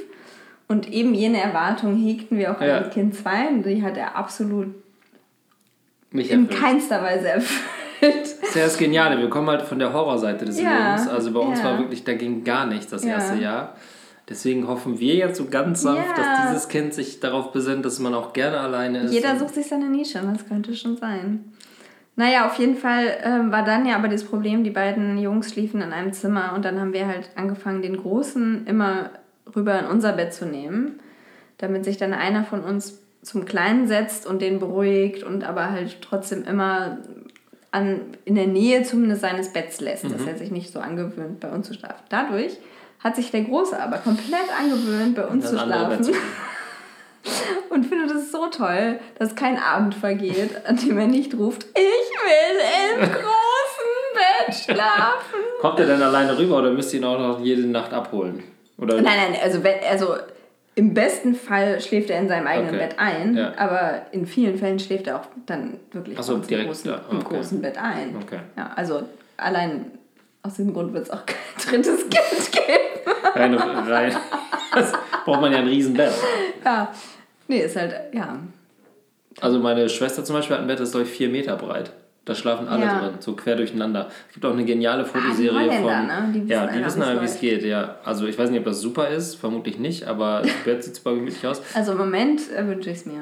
Und 0.68 0.92
eben 0.92 1.14
jene 1.14 1.40
Erwartung 1.40 1.96
hegten 1.98 2.38
wir 2.40 2.52
auch 2.56 2.62
Ja. 2.62 2.78
an 2.78 2.90
Kind 2.90 3.14
2 3.14 3.50
und 3.50 3.64
die 3.66 3.84
hat 3.84 3.98
er 3.98 4.16
absolut 4.16 4.68
Mich 6.16 6.32
in 6.32 6.46
erfüllt. 6.46 6.62
keinster 6.62 7.02
Weise 7.04 7.30
erfüllt. 7.30 7.62
Das 8.02 8.50
ist 8.50 8.56
ja 8.56 8.64
das 8.64 8.78
Geniale. 8.78 9.18
Wir 9.20 9.30
kommen 9.30 9.50
halt 9.50 9.62
von 9.64 9.80
der 9.80 9.94
Horrorseite 9.94 10.46
des 10.46 10.60
Ja, 10.62 10.94
Lebens. 10.96 11.08
Also 11.08 11.32
bei 11.32 11.40
uns 11.40 11.60
ja. 11.60 11.66
war 11.66 11.80
wirklich, 11.80 12.04
da 12.04 12.14
ging 12.14 12.44
gar 12.44 12.66
nichts 12.66 12.88
das 12.92 13.04
Ja. 13.04 13.12
erste 13.14 13.36
Jahr. 13.38 13.76
Deswegen 14.28 14.68
hoffen 14.68 15.00
wir 15.00 15.16
jetzt 15.16 15.38
so 15.38 15.46
ganz 15.46 15.82
sanft, 15.84 16.18
dass 16.18 16.48
dieses 16.50 16.68
Kind 16.68 16.94
sich 16.94 17.20
darauf 17.20 17.52
besinnt, 17.52 17.86
dass 17.86 18.00
man 18.00 18.14
auch 18.16 18.34
gerne 18.34 18.60
alleine 18.60 19.02
ist. 19.02 19.14
Jeder 19.14 19.38
sucht 19.38 19.54
sich 19.54 19.68
seine 19.68 19.86
Nische, 19.88 20.20
das 20.20 20.48
könnte 20.48 20.76
schon 20.76 20.98
sein. 20.98 21.52
Naja, 22.16 22.48
auf 22.48 22.56
jeden 22.56 22.76
Fall 22.78 23.06
ähm, 23.24 23.52
war 23.52 23.64
dann 23.64 23.86
ja 23.86 23.96
aber 23.96 24.08
das 24.08 24.24
Problem, 24.24 24.64
die 24.64 24.70
beiden 24.72 25.18
Jungs 25.18 25.52
schliefen 25.52 25.82
in 25.82 25.92
einem 25.94 26.12
Zimmer 26.14 26.54
und 26.56 26.66
dann 26.66 26.80
haben 26.80 26.94
wir 26.94 27.08
halt 27.08 27.30
angefangen, 27.36 27.82
den 27.82 27.98
Großen 27.98 28.66
immer 28.66 29.10
rüber 29.56 29.78
in 29.80 29.86
unser 29.86 30.14
Bett 30.14 30.34
zu 30.34 30.46
nehmen, 30.46 31.00
damit 31.58 31.86
sich 31.86 31.98
dann 31.98 32.14
einer 32.14 32.44
von 32.46 32.62
uns 32.62 33.02
zum 33.26 33.46
Kleinen 33.46 33.88
setzt 33.88 34.28
und 34.28 34.42
den 34.42 34.60
beruhigt 34.60 35.24
und 35.24 35.44
aber 35.44 35.72
halt 35.72 36.02
trotzdem 36.02 36.44
immer 36.44 37.00
an, 37.72 38.02
in 38.24 38.36
der 38.36 38.48
Nähe 38.48 38.84
zumindest 38.84 39.22
seines 39.22 39.52
Betts 39.52 39.82
lässt, 39.82 40.06
dass 40.06 40.26
er 40.26 40.38
sich 40.38 40.52
nicht 40.52 40.72
so 40.72 40.80
angewöhnt, 40.80 41.40
bei 41.40 41.50
uns 41.50 41.68
zu 41.68 41.74
schlafen. 41.74 42.04
Dadurch 42.10 42.58
hat 43.00 43.16
sich 43.16 43.32
der 43.32 43.42
Große 43.42 43.78
aber 43.82 43.98
komplett 43.98 44.48
angewöhnt, 44.58 45.16
bei 45.16 45.26
uns 45.26 45.50
zu 45.50 45.58
schlafen 45.58 46.08
und 47.70 47.86
finde 47.86 48.08
das 48.08 48.32
so 48.32 48.48
toll, 48.48 49.00
dass 49.18 49.36
kein 49.36 49.58
Abend 49.58 49.96
vergeht, 49.96 50.66
an 50.66 50.78
dem 50.78 50.98
er 50.98 51.08
nicht 51.08 51.34
ruft, 51.34 51.66
ich 51.74 51.80
will 51.82 52.96
im 52.96 53.02
großen 53.12 54.06
Bett 54.14 54.56
schlafen. 54.56 55.40
Kommt 55.60 55.80
er 55.80 55.88
denn 55.88 56.02
alleine 56.02 56.38
rüber 56.38 56.60
oder 56.60 56.72
müsst 56.72 56.94
ihr 56.94 57.00
ihn 57.00 57.06
auch 57.06 57.20
noch 57.20 57.40
jede 57.42 57.64
Nacht 57.64 57.92
abholen? 57.92 58.44
Oder 58.78 59.02
Nein, 59.02 59.32
nein, 59.32 59.40
also, 59.42 59.64
wenn, 59.64 59.76
also 59.90 60.16
im 60.76 60.94
besten 60.94 61.36
Fall 61.36 61.80
schläft 61.80 62.10
er 62.10 62.20
in 62.20 62.28
seinem 62.28 62.48
eigenen 62.48 62.76
Okay. 62.76 62.88
Bett 62.88 62.96
ein, 63.00 63.36
Ja. 63.38 63.54
aber 63.58 64.02
in 64.12 64.26
vielen 64.28 64.58
Fällen 64.58 64.78
schläft 64.80 65.08
er 65.08 65.22
auch 65.22 65.26
dann 65.46 65.78
wirklich 65.92 66.18
so, 66.22 66.38
direkt, 66.38 66.52
im, 66.64 66.68
großen, 66.68 66.92
ja, 66.92 67.02
im 67.10 67.18
okay. 67.20 67.36
großen 67.36 67.62
Bett 67.62 67.78
ein. 67.78 68.16
Okay. 68.22 68.40
Ja, 68.58 68.72
also 68.76 69.04
allein 69.38 69.92
aus 70.44 70.56
diesem 70.56 70.74
Grund 70.74 70.94
wird 70.94 71.04
es 71.06 71.12
auch 71.12 71.26
kein 71.26 71.82
drittes 71.82 72.02
Kind 72.10 72.52
geben. 72.52 73.12
rein, 73.34 73.56
rein. 73.56 74.16
Das 74.74 74.92
braucht 75.24 75.42
man 75.42 75.52
ja 75.54 75.60
ein 75.60 75.68
Riesenbett. 75.68 76.12
Ja, 76.64 76.94
nee, 77.48 77.60
ist 77.62 77.76
halt, 77.78 77.94
ja. 78.12 78.38
Also 79.42 79.60
meine 79.60 79.88
Schwester 79.90 80.24
zum 80.24 80.36
Beispiel 80.36 80.56
hat 80.56 80.62
ein 80.64 80.68
Bett, 80.68 80.80
das 80.80 80.90
ist 80.90 80.92
glaube 80.94 81.06
ich 81.08 81.12
vier 81.12 81.30
Meter 81.30 81.56
breit. 81.56 81.92
Da 82.26 82.34
schlafen 82.34 82.68
alle 82.68 82.86
Ja. 82.86 83.00
drin, 83.00 83.14
so 83.20 83.36
quer 83.36 83.56
durcheinander. 83.56 84.10
Es 84.28 84.34
gibt 84.34 84.46
auch 84.46 84.54
eine 84.54 84.66
geniale 84.66 85.06
Fotoserie 85.06 85.52
Holländer, 85.54 85.76
von. 85.98 86.08
ne? 86.08 86.30
Die 86.34 86.40
wissen 86.42 86.50
ja, 86.50 86.68
die 86.68 86.84
wissen 86.86 87.04
aber, 87.04 87.22
wie 87.22 87.26
es 87.26 87.40
geht. 87.40 87.64
Ja, 87.64 87.96
also 88.04 88.26
ich 88.26 88.38
weiß 88.38 88.50
nicht, 88.50 88.60
ob 88.60 88.66
das 88.66 88.82
super 88.82 89.08
ist, 89.10 89.36
vermutlich 89.36 89.78
nicht, 89.78 90.06
aber 90.08 90.42
Bett 90.66 90.84
sieht 90.84 90.96
super 90.96 91.14
gemütlich 91.14 91.46
aus. 91.46 91.62
Also 91.76 91.92
im 91.92 92.00
Moment 92.00 92.42
äh, 92.52 92.66
wünsche 92.68 92.90
ich 92.90 92.98
es 92.98 93.06
mir. 93.06 93.14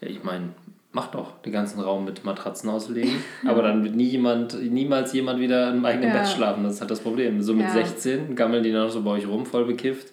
Ja, 0.00 0.08
ich 0.08 0.22
meine, 0.22 0.50
mach 0.92 1.08
doch 1.08 1.42
den 1.42 1.52
ganzen 1.52 1.80
Raum 1.80 2.04
mit 2.04 2.24
Matratzen 2.24 2.70
auslegen, 2.70 3.22
aber 3.48 3.62
dann 3.62 3.82
wird 3.82 3.96
nie 3.96 4.06
jemand, 4.08 4.62
niemals 4.62 5.12
jemand 5.12 5.40
wieder 5.40 5.68
im 5.72 5.84
eigenen 5.84 6.10
Ja. 6.10 6.18
Bett 6.18 6.28
schlafen. 6.28 6.62
Das 6.62 6.74
ist 6.74 6.80
halt 6.80 6.90
das 6.92 7.00
Problem. 7.00 7.42
So 7.42 7.52
mit 7.52 7.66
Ja. 7.66 7.72
16 7.72 8.36
gammeln 8.36 8.62
die 8.62 8.70
dann 8.70 8.84
noch 8.84 8.90
so 8.92 9.02
bei 9.02 9.10
euch 9.10 9.26
rum, 9.26 9.44
voll 9.44 9.64
bekifft. 9.64 10.12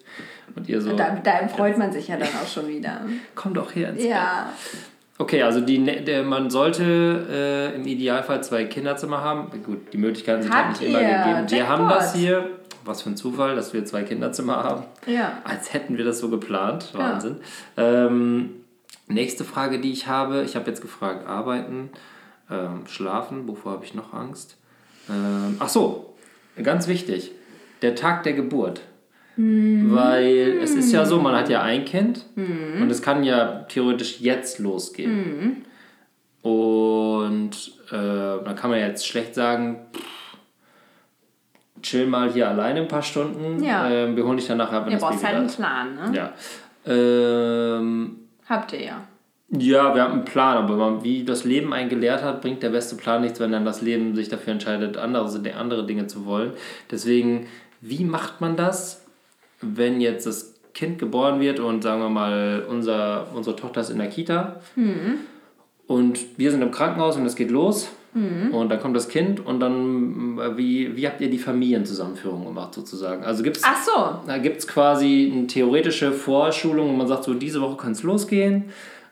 Und 0.56 0.68
ihr 0.68 0.82
so, 0.82 0.96
Da, 0.96 1.16
da 1.24 1.48
freut 1.50 1.78
man 1.78 1.92
sich 1.92 2.08
ja 2.08 2.18
dann 2.18 2.30
auch 2.30 2.48
schon 2.48 2.68
wieder. 2.68 3.02
komm 3.36 3.54
doch 3.54 3.76
her 3.76 3.90
ins 3.90 4.02
Bett. 4.02 4.12
Ja, 5.18 5.24
Okay, 5.24 5.42
also 5.42 5.62
die, 5.62 5.80
ne- 5.80 6.02
der, 6.02 6.24
man 6.24 6.50
sollte 6.52 6.84
äh, 7.74 7.76
im 7.76 7.86
Idealfall 7.88 8.44
zwei 8.44 8.66
Kinderzimmer 8.66 9.22
haben. 9.22 9.50
Gut, 9.64 9.92
die 9.92 9.98
Möglichkeiten 9.98 10.44
sind 10.44 10.56
halt 10.56 10.70
nicht 10.70 10.82
immer 10.84 11.02
ihr? 11.02 11.08
gegeben. 11.08 11.50
Wir 11.52 11.68
haben 11.68 11.90
das 11.90 12.14
hier. 12.14 12.50
Was 12.86 13.02
für 13.02 13.10
ein 13.10 13.18
Zufall, 13.18 13.56
dass 13.56 13.74
wir 13.74 13.84
zwei 13.84 14.04
Kinderzimmer 14.04 14.64
haben. 14.64 14.84
ja. 15.08 15.40
Als 15.44 15.74
hätten 15.74 15.98
wir 15.98 16.06
das 16.06 16.20
so 16.20 16.30
geplant. 16.30 16.92
Ja. 16.94 17.00
Wahnsinn. 17.00 17.38
Ähm, 17.76 18.52
nächste 19.08 19.44
Frage, 19.44 19.80
die 19.82 19.92
ich 19.92 20.08
habe. 20.08 20.44
Ich 20.44 20.56
habe 20.56 20.70
jetzt 20.70 20.82
gefragt, 20.82 21.28
arbeiten, 21.28 21.90
ähm, 22.50 22.84
schlafen. 22.88 23.46
Wovor 23.48 23.74
habe 23.74 23.84
ich 23.86 23.94
noch 23.94 24.14
Angst? 24.14 24.56
Ähm, 25.10 25.58
ach 25.60 25.68
so, 25.68 26.14
ganz 26.64 26.88
wichtig. 26.88 27.32
Der 27.82 27.96
Tag 27.96 28.24
der 28.24 28.34
Geburt. 28.34 28.82
Weil 29.38 30.58
es 30.64 30.74
ist 30.74 30.92
ja 30.92 31.06
so, 31.06 31.20
man 31.20 31.36
hat 31.36 31.50
ja 31.50 31.62
ein 31.62 31.86
Kind 31.86 32.26
und 32.36 32.90
es 32.90 33.02
kann 33.02 33.24
ja 33.24 33.66
theoretisch 33.70 34.20
jetzt 34.20 34.60
losgehen. 34.60 35.64
Und 36.42 37.52
äh, 37.90 38.44
dann 38.44 38.56
kann 38.56 38.70
man 38.70 38.80
jetzt 38.80 39.06
schlecht 39.06 39.36
sagen, 39.36 39.80
chill 41.82 42.08
mal 42.08 42.32
hier 42.32 42.50
alleine 42.50 42.82
ein 42.82 42.88
paar 42.88 43.02
Stunden. 43.02 43.64
Ja. 43.64 43.90
Ähm, 43.90 44.16
wir 44.16 44.26
holen 44.26 44.38
dich 44.38 44.48
dann 44.48 44.58
nachher, 44.58 44.86
wenn 44.86 44.92
Ihr 44.92 45.00
das 45.00 45.10
braucht 45.10 45.24
halt 45.24 45.36
einen. 45.36 45.48
Plan, 45.48 45.96
ne? 45.96 46.12
Ja. 46.16 46.34
Ähm, 46.86 48.18
Habt 48.48 48.74
ihr 48.74 48.82
ja. 48.82 49.02
ja, 49.50 49.94
wir 49.94 50.04
haben 50.04 50.14
einen 50.14 50.26
Plan, 50.26 50.58
aber 50.58 51.04
wie 51.04 51.26
das 51.26 51.44
Leben 51.44 51.74
einen 51.74 51.90
gelehrt 51.90 52.24
hat, 52.24 52.42
bringt 52.42 52.64
der 52.64 52.70
beste 52.70 52.96
Plan 52.96 53.22
nichts, 53.22 53.40
wenn 53.40 53.52
dann 53.52 53.66
das 53.66 53.82
Leben 53.82 54.16
sich 54.16 54.30
dafür 54.30 54.54
entscheidet, 54.54 54.96
andere, 54.96 55.30
andere 55.58 55.86
Dinge 55.86 56.08
zu 56.08 56.26
wollen. 56.26 56.54
Deswegen, 56.90 57.48
wie 57.82 58.06
macht 58.06 58.40
man 58.40 58.56
das, 58.56 59.07
wenn 59.62 60.02
jetzt 60.02 60.26
das 60.26 60.56
Kind 60.74 61.00
geboren 61.00 61.40
wird 61.40 61.60
und 61.60 61.82
sagen 61.84 62.02
wir 62.02 62.10
mal, 62.10 62.66
unser, 62.70 63.28
unsere 63.34 63.56
Tochter 63.56 63.82
ist 63.82 63.90
in 63.90 63.98
der 63.98 64.10
Kita 64.10 64.60
und 65.88 66.20
wir 66.38 66.52
sind 66.52 66.62
im 66.62 66.72
Krankenhaus 66.72 67.18
und 67.18 67.26
es 67.26 67.36
geht 67.36 67.50
los 67.52 67.90
und 68.52 68.70
dann 68.70 68.80
kommt 68.80 68.96
das 68.96 69.10
Kind 69.10 69.46
und 69.46 69.60
dann, 69.60 70.38
wie, 70.58 70.96
wie 70.96 71.08
habt 71.08 71.22
ihr 71.22 71.30
die 71.30 71.38
Familienzusammenführung 71.38 72.46
gemacht 72.46 72.74
sozusagen? 72.74 73.24
Also 73.24 73.44
gibt 73.44 73.58
es 73.58 73.64
so. 73.86 74.32
quasi 74.68 75.32
eine 75.34 75.46
theoretische 75.48 76.12
Vorschulung, 76.12 76.90
wo 76.90 76.94
man 76.94 77.08
sagt, 77.08 77.26
so 77.26 77.34
diese 77.36 77.62
Woche 77.62 77.78
kann 77.78 77.92
es 77.92 78.02
losgehen. 78.04 78.66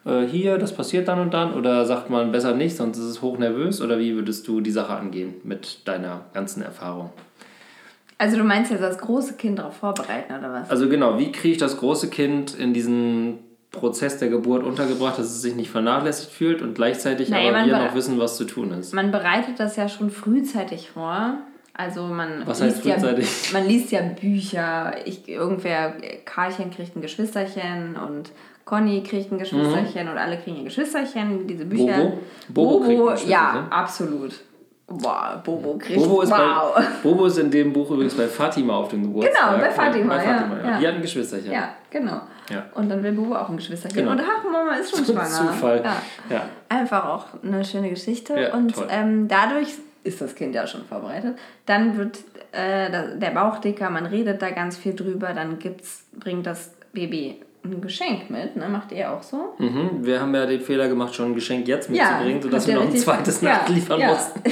Äh, 0.06 0.26
hier, 0.26 0.58
das 0.58 0.74
passiert 0.74 1.08
dann 1.08 1.20
und 1.20 1.34
dann. 1.34 1.54
Oder 1.54 1.86
sagt 1.86 2.10
man 2.10 2.32
besser 2.32 2.56
nicht, 2.56 2.76
sonst 2.76 2.98
ist 2.98 3.06
es 3.06 3.22
hochnervös. 3.22 3.82
Oder 3.82 4.00
wie 4.00 4.16
würdest 4.16 4.48
du 4.48 4.62
die 4.62 4.72
Sache 4.72 4.94
angehen 4.94 5.36
mit 5.44 5.88
deiner 5.88 6.22
ganzen 6.34 6.64
Erfahrung? 6.64 7.12
Also 8.18 8.38
du 8.38 8.44
meinst 8.44 8.72
jetzt 8.72 8.82
das 8.82 8.98
große 8.98 9.34
Kind 9.34 9.60
darauf 9.60 9.76
vorbereiten, 9.76 10.34
oder 10.38 10.52
was? 10.52 10.70
Also 10.70 10.88
genau, 10.88 11.18
wie 11.18 11.32
kriege 11.32 11.54
ich 11.54 11.58
das 11.58 11.78
große 11.78 12.10
Kind 12.10 12.58
in 12.58 12.74
diesen 12.74 13.40
Prozess 13.72 14.18
der 14.18 14.30
Geburt 14.30 14.64
untergebracht, 14.64 15.20
dass 15.20 15.28
es 15.28 15.42
sich 15.42 15.56
nicht 15.56 15.70
vernachlässigt 15.70 16.32
fühlt 16.32 16.62
und 16.62 16.76
gleichzeitig 16.76 17.30
Naja, 17.30 17.50
aber 17.50 17.66
wir 17.66 17.78
noch 17.78 17.96
wissen, 17.96 18.18
was 18.18 18.38
zu 18.38 18.46
tun 18.46 18.72
ist? 18.72 18.94
Man 18.94 19.12
bereitet 19.12 19.60
das 19.60 19.76
ja 19.76 19.90
schon 19.90 20.10
frühzeitig 20.10 20.92
vor. 20.92 21.40
Also 21.74 22.04
man 22.04 22.44
Was 22.46 22.62
heißt 22.62 22.82
frühzeitig? 22.82 23.28
Ja, 23.52 23.54
man 23.60 23.68
liest 23.68 23.92
ja 23.92 24.02
Bücher. 24.02 24.96
Ich, 25.06 25.28
irgendwer, 25.28 25.94
Karlchen 26.24 26.72
kriegt 26.72 26.96
ein 26.96 27.02
Geschwisterchen 27.02 27.98
und 27.98 28.32
Conny 28.64 29.04
kriegt 29.04 29.32
ein 29.32 29.40
Geschwisterchen 29.40 30.08
und 30.08 30.18
alle 30.18 30.38
kriegen 30.38 30.58
ein 30.60 30.66
Geschwisterchen. 30.66 31.46
Diese 31.48 31.66
Bücher. 31.66 31.98
Mhm. 31.98 32.14
Bobo? 32.48 32.80
Bobo 32.80 33.06
Geschwisterchen? 33.12 33.30
ja, 33.30 33.68
absolut. 33.70 34.36
Wow, 34.88 35.42
Bobo 35.44 35.78
kriegt. 35.80 36.00
Bobo 36.00 36.22
ist, 36.22 36.32
wow. 36.32 36.76
bei, 36.76 36.84
Bobo 37.02 37.26
ist 37.26 37.40
in 37.40 37.50
dem 37.50 37.74
Buch 37.74 37.90
übrigens 37.90 38.14
bei 38.14 38.28
Fatima 38.28 38.76
auf 38.76 38.90
dem 38.90 39.02
Geburtstag. 39.02 39.56
Genau, 39.56 39.58
bei 39.58 39.72
Fatima, 39.72 40.16
bei 40.16 40.24
Fatima 40.24 40.58
ja, 40.58 40.70
ja. 40.70 40.80
Die 40.80 40.88
hat 40.88 40.96
ein 40.96 41.02
Geschwisterchen. 41.02 41.52
Ja, 41.52 41.70
genau. 41.90 42.22
Ja. 42.52 42.66
Und 42.76 42.90
dann 42.90 43.02
will 43.02 43.14
Bobo 43.14 43.36
auch 43.36 43.50
ein 43.50 43.58
Geschwisterchen. 43.58 43.98
Genau. 43.98 44.12
Und 44.12 44.22
ach, 44.22 44.44
Mama 44.44 44.76
ist 44.76 44.96
schon 44.96 45.04
schwanger. 45.16 45.26
Zufall. 45.26 45.82
Ja. 45.84 46.02
Ja. 46.30 46.50
Einfach 46.70 47.06
auch 47.06 47.26
eine 47.44 47.66
schöne 47.66 47.90
Geschichte. 47.90 48.40
Ja, 48.40 48.54
und 48.54 48.76
ähm, 48.90 49.28
dadurch 49.28 49.70
ist 50.04 50.22
das 50.22 50.36
Kind 50.36 50.54
ja 50.54 50.68
schon 50.68 50.86
vorbereitet. 50.86 51.36
Dann 51.66 51.98
wird 51.98 52.20
äh, 52.52 53.18
der 53.18 53.32
Bauch 53.32 53.58
dicker, 53.58 53.90
man 53.90 54.06
redet 54.06 54.40
da 54.42 54.52
ganz 54.52 54.78
viel 54.78 54.94
drüber. 54.94 55.34
Dann 55.34 55.58
gibt's, 55.58 56.06
bringt 56.14 56.46
das 56.46 56.76
Baby 56.94 57.42
ein 57.64 57.82
Geschenk 57.82 58.30
mit. 58.30 58.56
Ne? 58.56 58.70
Macht 58.70 58.92
ihr 58.92 59.12
auch 59.12 59.24
so? 59.24 59.56
Mhm. 59.58 60.06
Wir 60.06 60.22
haben 60.22 60.34
ja 60.36 60.46
den 60.46 60.62
Fehler 60.62 60.88
gemacht, 60.88 61.16
schon 61.16 61.32
ein 61.32 61.36
Geschenk 61.36 61.68
jetzt 61.68 61.90
mitzubringen, 61.90 62.42
sodass 62.42 62.68
habt 62.68 62.68
wir 62.68 62.76
noch 62.76 62.92
ein 62.92 62.96
zweites 62.96 63.42
ja, 63.42 63.50
nachliefern 63.50 64.00
ja. 64.00 64.08
mussten. 64.10 64.42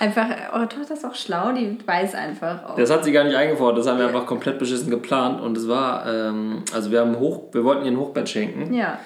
Einfach, 0.00 0.26
eure 0.54 0.68
Tochter 0.68 0.94
ist 0.94 1.04
auch 1.04 1.14
schlau, 1.14 1.52
die 1.52 1.76
weiß 1.86 2.14
einfach 2.14 2.64
auch. 2.64 2.76
Das 2.76 2.90
hat 2.90 3.04
sie 3.04 3.12
gar 3.12 3.24
nicht 3.24 3.36
eingefordert, 3.36 3.78
das 3.80 3.86
haben 3.86 3.98
wir 3.98 4.06
einfach 4.06 4.24
komplett 4.26 4.58
beschissen 4.58 4.90
geplant 4.90 5.40
und 5.40 5.56
es 5.56 5.68
war, 5.68 6.06
ähm, 6.06 6.62
also 6.74 6.90
wir 6.90 7.00
haben 7.00 7.18
hoch, 7.18 7.44
wir 7.52 7.64
wollten 7.64 7.84
ihr 7.84 7.92
ein 7.92 7.98
Hochbett 7.98 8.28
schenken, 8.28 8.72
ja. 8.72 8.98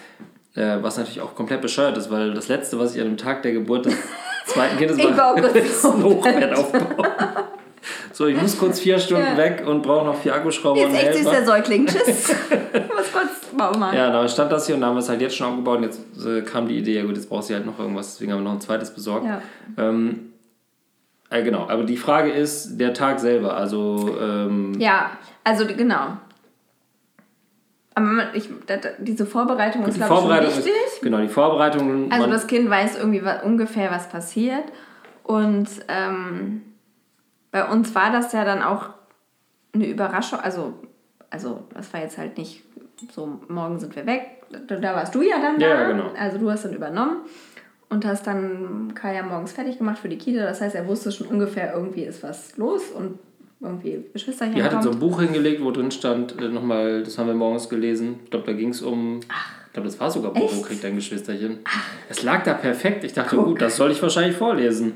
äh, 0.55 0.83
was 0.83 0.97
natürlich 0.97 1.21
auch 1.21 1.35
komplett 1.35 1.61
bescheuert 1.63 1.97
ist, 1.99 2.11
weil 2.13 2.33
das 2.33 2.47
letzte, 2.49 2.79
was 2.79 2.95
ich 2.95 3.01
an 3.01 3.09
dem 3.09 3.17
Tag 3.17 3.43
der 3.43 3.53
Geburt 3.53 3.87
des 3.87 3.97
zweiten 4.47 4.79
Kindes 4.79 4.97
Ich 4.99 5.17
war, 5.17 5.37
ist 5.57 5.85
ein 5.85 6.03
Hochbett 6.05 6.57
aufbauen. 6.57 7.07
So, 8.13 8.27
ich 8.27 8.41
muss 8.41 8.57
kurz 8.57 8.79
vier 8.79 8.99
Stunden 8.99 9.25
Ja. 9.27 9.37
weg 9.37 9.65
und 9.67 9.83
brauche 9.83 10.07
noch 10.07 10.17
vier 10.17 10.35
Akkuschrauber 10.35 10.79
Jetzt 10.79 10.91
und 10.91 10.97
echt 10.97 11.15
süß 11.15 11.17
Helfer. 11.17 11.31
der 11.33 11.45
Säugling. 11.45 11.87
Tschüss. 11.87 12.31
Was 12.95 13.13
kurz, 13.13 13.53
Mama. 13.57 13.93
Ja, 13.95 14.11
dann 14.11 14.29
stand 14.29 14.53
das 14.53 14.67
hier 14.67 14.77
und 14.77 14.81
dann 14.81 14.91
haben 14.91 14.97
wir 14.97 15.01
es 15.01 15.09
halt 15.09 15.21
jetzt 15.21 15.37
schon 15.37 15.49
aufgebaut 15.49 15.79
und 15.79 15.83
jetzt 15.85 16.01
äh, 16.25 16.43
kam 16.43 16.69
die 16.69 16.79
Idee, 16.79 16.99
ja 16.99 17.03
gut, 17.03 17.17
jetzt 17.17 17.29
braucht 17.29 17.45
sie 17.45 17.55
halt 17.55 17.67
noch 17.67 17.79
irgendwas, 17.79 18.13
deswegen 18.13 18.33
haben 18.33 18.39
wir 18.39 18.45
noch 18.45 18.53
ein 18.53 18.61
zweites 18.61 18.91
besorgt. 18.93 19.27
Ja. 19.27 19.43
Ähm, 19.77 20.34
äh, 21.35 21.43
genau, 21.43 21.69
aber 21.69 21.85
die 21.85 21.97
Frage 21.97 22.31
ist 22.31 22.77
der 22.79 22.95
Tag 22.95 23.21
selber, 23.21 23.57
also 23.57 24.17
ähm, 24.21 24.79
Ja, 24.79 25.11
also 25.45 25.67
genau. 25.67 26.17
Aber 27.97 28.35
ich, 28.35 28.49
da- 28.67 28.77
diese 28.99 29.25
Vorbereitung 29.25 29.83
ist, 29.85 29.95
die 29.95 29.99
glaube 30.01 30.15
ich, 30.15 30.21
Vorbereitung 30.21 30.57
wichtig. 30.57 30.73
ist, 30.87 31.03
genau, 31.03 31.19
die 31.21 31.29
Vorbereitung, 31.29 32.11
Also 32.11 32.27
das 32.29 32.47
Kind 32.47 32.69
weiß 32.69 32.99
irgendwie 32.99 33.23
ungefähr, 33.45 33.91
was 33.91 34.09
passiert. 34.09 34.65
Und 35.23 35.69
ähm, 35.89 36.63
bei 37.53 37.65
uns 37.65 37.95
war 37.95 38.11
das 38.11 38.33
ja 38.33 38.45
dann 38.45 38.63
auch 38.63 38.89
eine 39.73 39.87
Überraschung. 39.87 40.41
Also, 40.41 40.75
also 41.31 41.65
das 41.73 41.93
war 41.95 42.01
jetzt 42.01 42.19
halt 42.19 42.37
nicht 42.37 42.63
so, 43.13 43.41
morgen 43.49 43.79
sind 43.79 43.95
wir 43.95 44.07
weg. 44.07 44.43
Da, 44.69 44.95
warst 44.95 45.15
du 45.15 45.23
ja 45.23 45.37
dann 45.41 45.59
da. 45.61 45.67
Ja, 45.67 45.89
genau. 45.89 46.11
Also 46.19 46.39
du 46.39 46.51
hast 46.51 46.65
dann 46.65 46.75
übernommen 46.75 47.19
und 47.95 48.05
hast 48.05 48.27
dann 48.27 48.93
Kaya 48.95 49.23
morgens 49.23 49.53
fertig 49.53 49.79
gemacht 49.79 49.99
für 49.99 50.09
die 50.09 50.19
Kita. 50.19 50.43
Das 50.45 50.61
heißt, 50.61 50.75
er 50.75 50.87
wusste 50.87 51.13
schon 51.13 51.29
ungefähr, 51.29 51.73
irgendwie 51.75 52.03
ist 52.03 52.23
was 52.23 52.57
los 52.57 52.83
und 52.91 53.19
irgendwie 53.61 54.05
Geschwisterchen 54.13 54.57
die 54.57 54.63
hatte 54.63 54.75
kommt. 54.75 54.85
so 54.85 54.91
ein 54.91 54.99
Buch 54.99 55.21
hingelegt, 55.21 55.63
wo 55.63 55.71
drin 55.71 55.91
stand, 55.91 56.39
äh, 56.41 56.49
nochmal, 56.49 57.03
das 57.03 57.17
haben 57.17 57.29
wir 57.29 57.35
morgens 57.35 57.69
gelesen, 57.69 58.21
ich 58.25 58.31
glaube, 58.31 58.47
da 58.47 58.53
ging 58.53 58.71
es 58.71 58.83
um, 58.83 59.21
ich 59.21 59.73
glaube, 59.73 59.89
das 59.89 59.99
war 59.99 60.11
sogar 60.11 60.33
Bobo 60.33 60.61
kriegt 60.61 60.85
ein 60.85 60.97
Geschwisterchen. 60.97 61.61
Es 62.11 62.23
lag 62.23 62.43
da 62.45 62.55
perfekt, 62.55 63.05
ich 63.05 63.15
dachte, 63.15 63.37
gut, 63.37 63.63
das 63.63 63.77
soll 63.77 63.91
ich 63.91 64.03
wahrscheinlich 64.03 64.37
vorlesen. 64.37 64.95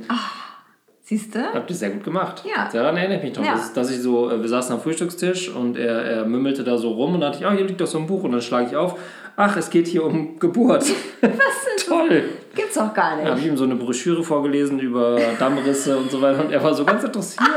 Siehst 1.09 1.35
du? 1.35 1.55
Habt 1.55 1.71
ihr 1.71 1.77
sehr 1.77 1.89
gut 1.89 2.05
gemacht. 2.05 2.45
Ja. 2.45 2.69
Daran 2.71 2.99
erinnere 2.99 3.17
ich 3.17 3.25
mich 3.25 3.35
noch. 3.35 3.43
Ja. 3.43 3.53
Das, 3.53 3.73
dass 3.73 3.91
ich 3.91 4.03
so, 4.03 4.31
äh, 4.31 4.43
wir 4.43 4.49
saßen 4.49 4.75
am 4.75 4.83
Frühstückstisch 4.83 5.49
und 5.49 5.79
er, 5.79 6.03
er 6.03 6.27
mümmelte 6.27 6.65
da 6.65 6.77
so 6.77 6.93
rum 6.93 7.15
und 7.15 7.23
dachte 7.23 7.39
ich, 7.39 7.47
ah, 7.47 7.53
hier 7.53 7.65
liegt 7.65 7.81
doch 7.81 7.87
so 7.87 7.97
ein 7.97 8.07
Buch 8.07 8.25
und 8.25 8.33
dann 8.33 8.43
schlage 8.43 8.67
ich 8.67 8.77
auf. 8.77 8.99
Ach, 9.41 9.57
es 9.57 9.71
geht 9.71 9.87
hier 9.87 10.05
um 10.05 10.37
Geburt. 10.41 10.83
Was 10.83 11.31
ist 11.77 11.87
Toll. 11.87 12.25
Gibt's 12.57 12.75
doch 12.75 12.93
gar 12.93 13.15
nicht. 13.15 13.25
Da 13.25 13.31
habe 13.31 13.41
ich 13.41 13.47
ihm 13.47 13.57
so 13.57 13.63
eine 13.63 13.77
Broschüre 13.77 14.25
vorgelesen 14.25 14.81
über 14.81 15.17
Dammrisse 15.39 15.97
und 15.97 16.11
so 16.11 16.21
weiter 16.21 16.41
und 16.45 16.51
er 16.51 16.61
war 16.63 16.75
so 16.75 16.85
ganz 16.85 17.05
interessiert. 17.05 17.49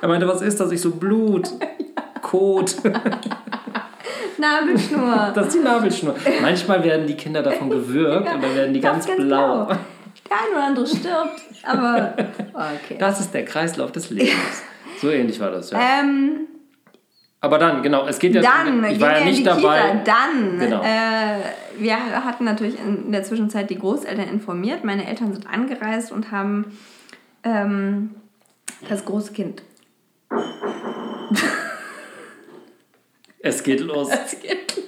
Er 0.00 0.08
meinte, 0.08 0.26
was 0.26 0.42
ist 0.42 0.58
das? 0.58 0.72
Ich 0.72 0.80
so, 0.80 0.90
Blut, 0.90 1.48
Kot, 2.22 2.74
Nabelschnur. 4.38 5.30
das 5.32 5.46
ist 5.46 5.54
die 5.54 5.60
Nabelschnur. 5.60 6.16
Manchmal 6.40 6.82
werden 6.82 7.06
die 7.06 7.14
Kinder 7.14 7.42
davon 7.42 7.70
gewürgt 7.70 8.34
und 8.34 8.42
dann 8.42 8.56
werden 8.56 8.74
die 8.74 8.80
ganz, 8.80 9.06
Ganz 9.06 9.20
blau. 9.20 9.66
Der 9.66 9.76
eine 10.38 10.56
oder 10.56 10.64
andere 10.66 10.86
stirbt, 10.88 11.40
aber 11.62 12.14
okay. 12.52 12.96
Das 12.98 13.20
ist 13.20 13.32
der 13.32 13.44
Kreislauf 13.44 13.92
des 13.92 14.10
Lebens. 14.10 14.64
So 15.00 15.08
ähnlich 15.08 15.38
war 15.38 15.52
das, 15.52 15.70
ja. 15.70 15.78
ähm, 16.00 16.48
Aber 17.44 17.58
dann, 17.58 17.82
genau, 17.82 18.06
es 18.06 18.18
geht 18.20 18.34
jetzt. 18.34 18.46
dann 18.46 18.84
ich 18.84 19.00
war 19.00 19.18
ja 19.18 19.24
nicht 19.24 19.40
die 19.40 19.42
dabei. 19.44 19.80
Kita. 19.80 20.02
Dann, 20.04 20.58
Genau. 20.60 20.80
äh, 20.80 21.38
wir 21.76 21.96
hatten 22.24 22.44
natürlich 22.44 22.78
in 22.78 23.10
der 23.10 23.24
Zwischenzeit 23.24 23.68
die 23.68 23.78
Großeltern 23.78 24.28
informiert. 24.28 24.84
Meine 24.84 25.06
Eltern 25.08 25.32
sind 25.32 25.46
angereist 25.48 26.12
und 26.12 26.30
haben 26.30 26.78
ähm, 27.42 28.14
das 28.88 29.04
große 29.04 29.32
Kind. 29.32 29.62
Es 33.44 33.64
geht 33.64 33.80
los. 33.80 34.08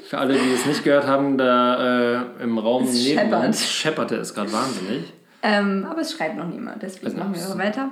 Für 0.08 0.18
alle, 0.18 0.34
die 0.34 0.52
es 0.52 0.64
nicht 0.64 0.84
gehört 0.84 1.08
haben, 1.08 1.36
da 1.36 2.20
äh, 2.38 2.42
im 2.44 2.56
Raum 2.58 2.84
Es 2.84 2.92
neben 3.04 3.18
scheppert. 3.18 3.44
uns 3.46 3.68
schepperte 3.68 4.14
es 4.16 4.32
gerade 4.32 4.52
wahnsinnig. 4.52 5.12
Ähm, 5.42 5.84
aber 5.90 6.02
es 6.02 6.12
schreibt 6.12 6.36
noch 6.36 6.46
niemand, 6.46 6.80
deswegen 6.82 7.06
Also, 7.06 7.18
machen 7.18 7.34
wir 7.34 7.40
so. 7.40 7.58
weiter. 7.58 7.90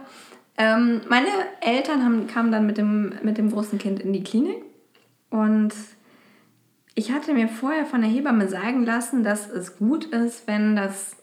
Ähm, 0.58 1.00
meine 1.08 1.28
Eltern 1.60 2.04
haben, 2.04 2.26
kamen 2.26 2.52
dann 2.52 2.66
mit 2.66 2.76
dem, 2.78 3.14
mit 3.22 3.38
dem 3.38 3.50
großen 3.50 3.78
Kind 3.78 4.00
in 4.00 4.12
die 4.12 4.22
Klinik 4.22 4.62
und 5.30 5.72
ich 6.94 7.10
hatte 7.10 7.32
mir 7.32 7.48
vorher 7.48 7.86
von 7.86 8.02
der 8.02 8.10
Hebamme 8.10 8.48
sagen 8.48 8.84
lassen, 8.84 9.24
dass 9.24 9.48
es 9.48 9.78
gut 9.78 10.04
ist, 10.06 10.46
wenn 10.46 10.76
das 10.76 11.16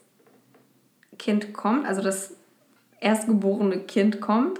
Kind 1.20 1.54
kommt, 1.54 1.86
also 1.86 2.02
das 2.02 2.36
erstgeborene 3.00 3.80
Kind 3.82 4.20
kommt, 4.20 4.60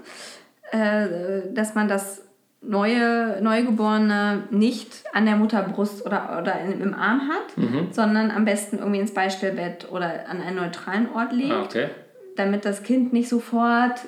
äh, 0.72 1.52
dass 1.54 1.74
man 1.74 1.88
das 1.88 2.22
neue 2.62 3.42
Neugeborene 3.42 4.44
nicht 4.52 5.04
an 5.14 5.26
der 5.26 5.38
Mutterbrust 5.38 6.06
oder, 6.06 6.38
oder 6.42 6.60
im 6.60 6.94
Arm 6.94 7.30
hat, 7.30 7.58
Mhm. 7.58 7.88
sondern 7.92 8.30
am 8.32 8.46
besten 8.46 8.78
irgendwie 8.80 9.00
ins 9.00 9.14
Beistellbett 9.14 9.90
oder 9.92 10.28
an 10.30 10.42
einen 10.42 10.58
neutralen 10.58 11.10
Ort 11.14 11.32
legt, 11.32 11.52
Ah, 11.52 11.64
okay. 11.64 11.88
damit 12.36 12.66
das 12.66 12.84
Kind 12.84 13.14
nicht 13.14 13.30
sofort 13.30 14.02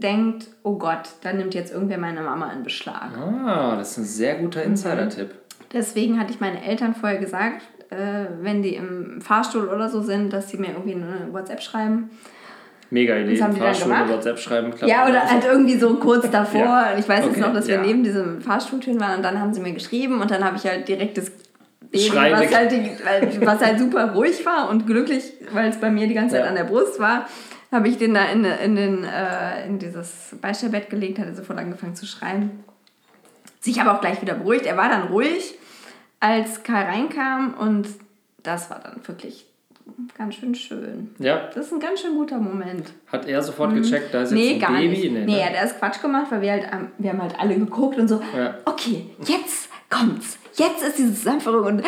denkt, 0.00 0.46
oh 0.62 0.76
Gott, 0.76 1.08
da 1.22 1.32
nimmt 1.32 1.54
jetzt 1.54 1.72
irgendwer 1.72 1.98
meine 1.98 2.20
Mama 2.20 2.52
in 2.52 2.62
Beschlag. 2.62 3.10
Ah, 3.18 3.76
das 3.76 3.92
ist 3.92 3.98
ein 3.98 4.04
sehr 4.04 4.34
guter 4.36 4.60
Mhm. 4.60 4.70
Insider-Tipp. 4.72 5.30
Deswegen 5.72 6.20
hatte 6.20 6.32
ich 6.32 6.40
meine 6.40 6.62
Eltern 6.64 6.94
vorher 6.94 7.18
gesagt, 7.18 7.62
äh, 7.90 8.26
wenn 8.40 8.62
die 8.62 8.74
im 8.74 9.20
Fahrstuhl 9.20 9.68
oder 9.68 9.88
so 9.88 10.00
sind, 10.02 10.32
dass 10.32 10.48
sie 10.50 10.58
mir 10.58 10.68
irgendwie 10.70 10.94
eine 10.94 11.28
WhatsApp 11.32 11.60
schreiben. 11.62 12.10
Mega 12.90 13.16
Idee. 13.16 13.32
Das 13.32 13.42
haben 13.42 13.54
die 13.54 13.58
dann 13.60 13.74
Fahrschule, 13.74 13.94
gemacht. 13.94 14.12
WhatsApp 14.12 14.38
schreiben, 14.38 14.70
klappt 14.70 14.90
Ja, 14.92 15.08
oder 15.08 15.22
halt 15.28 15.44
irgendwie 15.44 15.76
so 15.76 15.94
kurz 15.96 16.30
davor. 16.30 16.60
Ja. 16.60 16.96
Ich 16.98 17.08
weiß 17.08 17.24
jetzt 17.24 17.30
Okay, 17.32 17.40
noch, 17.40 17.52
dass 17.52 17.66
wir 17.66 17.76
ja. 17.76 17.82
neben 17.82 18.04
diesem 18.04 18.40
Fahrstuhltüren 18.40 19.00
waren 19.00 19.16
und 19.16 19.22
dann 19.24 19.40
haben 19.40 19.52
sie 19.52 19.60
mir 19.60 19.72
geschrieben 19.72 20.20
und 20.20 20.30
dann 20.30 20.44
habe 20.44 20.56
ich 20.56 20.64
halt 20.64 20.86
direkt 20.86 21.18
das 21.18 21.30
Baby, 21.90 22.10
was 22.14 22.54
halt, 22.54 22.72
die, 22.72 23.46
was 23.46 23.64
halt 23.64 23.78
super 23.78 24.12
ruhig 24.12 24.44
war 24.44 24.68
und 24.70 24.86
glücklich, 24.86 25.32
weil 25.52 25.70
es 25.70 25.76
bei 25.78 25.90
mir 25.90 26.06
die 26.08 26.14
ganze 26.14 26.34
Zeit 26.34 26.44
Ja. 26.44 26.48
an 26.50 26.56
der 26.56 26.64
Brust 26.64 26.98
war, 27.00 27.26
habe 27.72 27.88
ich 27.88 27.98
den 27.98 28.14
da 28.14 28.24
in, 28.26 28.44
in, 28.44 28.76
den, 28.76 29.04
äh, 29.04 29.66
in 29.66 29.78
dieses 29.78 30.34
Beistellbett 30.40 30.88
gelegt, 30.90 31.18
hat 31.18 31.26
er 31.26 31.34
sofort 31.34 31.58
angefangen 31.58 31.94
zu 31.96 32.06
schreien. 32.06 32.64
Sich 33.60 33.80
aber 33.80 33.94
auch 33.96 34.00
gleich 34.00 34.22
wieder 34.22 34.34
beruhigt. 34.34 34.66
Er 34.66 34.76
war 34.76 34.88
dann 34.88 35.08
ruhig, 35.08 35.54
als 36.20 36.62
Karl 36.62 36.84
reinkam 36.84 37.54
und 37.54 37.88
das 38.42 38.70
war 38.70 38.78
dann 38.80 39.00
wirklich 39.06 39.44
ganz 40.16 40.34
schön 40.36 40.54
schön. 40.54 41.14
Ja, 41.18 41.48
Das 41.54 41.66
ist 41.66 41.72
ein 41.72 41.80
ganz 41.80 42.00
schön 42.00 42.14
guter 42.14 42.38
Moment. 42.38 42.92
hat 43.10 43.26
er 43.26 43.42
sofort 43.42 43.74
gecheckt, 43.74 44.12
da 44.14 44.22
ist 44.22 44.30
Mhm. 44.32 44.36
Nee, 44.36 44.44
jetzt 44.52 44.54
ein 44.54 44.60
gar 44.60 44.80
Baby. 44.80 44.88
nicht. 44.88 45.02
Nee, 45.12 45.18
Nee, 45.24 45.24
ne? 45.34 45.40
er 45.40 45.46
hat 45.46 45.54
erst 45.54 45.78
Quatsch 45.78 46.00
gemacht, 46.02 46.26
weil 46.30 46.40
wir 46.42 46.52
halt, 46.52 46.68
wir 46.98 47.10
haben 47.10 47.22
halt 47.22 47.38
alle 47.38 47.56
geguckt 47.56 47.98
und 47.98 48.08
so, 48.08 48.20
Ja. 48.36 48.54
okay, 48.64 49.06
jetzt 49.26 49.68
kommt's. 49.90 50.38
Jetzt 50.54 50.82
ist 50.82 50.98
diese 50.98 51.14
Zusammenführung 51.14 51.66
und 51.66 51.82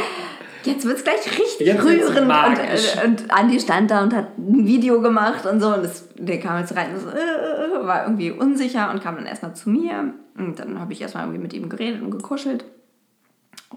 jetzt 0.68 0.84
wird's 0.84 1.04
gleich 1.04 1.26
richtig 1.38 1.66
Jetzt 1.66 1.84
rührend. 1.84 2.18
Und, 2.18 2.58
äh, 2.58 3.06
und 3.06 3.30
Andi 3.30 3.58
stand 3.60 3.90
da 3.90 4.02
und 4.02 4.14
hat 4.14 4.38
ein 4.38 4.66
Video 4.66 5.00
gemacht 5.00 5.46
und 5.46 5.60
so. 5.60 5.74
Und 5.74 5.84
das, 5.84 6.08
der 6.16 6.38
kam 6.38 6.58
jetzt 6.60 6.76
rein 6.76 6.94
und 6.94 7.00
so, 7.00 7.08
äh, 7.08 7.86
war 7.86 8.04
irgendwie 8.04 8.30
unsicher 8.30 8.90
und 8.90 9.02
kam 9.02 9.16
dann 9.16 9.26
erstmal 9.26 9.54
zu 9.54 9.70
mir. 9.70 10.14
Und 10.36 10.58
dann 10.58 10.78
habe 10.78 10.92
ich 10.92 11.00
erstmal 11.00 11.24
irgendwie 11.24 11.42
mit 11.42 11.52
ihm 11.52 11.68
geredet 11.68 12.02
und 12.02 12.10
gekuschelt. 12.10 12.64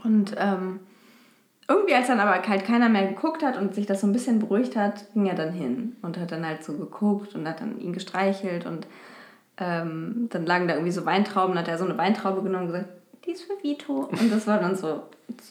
Und 0.04 0.36
ähm, 0.38 0.80
irgendwie, 1.68 1.96
als 1.96 2.08
dann 2.08 2.20
aber 2.20 2.42
halt 2.48 2.66
keiner 2.66 2.90
mehr 2.90 3.08
geguckt 3.08 3.44
hat 3.44 3.58
und 3.58 3.74
sich 3.74 3.86
das 3.86 4.02
so 4.02 4.08
ein 4.08 4.14
bisschen 4.14 4.40
beruhigt 4.40 4.76
hat, 4.76 5.12
ging 5.14 5.26
er 5.26 5.36
dann 5.36 5.54
hin 5.54 5.96
und 6.02 6.18
hat 6.18 6.32
dann 6.32 6.46
halt 6.46 6.64
so 6.64 6.74
geguckt 6.74 7.36
und 7.36 7.48
hat 7.48 7.62
dann 7.62 7.80
ihn 7.80 7.94
gestreichelt. 7.94 8.66
Und 8.66 8.88
ähm, 9.58 10.28
dann 10.30 10.46
lagen 10.46 10.68
da 10.68 10.74
irgendwie 10.76 10.92
so 10.92 11.06
Weintrauben, 11.06 11.58
hat 11.58 11.68
er 11.68 11.78
so 11.78 11.86
eine 11.86 11.98
Weintraube 11.98 12.42
genommen 12.42 12.68
und 12.68 12.74
gesagt, 12.74 12.90
die 13.26 13.32
ist 13.32 13.44
für 13.44 13.54
Vito. 13.62 14.10
Und 14.12 14.32
das 14.32 14.48
war 14.48 14.60
dann 14.60 14.76
so, 14.76 15.04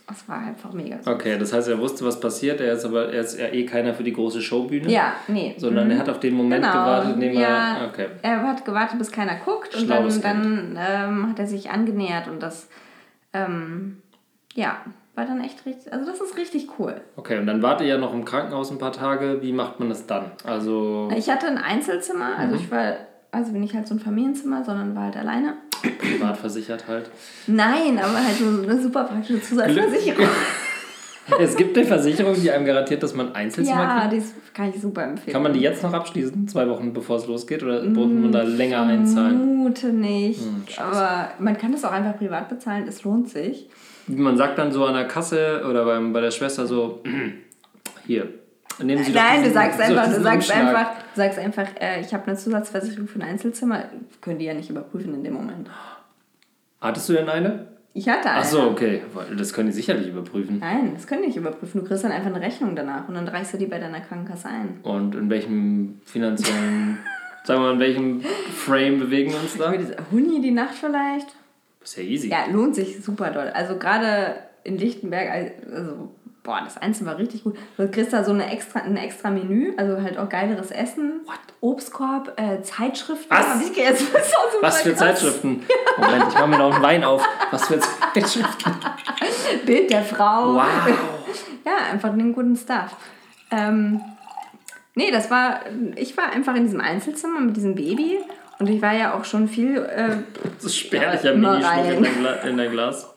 das 0.06 0.28
war 0.28 0.38
einfach 0.38 0.72
mega 0.72 0.96
süß. 0.98 1.06
Okay, 1.06 1.38
das 1.38 1.52
heißt, 1.52 1.68
er 1.68 1.78
wusste, 1.78 2.04
was 2.04 2.18
passiert. 2.20 2.60
Er 2.60 2.72
ist 2.74 2.84
aber 2.84 3.12
er 3.12 3.20
ist 3.20 3.38
ja 3.38 3.46
eh 3.48 3.64
keiner 3.64 3.94
für 3.94 4.02
die 4.02 4.12
große 4.12 4.40
Showbühne. 4.42 4.90
Ja, 4.90 5.14
nee. 5.28 5.54
Sondern 5.56 5.90
er 5.90 5.98
hat 5.98 6.08
auf 6.08 6.20
den 6.20 6.34
Moment 6.34 6.64
Genau. 6.64 6.74
gewartet, 6.74 7.14
in 7.14 7.20
dem 7.20 7.32
ja, 7.34 7.78
er. 7.78 7.88
Okay. 7.88 8.06
er 8.22 8.42
hat 8.42 8.64
gewartet, 8.64 8.98
bis 8.98 9.10
keiner 9.12 9.36
guckt 9.36 9.74
und 9.74 9.82
Schlaues 9.84 10.20
dann, 10.20 10.74
dann 10.74 10.78
ähm, 11.18 11.28
hat 11.30 11.38
er 11.38 11.46
sich 11.46 11.70
angenähert 11.70 12.28
und 12.28 12.42
das, 12.42 12.68
ähm, 13.32 14.02
ja, 14.54 14.78
war 15.14 15.26
dann 15.26 15.40
echt 15.42 15.64
richtig, 15.66 15.92
also 15.92 16.10
das 16.10 16.20
ist 16.20 16.36
richtig 16.36 16.68
cool. 16.78 17.00
Okay, 17.16 17.38
und 17.38 17.46
dann 17.46 17.62
wart 17.62 17.80
ihr 17.80 17.86
ja 17.86 17.98
noch 17.98 18.12
im 18.12 18.24
Krankenhaus 18.24 18.70
ein 18.70 18.78
paar 18.78 18.92
Tage. 18.92 19.42
Wie 19.42 19.52
macht 19.52 19.78
man 19.80 19.88
das 19.88 20.06
dann? 20.06 20.30
Also. 20.44 21.08
Ich 21.16 21.28
hatte 21.30 21.46
ein 21.46 21.58
Einzelzimmer, 21.58 22.36
also 22.38 22.54
Mhm. 22.56 22.60
ich 22.60 22.70
war, 22.70 22.94
also 23.32 23.52
bin 23.52 23.62
ich 23.62 23.74
halt 23.74 23.86
so 23.86 23.94
ein 23.94 24.00
Familienzimmer, 24.00 24.64
sondern 24.64 24.94
war 24.96 25.04
halt 25.04 25.16
alleine. 25.16 25.54
Privat 26.12 26.36
versichert 26.36 26.86
halt. 26.88 27.10
Nein, 27.46 27.98
aber 27.98 28.24
halt 28.24 28.36
so 28.36 28.46
eine 28.70 28.80
super 28.82 29.04
praktische 29.04 29.40
Zusatzversicherung. 29.42 30.26
Es 31.38 31.54
gibt 31.54 31.76
eine 31.78 31.86
Versicherung, 31.86 32.34
die 32.34 32.50
einem 32.50 32.64
garantiert, 32.64 33.04
dass 33.04 33.14
man 33.14 33.32
Einzelzimmer 33.36 33.80
Ja, 33.82 34.00
kriegt. 34.00 34.12
die 34.14 34.16
ist- 34.16 34.34
kann 34.52 34.70
ich 34.74 34.80
super 34.82 35.04
empfehlen. 35.04 35.32
Kann 35.32 35.42
man 35.44 35.52
die 35.52 35.60
jetzt 35.60 35.80
noch 35.84 35.92
abschließen, 35.92 36.48
zwei 36.48 36.68
Wochen 36.68 36.92
bevor 36.92 37.18
es 37.18 37.26
losgeht? 37.28 37.62
Oder 37.62 37.84
muss 37.84 38.08
man 38.10 38.32
da 38.32 38.42
länger 38.42 38.82
einzahlen? 38.82 39.36
Vermute 39.38 39.88
nicht. 39.92 40.40
Hm, 40.40 40.64
aber 40.78 41.28
man 41.38 41.56
kann 41.56 41.70
das 41.70 41.84
auch 41.84 41.92
einfach 41.92 42.18
privat 42.18 42.48
bezahlen, 42.48 42.84
es 42.88 43.04
lohnt 43.04 43.28
sich. 43.28 43.68
Man 44.08 44.36
sagt 44.36 44.58
dann 44.58 44.72
so 44.72 44.84
an 44.84 44.94
der 44.94 45.04
Kasse 45.06 45.62
oder 45.70 45.84
beim, 45.84 46.12
bei 46.12 46.20
der 46.20 46.32
Schwester 46.32 46.66
so: 46.66 47.00
Hier, 48.06 48.28
nehmen 48.82 49.04
Sie 49.04 49.12
doch 49.12 49.20
Nein, 49.22 49.44
du 49.44 49.52
sagst 49.52 49.80
einfach, 49.80 50.06
du 50.12 50.20
sagst 50.22 50.50
Umschlag. 50.50 50.66
einfach, 50.66 50.90
du 51.14 51.20
sagst 51.20 51.38
einfach, 51.38 51.66
äh, 51.80 52.00
ich 52.00 52.12
habe 52.12 52.26
eine 52.26 52.36
Zusatzversicherung 52.36 53.06
für 53.06 53.20
ein 53.20 53.28
Einzelzimmer. 53.28 53.84
Können 54.20 54.40
die 54.40 54.46
ja 54.46 54.54
nicht 54.54 54.68
überprüfen 54.68 55.14
in 55.14 55.22
dem 55.22 55.34
Moment. 55.34 55.68
Hattest 56.80 57.08
du 57.08 57.12
denn 57.12 57.28
eine? 57.28 57.68
Ich 57.92 58.08
hatte 58.08 58.30
eine. 58.30 58.40
Ach 58.40 58.44
so, 58.44 58.62
okay. 58.62 59.02
Das 59.36 59.52
können 59.52 59.68
die 59.68 59.74
sicherlich 59.74 60.08
überprüfen. 60.08 60.58
Nein, 60.60 60.92
das 60.94 61.06
können 61.06 61.22
die 61.22 61.28
nicht 61.28 61.36
überprüfen. 61.36 61.80
Du 61.80 61.86
kriegst 61.86 62.04
dann 62.04 62.12
einfach 62.12 62.32
eine 62.32 62.40
Rechnung 62.40 62.76
danach 62.76 63.08
und 63.08 63.14
dann 63.14 63.26
reichst 63.26 63.52
du 63.54 63.58
die 63.58 63.66
bei 63.66 63.78
deiner 63.78 64.00
Krankenkasse 64.00 64.48
ein. 64.48 64.78
Und 64.82 65.14
in 65.14 65.28
welchem 65.28 66.00
finanziellen, 66.04 66.98
sagen 67.44 67.60
wir 67.60 67.66
mal, 67.66 67.74
in 67.74 67.80
welchem 67.80 68.20
Frame 68.54 69.00
bewegen 69.00 69.32
wir 69.32 69.40
uns 69.40 69.56
da? 69.56 69.72
Huni 70.12 70.40
die 70.40 70.52
Nacht 70.52 70.74
vielleicht. 70.74 71.28
Das 71.80 71.90
ist 71.90 71.96
ja 71.96 72.02
easy. 72.04 72.28
Ja, 72.28 72.46
lohnt 72.50 72.76
sich 72.76 73.02
super 73.02 73.30
doll. 73.30 73.48
Also 73.48 73.76
gerade 73.76 74.36
in 74.62 74.78
Lichtenberg, 74.78 75.30
also 75.72 76.10
boah, 76.42 76.60
das 76.64 76.78
Einzelne 76.78 77.10
war 77.10 77.18
richtig 77.18 77.44
gut. 77.44 77.56
Du 77.76 77.88
kriegst 77.90 78.12
da 78.12 78.24
so 78.24 78.32
eine 78.32 78.50
extra, 78.50 78.80
ein 78.80 78.96
extra 78.96 79.30
Menü, 79.30 79.72
also 79.76 80.00
halt 80.02 80.18
auch 80.18 80.28
geileres 80.28 80.70
Essen. 80.70 81.20
What? 81.24 81.38
Obstkorb, 81.60 82.32
äh, 82.40 82.62
Zeitschriften. 82.62 83.30
Was? 83.30 83.68
Ich 83.68 83.76
jetzt 83.76 84.12
Was 84.60 84.80
für 84.82 84.90
krass. 84.90 84.98
Zeitschriften? 84.98 85.62
Moment, 85.98 86.24
ich 86.28 86.34
mache 86.34 86.48
mir 86.48 86.58
noch 86.58 86.74
einen 86.74 86.82
Wein 86.82 87.04
auf. 87.04 87.26
Was 87.50 87.66
für 87.68 87.78
Zeitschriften? 87.78 88.72
Bild 89.66 89.90
der 89.90 90.02
Frau. 90.02 90.54
Wow. 90.54 90.62
Ja, 91.62 91.92
einfach 91.92 92.08
den 92.14 92.32
guten 92.32 92.56
Stuff. 92.56 92.96
Ähm, 93.50 94.00
nee, 94.94 95.10
das 95.10 95.30
war, 95.30 95.60
ich 95.94 96.16
war 96.16 96.32
einfach 96.32 96.54
in 96.54 96.64
diesem 96.64 96.80
Einzelzimmer 96.80 97.38
mit 97.38 97.54
diesem 97.54 97.74
Baby 97.74 98.18
und 98.58 98.68
ich 98.68 98.80
war 98.80 98.94
ja 98.94 99.12
auch 99.12 99.26
schon 99.26 99.46
viel, 99.46 99.76
äh, 99.76 100.16
Das 100.56 100.64
ist 100.64 100.78
spärlicher 100.78 101.34
dein, 101.34 101.40
Gla 101.42 102.32
in 102.44 102.56
dein 102.56 102.70
Glas. 102.70 103.12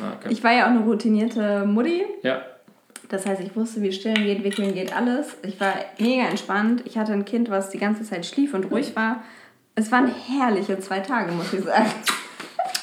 Ah, 0.00 0.14
okay. 0.18 0.32
ich 0.32 0.42
war 0.42 0.52
ja 0.52 0.64
auch 0.64 0.70
eine 0.70 0.80
routinierte 0.80 1.64
Mutti. 1.66 2.04
Ja. 2.22 2.42
Das 3.08 3.26
heißt, 3.26 3.42
ich 3.42 3.54
wusste, 3.54 3.82
wie 3.82 3.92
stillen 3.92 4.24
geht, 4.24 4.42
wickeln 4.42 4.72
geht, 4.72 4.96
alles. 4.96 5.36
Ich 5.42 5.60
war 5.60 5.74
mega 5.98 6.24
entspannt. 6.24 6.82
Ich 6.86 6.96
hatte 6.96 7.12
ein 7.12 7.26
Kind, 7.26 7.50
was 7.50 7.68
die 7.68 7.78
ganze 7.78 8.04
Zeit 8.04 8.24
schlief 8.24 8.54
und 8.54 8.70
ruhig 8.70 8.96
war. 8.96 9.22
Es 9.74 9.92
waren 9.92 10.06
herrliche 10.06 10.78
zwei 10.78 11.00
Tage, 11.00 11.32
muss 11.32 11.52
ich 11.52 11.62
sagen. 11.62 11.90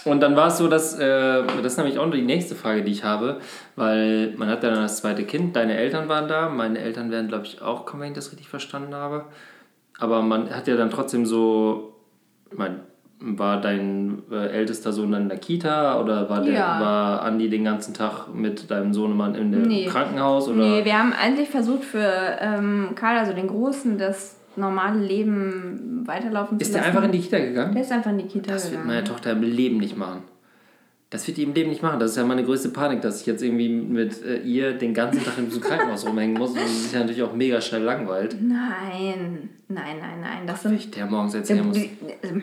Und 0.05 0.21
dann 0.21 0.35
war 0.35 0.47
es 0.47 0.57
so, 0.57 0.67
dass, 0.67 0.97
äh, 0.97 1.43
das 1.61 1.73
ist 1.73 1.77
nämlich 1.77 1.99
auch 1.99 2.09
die 2.09 2.21
nächste 2.21 2.55
Frage, 2.55 2.83
die 2.83 2.91
ich 2.91 3.03
habe, 3.03 3.39
weil 3.75 4.33
man 4.37 4.49
hat 4.49 4.63
ja 4.63 4.69
dann 4.69 4.83
das 4.83 4.97
zweite 4.97 5.23
Kind, 5.23 5.55
deine 5.55 5.75
Eltern 5.75 6.07
waren 6.09 6.27
da, 6.27 6.49
meine 6.49 6.79
Eltern 6.79 7.11
werden, 7.11 7.27
glaube 7.27 7.45
ich, 7.45 7.61
auch 7.61 7.85
kommen, 7.85 8.03
wenn 8.03 8.09
ich 8.09 8.15
das 8.15 8.31
richtig 8.31 8.47
verstanden 8.47 8.95
habe. 8.95 9.25
Aber 9.99 10.21
man 10.21 10.49
hat 10.49 10.67
ja 10.67 10.77
dann 10.77 10.89
trotzdem 10.89 11.25
so, 11.25 11.95
ich 12.51 12.57
meine, 12.57 12.79
war 13.21 13.59
dein 13.59 14.23
äh, 14.31 14.47
ältester 14.47 14.93
Sohn 14.93 15.11
dann 15.11 15.23
in 15.23 15.29
der 15.29 15.37
Kita 15.39 15.99
oder 15.99 16.29
war, 16.29 16.41
der, 16.41 16.53
Ja. 16.53 16.79
war 16.79 17.21
Andi 17.23 17.49
den 17.49 17.65
ganzen 17.65 17.93
Tag 17.93 18.33
mit 18.33 18.71
deinem 18.71 18.93
Sohnemann 18.93 19.35
in 19.35 19.51
dem 19.51 19.63
Nee. 19.63 19.85
Krankenhaus? 19.87 20.47
Oder? 20.47 20.57
Nee, 20.63 20.85
wir 20.85 20.97
haben 20.97 21.11
eigentlich 21.13 21.49
versucht 21.49 21.83
für 21.83 22.09
ähm, 22.39 22.89
Karl, 22.95 23.17
also 23.17 23.33
den 23.33 23.47
Großen, 23.47 23.97
das 23.97 24.37
normale 24.55 24.99
Leben 24.99 26.03
weiterlaufen 26.05 26.59
zu 26.59 26.63
ist 26.65 26.73
lassen. 26.73 26.83
der 26.83 26.87
einfach 26.93 27.03
in 27.03 27.11
die 27.11 27.19
Kita 27.19 27.39
gegangen? 27.39 27.73
Der 27.73 27.81
ist 27.81 27.91
einfach 27.91 28.11
in 28.11 28.17
die 28.19 28.25
Kita 28.25 28.53
Das 28.53 28.63
wird 28.63 28.71
gegangen. 28.81 28.87
meine 28.87 29.03
Tochter 29.03 29.31
im 29.31 29.41
Leben 29.43 29.77
nicht 29.77 29.97
machen. 29.97 30.21
Das 31.11 31.25
wird 31.25 31.37
die 31.37 31.43
im 31.43 31.53
Leben 31.53 31.69
nicht 31.69 31.81
machen. 31.81 31.99
Das 31.99 32.11
ist 32.11 32.17
ja 32.17 32.23
meine 32.23 32.43
größte 32.43 32.69
Panik, 32.69 33.01
dass 33.01 33.21
ich 33.21 33.25
jetzt 33.25 33.41
irgendwie 33.41 33.69
mit 33.69 34.23
äh, 34.23 34.37
ihr 34.41 34.77
den 34.77 34.93
ganzen 34.93 35.23
Tag 35.23 35.39
in 35.39 35.45
diesem 35.45 35.61
Krankenhaus 35.61 36.05
rumhängen 36.05 36.37
muss 36.37 36.51
und 36.51 36.59
sie 36.59 36.67
sich 36.83 36.91
ja 36.93 36.99
natürlich 36.99 37.23
auch 37.23 37.33
mega 37.33 37.59
schnell 37.61 37.81
langweilt. 37.81 38.37
Nein, 38.39 39.49
nein, 39.67 39.97
nein, 39.99 40.21
nein. 40.21 40.45
Das 40.45 40.61
sind, 40.61 40.75
Ich 40.75 40.91
der 40.91 41.07
morgens 41.07 41.33
erzählen 41.33 41.65
muss. 41.65 41.77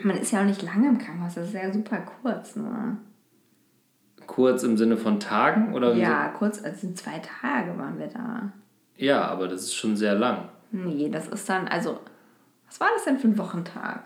man 0.03 0.17
ist 0.17 0.31
ja 0.31 0.41
auch 0.41 0.45
nicht 0.45 0.61
lange 0.63 0.89
im 0.89 0.97
Krankenhaus, 0.97 1.35
das 1.35 1.47
ist 1.47 1.53
ja 1.53 1.71
super 1.71 1.99
kurz 2.21 2.57
nur. 2.57 2.97
Kurz 4.25 4.63
im 4.63 4.75
Sinne 4.75 4.97
von 4.97 5.21
Tagen 5.21 5.73
oder? 5.73 5.93
Ja, 5.95 6.27
kurz, 6.37 6.61
also 6.61 6.77
sind 6.81 6.97
zwei 6.97 7.19
Tage 7.19 7.77
waren 7.77 7.97
wir 7.97 8.07
da. 8.07 8.51
Ja, 8.97 9.21
aber 9.27 9.47
das 9.47 9.61
ist 9.61 9.75
schon 9.75 9.95
sehr 9.95 10.15
lang. 10.15 10.49
Nee, 10.71 11.07
das 11.09 11.29
ist 11.29 11.47
dann, 11.47 11.69
also, 11.69 11.99
was 12.65 12.81
war 12.81 12.89
das 12.95 13.05
denn 13.05 13.17
für 13.17 13.29
ein 13.29 13.37
Wochentag? 13.37 14.03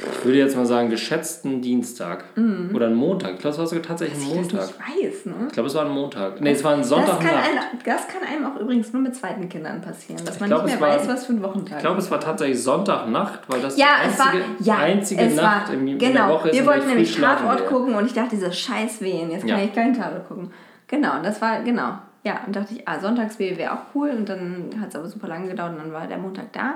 Ich 0.00 0.24
würde 0.24 0.38
jetzt 0.38 0.56
mal 0.56 0.64
sagen, 0.64 0.90
geschätzten 0.90 1.60
Dienstag. 1.60 2.24
Oder 2.72 2.86
ein 2.86 2.94
Montag. 2.94 3.32
Ich 3.34 3.38
glaube, 3.40 3.54
es 3.54 3.58
war 3.58 3.66
sogar 3.66 3.82
tatsächlich 3.82 4.18
ein 4.18 4.36
Mhm. 4.36 4.42
Ich 4.42 4.48
das 4.52 4.72
Montag. 4.72 4.88
nicht 4.96 5.12
weiß, 5.14 5.26
ne? 5.26 5.34
Ich 5.48 5.52
glaube, 5.52 5.68
es 5.68 5.74
war 5.74 5.84
ein 5.86 5.90
Montag. 5.90 6.40
Nee, 6.40 6.52
es 6.52 6.62
war 6.62 6.72
ein 6.74 6.80
Das 6.80 6.90
kann, 6.90 6.98
Sonntagnacht. 7.06 7.34
einem, 7.34 7.58
das 7.84 8.06
kann 8.06 8.22
einem 8.22 8.46
auch 8.46 8.60
übrigens 8.60 8.92
nur 8.92 9.02
mit 9.02 9.16
zweiten 9.16 9.48
Kindern 9.48 9.80
passieren, 9.80 10.24
dass 10.24 10.38
man 10.38 10.48
glaub, 10.48 10.64
nicht 10.66 10.78
mehr 10.78 10.88
war- 10.88 10.96
weiß, 10.98 11.08
was 11.08 11.26
für 11.26 11.32
ein 11.32 11.42
Wochentag 11.42 11.78
Ich 11.78 11.82
glaube, 11.84 11.98
es 11.98 12.10
war 12.12 12.20
tatsächlich 12.20 12.62
Sonntagnacht, 12.62 13.40
weil 13.48 13.60
das 13.60 13.76
Ja, 13.76 13.86
die 14.04 14.10
es 14.12 14.18
war, 14.20 14.26
einzige, 14.30 14.44
ja, 14.60 14.76
einzige 14.76 15.20
es 15.22 15.34
Nacht 15.36 15.68
war, 15.68 15.74
in, 15.74 15.88
in 15.88 15.98
genau. 15.98 16.12
der 16.12 16.28
Woche 16.28 16.48
ist, 16.50 16.54
Wir 16.54 16.60
in 16.60 16.66
wollten 16.68 16.80
ich 16.82 16.86
nämlich 16.88 17.16
Tatort 17.16 17.66
gucken 17.66 17.94
und 17.94 18.06
ich 18.06 18.12
dachte, 18.12 18.30
diese 18.36 18.52
scheiß 18.52 19.00
Wehen, 19.00 19.30
jetzt 19.32 19.46
kann 19.46 19.58
Ja. 19.58 19.64
ich 19.64 19.74
keinen 19.74 19.94
Tatort 19.94 20.28
gucken. 20.28 20.52
Genau, 20.86 21.16
und 21.16 21.24
das 21.26 21.40
war, 21.42 21.60
genau. 21.62 21.98
Ja, 22.24 22.40
und 22.46 22.54
dachte 22.54 22.74
ich, 22.74 22.86
ah, 22.86 23.00
Sonntagsbaby 23.00 23.58
wäre 23.58 23.72
auch 23.72 23.94
cool 23.94 24.10
und 24.10 24.28
dann 24.28 24.70
hat 24.80 24.90
es 24.90 24.96
aber 24.96 25.08
super 25.08 25.28
lange 25.28 25.48
gedauert 25.48 25.72
und 25.72 25.78
dann 25.78 25.92
war 25.92 26.06
der 26.06 26.18
Montag 26.18 26.52
da. 26.52 26.74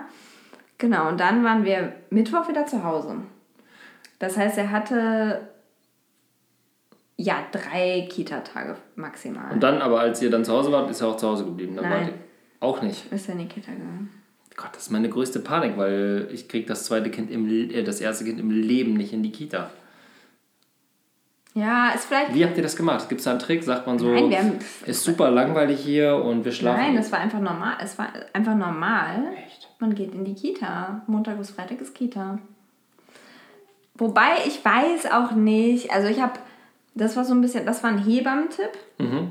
Genau, 0.83 1.09
und 1.09 1.21
dann 1.21 1.45
waren 1.45 1.65
wir 1.65 1.93
Mittwoch 2.11 2.49
wieder 2.49 2.67
zu 2.67 2.83
Hause. 2.83 3.19
Das 4.19 4.37
heißt, 4.37 4.59
er 4.59 4.73
hatte 4.73 5.47
ja 7.17 7.37
drei 7.53 8.09
Kita-Tage 8.11 8.75
maximal. 8.97 9.53
Und 9.53 9.63
dann, 9.63 9.81
aber 9.81 10.01
als 10.01 10.21
ihr 10.23 10.29
dann 10.29 10.45
zu 10.45 10.53
Hause 10.53 10.73
wart, 10.73 10.91
ist 10.91 11.01
er 11.01 11.07
auch 11.07 11.17
zu 11.17 11.29
Hause 11.29 11.45
geblieben. 11.45 11.77
Dann 11.77 11.89
Nein. 11.89 12.15
auch 12.59 12.83
nicht. 12.83 13.13
ist 13.13 13.29
er 13.29 13.35
in 13.35 13.39
die 13.43 13.47
Kita 13.47 13.71
gegangen. 13.71 14.11
Gott, 14.57 14.71
das 14.75 14.83
ist 14.83 14.91
meine 14.91 15.09
größte 15.09 15.39
Panik, 15.39 15.77
weil 15.77 16.27
ich 16.33 16.49
krieg 16.49 16.67
das 16.67 16.85
zweite 16.85 17.13
Kind 17.13 17.31
im, 17.31 17.49
äh, 17.49 17.85
das 17.85 18.01
erste 18.01 18.25
Kind 18.25 18.41
im 18.41 18.51
Leben 18.51 18.95
nicht 18.95 19.13
in 19.13 19.23
die 19.23 19.31
Kita. 19.31 19.71
Ja, 21.55 21.91
ist 21.91 22.07
vielleicht. 22.07 22.35
Wie 22.35 22.45
habt 22.45 22.57
ihr 22.57 22.63
das 22.65 22.75
gemacht? 22.75 23.09
Gibt 23.09 23.21
es 23.21 23.25
da 23.27 23.31
einen 23.31 23.39
Trick? 23.39 23.63
Sagt 23.63 23.87
man 23.87 24.01
so, 24.01 24.09
Nein, 24.09 24.31
wir 24.31 24.39
haben- 24.39 24.59
ist 24.85 25.05
super 25.05 25.31
langweilig 25.31 25.79
hier 25.79 26.17
und 26.17 26.45
wir 26.45 26.51
schlafen. 26.51 26.81
Nein, 26.81 26.97
das 26.97 27.13
war 27.13 27.21
einfach 27.21 27.41
normal. 27.41 27.77
Es 27.81 27.97
war 27.99 28.09
einfach 28.33 28.57
normal. 28.57 29.33
Echt? 29.47 29.69
Man 29.83 29.95
geht 29.95 30.15
in 30.15 30.25
die 30.25 30.35
Kita. 30.35 31.03
Montag 31.07 31.37
bis 31.37 31.51
Freitag 31.51 31.81
ist 31.83 31.95
Kita. 31.95 32.39
Wobei 33.95 34.31
ich 34.47 34.65
weiß 34.65 35.13
auch 35.13 35.33
nicht, 35.33 35.93
also 35.93 36.09
ich 36.09 36.21
habe, 36.21 36.33
das 36.95 37.17
war 37.17 37.25
so 37.25 37.35
ein 37.35 37.41
bisschen, 37.43 37.67
das 37.67 37.83
war 37.83 37.91
ein 37.91 38.03
Hebammentipp. 38.03 38.71
Mhm. 38.99 39.31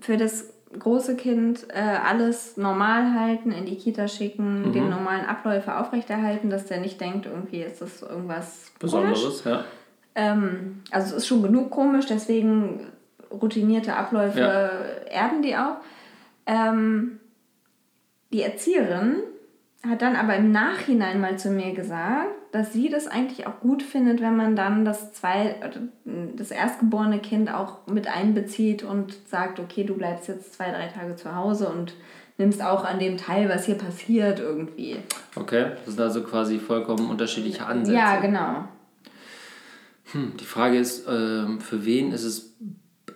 Für 0.00 0.16
das 0.16 0.50
große 0.78 1.16
Kind 1.16 1.66
äh, 1.70 1.78
alles 1.80 2.56
normal 2.56 3.14
halten, 3.18 3.52
in 3.52 3.64
die 3.64 3.76
Kita 3.76 4.08
schicken, 4.08 4.68
Mhm. 4.68 4.72
den 4.72 4.90
normalen 4.90 5.24
Abläufe 5.24 5.76
aufrechterhalten, 5.78 6.50
dass 6.50 6.66
der 6.66 6.80
nicht 6.80 7.00
denkt, 7.00 7.26
irgendwie 7.26 7.62
ist 7.62 7.80
das 7.80 8.02
irgendwas 8.02 8.72
komisch. 8.80 8.80
Besonderes, 8.80 9.44
ja. 9.44 9.64
Ähm, 10.16 10.82
also 10.90 11.08
es 11.14 11.22
ist 11.22 11.26
schon 11.28 11.42
genug 11.42 11.70
komisch, 11.70 12.06
deswegen 12.06 12.88
routinierte 13.30 13.94
Abläufe 13.94 14.40
Ja. 14.40 14.68
erden 15.10 15.42
die 15.42 15.56
auch. 15.56 15.76
Ähm, 16.46 17.20
die 18.32 18.42
Erzieherin 18.42 19.16
hat 19.88 20.02
dann 20.02 20.16
aber 20.16 20.36
im 20.36 20.52
Nachhinein 20.52 21.20
mal 21.20 21.38
zu 21.38 21.50
mir 21.50 21.72
gesagt, 21.74 22.28
dass 22.52 22.72
sie 22.72 22.88
das 22.88 23.06
eigentlich 23.06 23.46
auch 23.46 23.60
gut 23.60 23.82
findet, 23.82 24.20
wenn 24.20 24.36
man 24.36 24.56
dann 24.56 24.84
das 24.84 25.12
zwei, 25.12 25.56
oder 25.58 25.80
das 26.36 26.50
erstgeborene 26.50 27.18
Kind 27.18 27.52
auch 27.52 27.86
mit 27.86 28.06
einbezieht 28.06 28.82
und 28.82 29.14
sagt, 29.28 29.60
okay, 29.60 29.84
du 29.84 29.94
bleibst 29.94 30.28
jetzt 30.28 30.54
zwei, 30.54 30.70
drei 30.70 30.88
Tage 30.88 31.16
zu 31.16 31.34
Hause 31.34 31.68
und 31.68 31.94
nimmst 32.38 32.62
auch 32.62 32.84
an 32.84 32.98
dem 32.98 33.16
teil, 33.16 33.48
was 33.48 33.66
hier 33.66 33.76
passiert 33.76 34.40
irgendwie. 34.40 34.96
Okay, 35.34 35.72
das 35.84 35.94
sind 35.94 36.02
also 36.02 36.22
quasi 36.22 36.58
vollkommen 36.58 37.08
unterschiedliche 37.10 37.66
Ansätze. 37.66 37.98
Ja, 37.98 38.20
genau. 38.20 38.64
Hm, 40.12 40.34
Die 40.38 40.44
Frage 40.44 40.78
ist, 40.78 41.06
ähm, 41.08 41.60
für 41.60 41.84
wen 41.84 42.12
ist 42.12 42.24
es, 42.24 42.45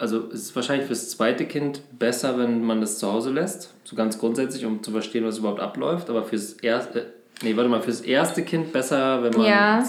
also 0.01 0.20
ist 0.28 0.42
es 0.42 0.57
wahrscheinlich 0.57 0.86
fürs 0.86 1.11
zweite 1.11 1.44
Kind 1.46 1.82
besser, 1.98 2.38
wenn 2.38 2.64
man 2.64 2.80
das 2.80 2.98
zu 2.98 3.12
Hause 3.12 3.30
lässt, 3.30 3.74
so 3.84 3.94
ganz 3.96 4.18
grundsätzlich, 4.18 4.64
um 4.66 4.82
zu 4.82 4.90
verstehen, 4.90 5.24
was 5.24 5.38
überhaupt 5.38 5.61
abläuft, 5.61 6.11
aber 6.11 6.24
fürs 6.24 6.55
erste, 6.55 7.01
äh, 7.01 7.05
nee, 7.42 7.57
warte 7.57 7.68
mal, 7.70 7.82
fürs 7.82 8.01
erste 8.01 8.42
Kind 8.42 8.72
besser, 8.72 9.22
wenn 9.22 9.32
man 9.34 9.46
Ja. 9.46 9.84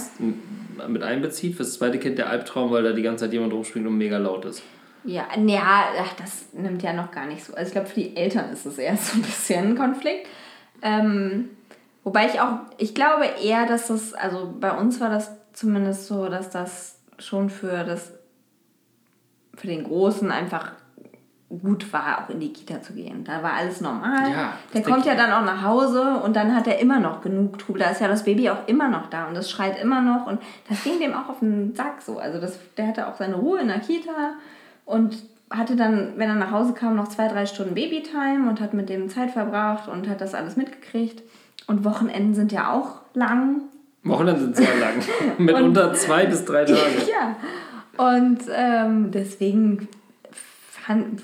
mit 0.87 1.01
einbezieht, 1.03 1.55
fürs 1.55 1.73
zweite 1.73 1.97
Kind 1.99 2.17
der 2.17 2.29
Albtraum, 2.29 2.71
weil 2.71 2.83
da 2.83 2.91
die 2.91 3.01
ganze 3.01 3.25
Zeit 3.25 3.33
jemand 3.33 3.53
rumspringt 3.53 3.87
und 3.87 3.97
mega 3.97 4.17
laut 4.17 4.45
ist. 4.45 4.61
Ja, 5.03 5.25
ja, 5.47 5.85
ach, 5.99 6.13
das 6.13 6.45
nimmt 6.53 6.83
ja 6.83 6.93
noch 6.93 7.11
gar 7.11 7.25
nicht 7.25 7.43
so. 7.43 7.53
Also 7.55 7.67
ich 7.69 7.73
glaube, 7.73 7.87
für 7.87 7.99
die 8.01 8.15
Eltern 8.15 8.51
ist 8.51 8.65
es 8.65 8.77
eher 8.77 8.95
so 8.97 9.17
ein 9.17 9.21
bisschen 9.23 9.69
ein 9.69 9.75
Konflikt. 9.77 10.27
Ähm, 10.83 11.49
wobei 12.03 12.27
ich 12.27 12.39
auch, 12.39 12.59
ich 12.77 12.93
glaube 12.93 13.25
eher, 13.43 13.65
dass 13.65 13.87
das, 13.87 14.13
also 14.13 14.53
bei 14.59 14.71
uns 14.71 14.99
war 14.99 15.09
das 15.09 15.31
zumindest 15.53 16.07
so, 16.07 16.27
dass 16.27 16.49
das 16.49 16.97
schon 17.19 17.49
für 17.49 17.83
das, 17.83 18.13
für 19.61 19.67
den 19.67 19.83
Großen 19.83 20.31
einfach 20.31 20.71
gut 21.49 21.91
war, 21.91 22.23
auch 22.23 22.29
in 22.29 22.39
die 22.39 22.51
Kita 22.53 22.81
zu 22.81 22.93
gehen. 22.93 23.23
Da 23.25 23.43
war 23.43 23.53
alles 23.53 23.81
normal. 23.81 24.31
Ja, 24.31 24.53
Der 24.73 24.81
kommt 24.81 25.05
ja 25.05 25.15
dann 25.15 25.31
auch 25.33 25.43
nach 25.45 25.61
Hause 25.63 26.21
und 26.23 26.35
dann 26.35 26.55
hat 26.55 26.65
er 26.65 26.79
immer 26.79 26.99
noch 26.99 27.21
genug 27.21 27.59
Trubel. 27.59 27.81
Da 27.81 27.89
ist 27.89 28.01
ja 28.01 28.07
das 28.07 28.23
Baby 28.23 28.49
auch 28.49 28.67
immer 28.67 28.87
noch 28.87 29.09
da 29.09 29.27
und 29.27 29.35
das 29.35 29.51
schreit 29.51 29.79
immer 29.81 30.01
noch 30.01 30.25
und 30.27 30.39
das 30.69 30.81
ging 30.83 30.99
dem 30.99 31.13
auch 31.13 31.27
auf 31.29 31.39
den 31.39 31.75
Sack 31.75 32.01
so. 32.01 32.17
Also 32.19 32.39
das, 32.39 32.57
der 32.77 32.87
hatte 32.87 33.07
auch 33.07 33.17
seine 33.17 33.35
Ruhe 33.35 33.59
in 33.59 33.67
der 33.67 33.79
Kita 33.79 34.33
und 34.85 35.17
hatte 35.49 35.75
dann, 35.75 36.13
wenn 36.15 36.29
er 36.29 36.35
nach 36.35 36.51
Hause 36.51 36.73
kam, 36.73 36.95
noch 36.95 37.09
zwei, 37.09 37.27
drei 37.27 37.45
Stunden 37.45 37.75
Babytime 37.75 38.49
und 38.49 38.61
hat 38.61 38.73
mit 38.73 38.87
dem 38.87 39.09
Zeit 39.09 39.31
verbracht 39.31 39.89
und 39.89 40.07
hat 40.09 40.21
das 40.21 40.33
alles 40.33 40.55
mitgekriegt. 40.55 41.21
Und 41.67 41.83
Wochenenden 41.83 42.33
sind 42.33 42.53
ja 42.53 42.71
auch 42.71 43.01
lang. 43.13 43.63
Wochenende 44.03 44.39
sind 44.39 44.55
sehr 44.55 44.79
lang. 44.79 44.93
Mitunter 45.37 45.93
zwei 45.93 46.25
bis 46.25 46.45
drei 46.45 46.63
Tage. 46.65 46.79
ja. 47.11 47.35
Und 47.97 48.39
ähm, 48.53 49.11
deswegen 49.11 49.87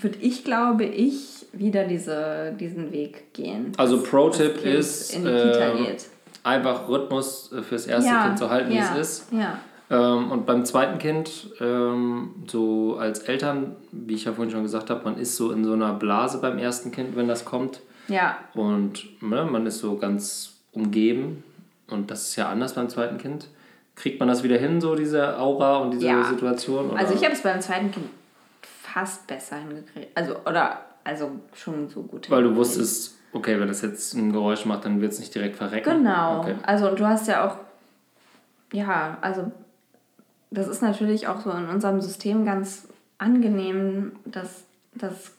würde 0.01 0.17
ich, 0.19 0.43
glaube 0.43 0.85
ich, 0.85 1.45
wieder 1.53 1.85
diese, 1.85 2.53
diesen 2.59 2.91
Weg 2.91 3.33
gehen. 3.33 3.71
Also 3.77 4.01
Pro-Tipp 4.01 4.63
ist, 4.63 5.13
in 5.15 5.25
die 5.25 5.31
Kita 5.31 5.71
geht. 5.75 6.05
einfach 6.43 6.87
Rhythmus 6.87 7.51
äh, 7.51 7.61
fürs 7.63 7.87
erste 7.87 8.11
Kind 8.11 8.39
so 8.39 8.49
halten, 8.49 8.71
ja, 8.71 8.95
wie 8.95 8.99
es 8.99 9.21
ist. 9.21 9.31
Ja. 9.31 9.59
Ähm, 9.89 10.31
und 10.31 10.45
beim 10.45 10.65
zweiten 10.65 10.99
Kind, 10.99 11.49
ähm, 11.61 12.35
so 12.47 12.97
als 12.99 13.19
Eltern, 13.19 13.75
wie 13.91 14.15
ich 14.15 14.25
ja 14.25 14.33
vorhin 14.33 14.51
schon 14.51 14.63
gesagt 14.63 14.89
habe, 14.89 15.03
man 15.05 15.17
ist 15.17 15.35
so 15.37 15.51
in 15.51 15.63
so 15.63 15.73
einer 15.73 15.93
Blase 15.93 16.39
beim 16.39 16.57
ersten 16.57 16.91
Kind, 16.91 17.15
wenn 17.15 17.27
das 17.27 17.45
kommt. 17.45 17.81
ja, 18.09 18.37
Und 18.53 19.21
ne, 19.21 19.45
man 19.45 19.65
ist 19.65 19.79
so 19.79 19.97
ganz 19.97 20.57
umgeben. 20.73 21.43
Und 21.89 22.11
das 22.11 22.29
ist 22.29 22.35
ja 22.35 22.49
anders 22.49 22.73
beim 22.75 22.89
zweiten 22.89 23.17
Kind. 23.17 23.47
Kriegt 23.97 24.19
man 24.19 24.29
das 24.29 24.43
wieder 24.43 24.57
hin, 24.57 24.79
so 24.79 24.95
diese 24.95 25.39
Aura 25.39 25.77
und 25.77 25.91
diese 25.91 26.05
Ja. 26.05 26.23
Situation? 26.23 26.91
Oder? 26.91 26.99
Also 26.99 27.15
ich 27.15 27.23
habe 27.23 27.33
es 27.33 27.41
beim 27.41 27.59
zweiten 27.59 27.91
Kind 27.91 28.05
fast 28.61 29.25
besser 29.25 29.57
hingekriegt. 29.57 30.15
Also, 30.15 30.35
oder, 30.45 30.81
also 31.03 31.31
schon 31.55 31.89
so 31.89 32.03
gut 32.03 32.29
Weil 32.29 32.43
du 32.43 32.55
wusstest, 32.55 33.17
okay, 33.33 33.59
wenn 33.59 33.67
das 33.67 33.81
jetzt 33.81 34.13
ein 34.13 34.31
Geräusch 34.31 34.65
macht, 34.65 34.85
dann 34.85 35.01
wird 35.01 35.13
es 35.13 35.19
nicht 35.19 35.33
direkt 35.33 35.55
verrecken. 35.55 35.89
Genau. 35.89 36.41
Okay. 36.41 36.55
Also 36.61 36.93
du 36.93 37.07
hast 37.07 37.27
ja 37.27 37.47
auch, 37.47 37.57
ja, 38.71 39.17
also 39.21 39.51
das 40.51 40.67
ist 40.67 40.83
natürlich 40.83 41.27
auch 41.27 41.41
so 41.41 41.49
in 41.49 41.67
unserem 41.67 41.99
System 41.99 42.45
ganz 42.45 42.87
angenehm, 43.17 44.11
dass 44.25 44.63
das 44.93 45.31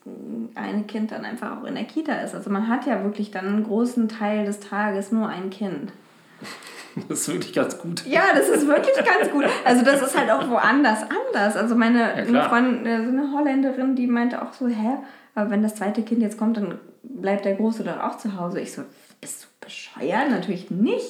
eine 0.57 0.83
Kind 0.83 1.13
dann 1.13 1.25
einfach 1.25 1.61
auch 1.61 1.65
in 1.65 1.77
der 1.77 1.85
Kita 1.85 2.13
ist. 2.23 2.35
Also 2.35 2.51
man 2.51 2.69
hat 2.69 2.87
ja 2.87 3.05
wirklich 3.05 3.31
dann 3.31 3.47
einen 3.47 3.65
großen 3.65 4.09
Teil 4.09 4.45
des 4.47 4.59
Tages 4.59 5.13
nur 5.13 5.29
ein 5.29 5.51
Kind. 5.51 5.93
Das 7.09 7.21
ist 7.21 7.29
wirklich 7.29 7.53
ganz 7.53 7.79
gut. 7.79 8.05
Ja, 8.07 8.23
das 8.35 8.49
ist 8.49 8.67
wirklich 8.67 8.97
ganz 8.97 9.31
gut. 9.31 9.45
Also 9.65 9.85
das 9.85 10.03
ist 10.03 10.19
halt 10.19 10.31
auch 10.33 10.49
woanders 10.51 11.03
anders. 11.03 11.55
Also 11.57 11.77
meine 11.77 11.99
Ja, 12.01 12.15
eine. 12.15 12.43
Freundin, 12.45 12.87
äh, 12.87 13.05
so 13.05 13.11
eine 13.11 13.31
Holländerin, 13.33 13.95
die 13.95 14.09
meinte 14.09 14.43
auch 14.43 14.53
so, 14.53 14.67
hä, 14.67 14.97
aber 15.37 15.51
wenn 15.51 15.63
das 15.63 15.77
zweite 15.77 16.03
Kind 16.03 16.23
jetzt 16.23 16.37
kommt, 16.39 16.57
dann 16.57 16.79
bleibt 17.05 17.45
der 17.45 17.55
Große 17.55 17.85
doch 17.85 18.01
auch 18.03 18.17
zu 18.19 18.37
Hause. 18.37 18.59
Ich 18.61 18.73
so, 18.73 18.83
bist 19.21 19.45
du 19.45 19.47
bescheuert? 19.65 20.29
Natürlich 20.31 20.73
nicht. 20.73 21.07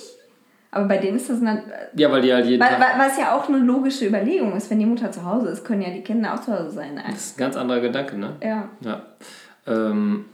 Aber 0.72 0.85
bei 0.85 0.99
denen 0.99 1.16
ist 1.16 1.31
das, 1.31 1.41
nat- 1.41 1.62
Ja, 1.95 2.12
weil 2.12 2.20
die 2.20 2.35
halt 2.35 2.45
jeden 2.45 2.62
weil, 2.62 2.68
Tag. 2.76 2.99
was 2.99 3.16
ja 3.16 3.35
auch 3.35 3.49
eine 3.49 3.57
logische 3.57 4.07
Überlegung 4.07 4.55
ist, 4.55 4.70
wenn 4.70 4.81
die 4.81 4.85
Mutter 4.87 5.11
zu 5.11 5.24
Hause 5.24 5.49
ist, 5.49 5.64
können 5.64 5.81
ja 5.81 5.89
die 5.91 6.03
Kinder 6.03 6.35
auch 6.35 6.41
zu 6.43 6.53
Hause 6.53 6.70
sein. 6.72 7.01
Das 7.07 7.16
ist 7.18 7.39
ein 7.39 7.41
ganz 7.41 7.57
anderer 7.57 7.81
Gedanke, 7.81 8.18
ne? 8.18 8.37
Ja, 8.43 8.68
Ja. 8.83 9.03
Ähm, 9.66 10.26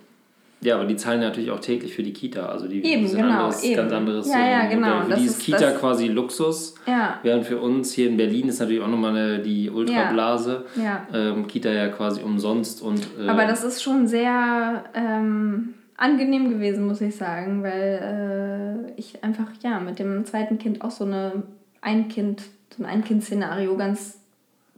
ja, 0.64 0.74
aber 0.76 0.84
die 0.86 0.96
zahlen 0.96 1.20
natürlich 1.20 1.50
auch 1.50 1.60
täglich 1.60 1.94
für 1.94 2.02
die 2.02 2.12
Kita. 2.12 2.46
Also 2.46 2.66
die 2.66 2.84
Eben, 2.84 3.06
sind 3.06 3.20
genau, 3.20 3.34
anderes, 3.34 3.62
eben. 3.62 3.76
ganz 3.76 3.92
anderes 3.92 4.28
Ja, 4.28 4.46
ja, 4.48 4.66
genau. 4.66 5.02
Für 5.02 5.10
Das 5.10 5.18
die 5.20 5.26
ist 5.26 5.40
Kita 5.40 5.58
das- 5.58 5.78
quasi 5.80 6.08
Luxus. 6.08 6.74
ja, 6.86 7.18
Während 7.22 7.44
für 7.46 7.58
uns 7.58 7.92
hier 7.92 8.08
in 8.08 8.16
Berlin 8.16 8.48
ist 8.48 8.58
natürlich 8.60 8.82
auch 8.82 8.88
nochmal 8.88 9.10
eine, 9.16 9.38
die 9.40 9.70
Ultrablase. 9.70 10.64
ja. 10.82 11.06
Ähm, 11.12 11.46
Kita 11.46 11.70
ja 11.70 11.88
quasi 11.88 12.22
umsonst 12.22 12.82
und. 12.82 13.06
Äh, 13.20 13.28
Aber 13.28 13.46
das 13.46 13.62
ist 13.62 13.82
schon 13.82 14.06
sehr 14.08 14.84
ähm, 14.94 15.74
angenehm 15.96 16.50
gewesen, 16.50 16.86
muss 16.86 17.00
ich 17.00 17.14
sagen, 17.14 17.62
weil 17.62 18.88
äh, 18.96 19.00
ich 19.00 19.22
einfach 19.22 19.48
ja 19.62 19.78
mit 19.80 19.98
dem 19.98 20.24
zweiten 20.24 20.58
Kind 20.58 20.82
auch 20.82 20.90
so 20.90 21.04
eine 21.04 21.42
ein 21.80 22.08
Kind, 22.08 22.42
so 22.76 22.82
ein 22.82 22.88
Ein-Kind-Szenario 22.88 23.76
ganz 23.76 24.18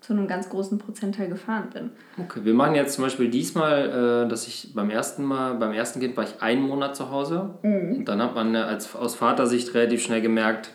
zu 0.06 0.12
einem 0.12 0.28
ganz 0.28 0.48
großen 0.48 0.78
Prozentteil 0.78 1.28
gefahren 1.28 1.68
bin. 1.72 1.90
Okay, 2.24 2.40
wir 2.44 2.54
machen 2.54 2.76
jetzt 2.76 2.94
zum 2.94 3.04
Beispiel 3.04 3.28
diesmal, 3.28 4.24
äh, 4.26 4.28
dass 4.28 4.46
ich 4.46 4.72
beim 4.74 4.88
ersten 4.90 5.24
Mal, 5.24 5.54
beim 5.54 5.72
ersten 5.72 5.98
Kind 6.00 6.16
war 6.16 6.22
ich 6.24 6.40
einen 6.40 6.62
Monat 6.62 6.94
zu 6.94 7.10
Hause. 7.10 7.50
Mhm. 7.62 7.96
Und 7.98 8.04
dann 8.08 8.22
hat 8.22 8.34
man 8.34 8.54
äh, 8.54 8.58
als, 8.58 8.94
aus 8.94 9.16
Vatersicht 9.16 9.74
relativ 9.74 10.02
schnell 10.02 10.20
gemerkt, 10.22 10.70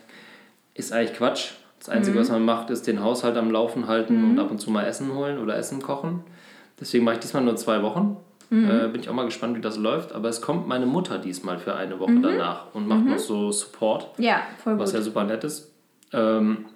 ist 0.74 0.92
eigentlich 0.92 1.14
Quatsch. 1.16 1.52
Das 1.78 1.88
Einzige, 1.88 2.16
Mhm. 2.16 2.20
was 2.20 2.30
man 2.30 2.44
macht, 2.44 2.70
ist 2.70 2.86
den 2.86 3.02
Haushalt 3.02 3.36
am 3.36 3.50
Laufen 3.50 3.88
halten 3.88 4.22
und 4.32 4.38
ab 4.38 4.50
und 4.50 4.58
zu 4.60 4.70
mal 4.70 4.84
Essen 4.84 5.14
holen 5.14 5.38
oder 5.38 5.56
Essen 5.56 5.80
kochen. 5.82 6.22
Deswegen 6.78 7.04
mache 7.04 7.14
ich 7.14 7.20
diesmal 7.20 7.42
nur 7.42 7.56
zwei 7.56 7.82
Wochen. 7.82 8.18
Mhm. 8.50 8.70
Äh, 8.70 8.88
bin 8.88 9.00
ich 9.00 9.08
auch 9.08 9.14
mal 9.14 9.24
gespannt, 9.24 9.56
wie 9.56 9.62
das 9.62 9.78
läuft. 9.78 10.12
Aber 10.12 10.28
es 10.28 10.42
kommt 10.42 10.68
meine 10.68 10.84
Mutter 10.86 11.18
diesmal 11.18 11.58
für 11.58 11.74
eine 11.74 11.98
Woche 11.98 12.10
Mhm. 12.12 12.22
danach 12.22 12.66
und 12.74 12.86
macht 12.86 13.06
noch 13.06 13.18
so 13.18 13.50
Support, 13.50 14.10
Ja, 14.18 14.42
voll 14.62 14.74
gut. 14.74 14.82
was 14.82 14.92
ja 14.92 15.00
super 15.00 15.24
nett 15.24 15.42
ist. 15.44 15.72
Ähm, 16.12 16.66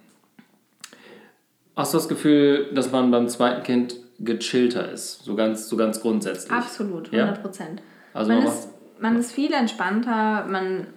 hast 1.77 1.93
du 1.93 1.97
das 1.97 2.09
Gefühl, 2.09 2.67
dass 2.73 2.91
man 2.91 3.11
beim 3.11 3.29
zweiten 3.29 3.63
Kind 3.63 3.95
gechillter 4.19 4.91
ist? 4.91 5.23
So 5.23 5.35
ganz, 5.35 5.69
so 5.69 5.77
ganz 5.77 6.01
grundsätzlich. 6.01 6.51
Absolut, 6.51 7.11
Ja? 7.13 7.23
100 7.25 7.41
Prozent. 7.41 7.81
Also 8.13 8.31
man, 8.31 8.43
man 8.43 8.47
ist, 8.47 8.69
man 8.99 9.19
ist 9.19 9.31
viel 9.31 9.53
entspannter, 9.53 10.45
man, 10.49 10.87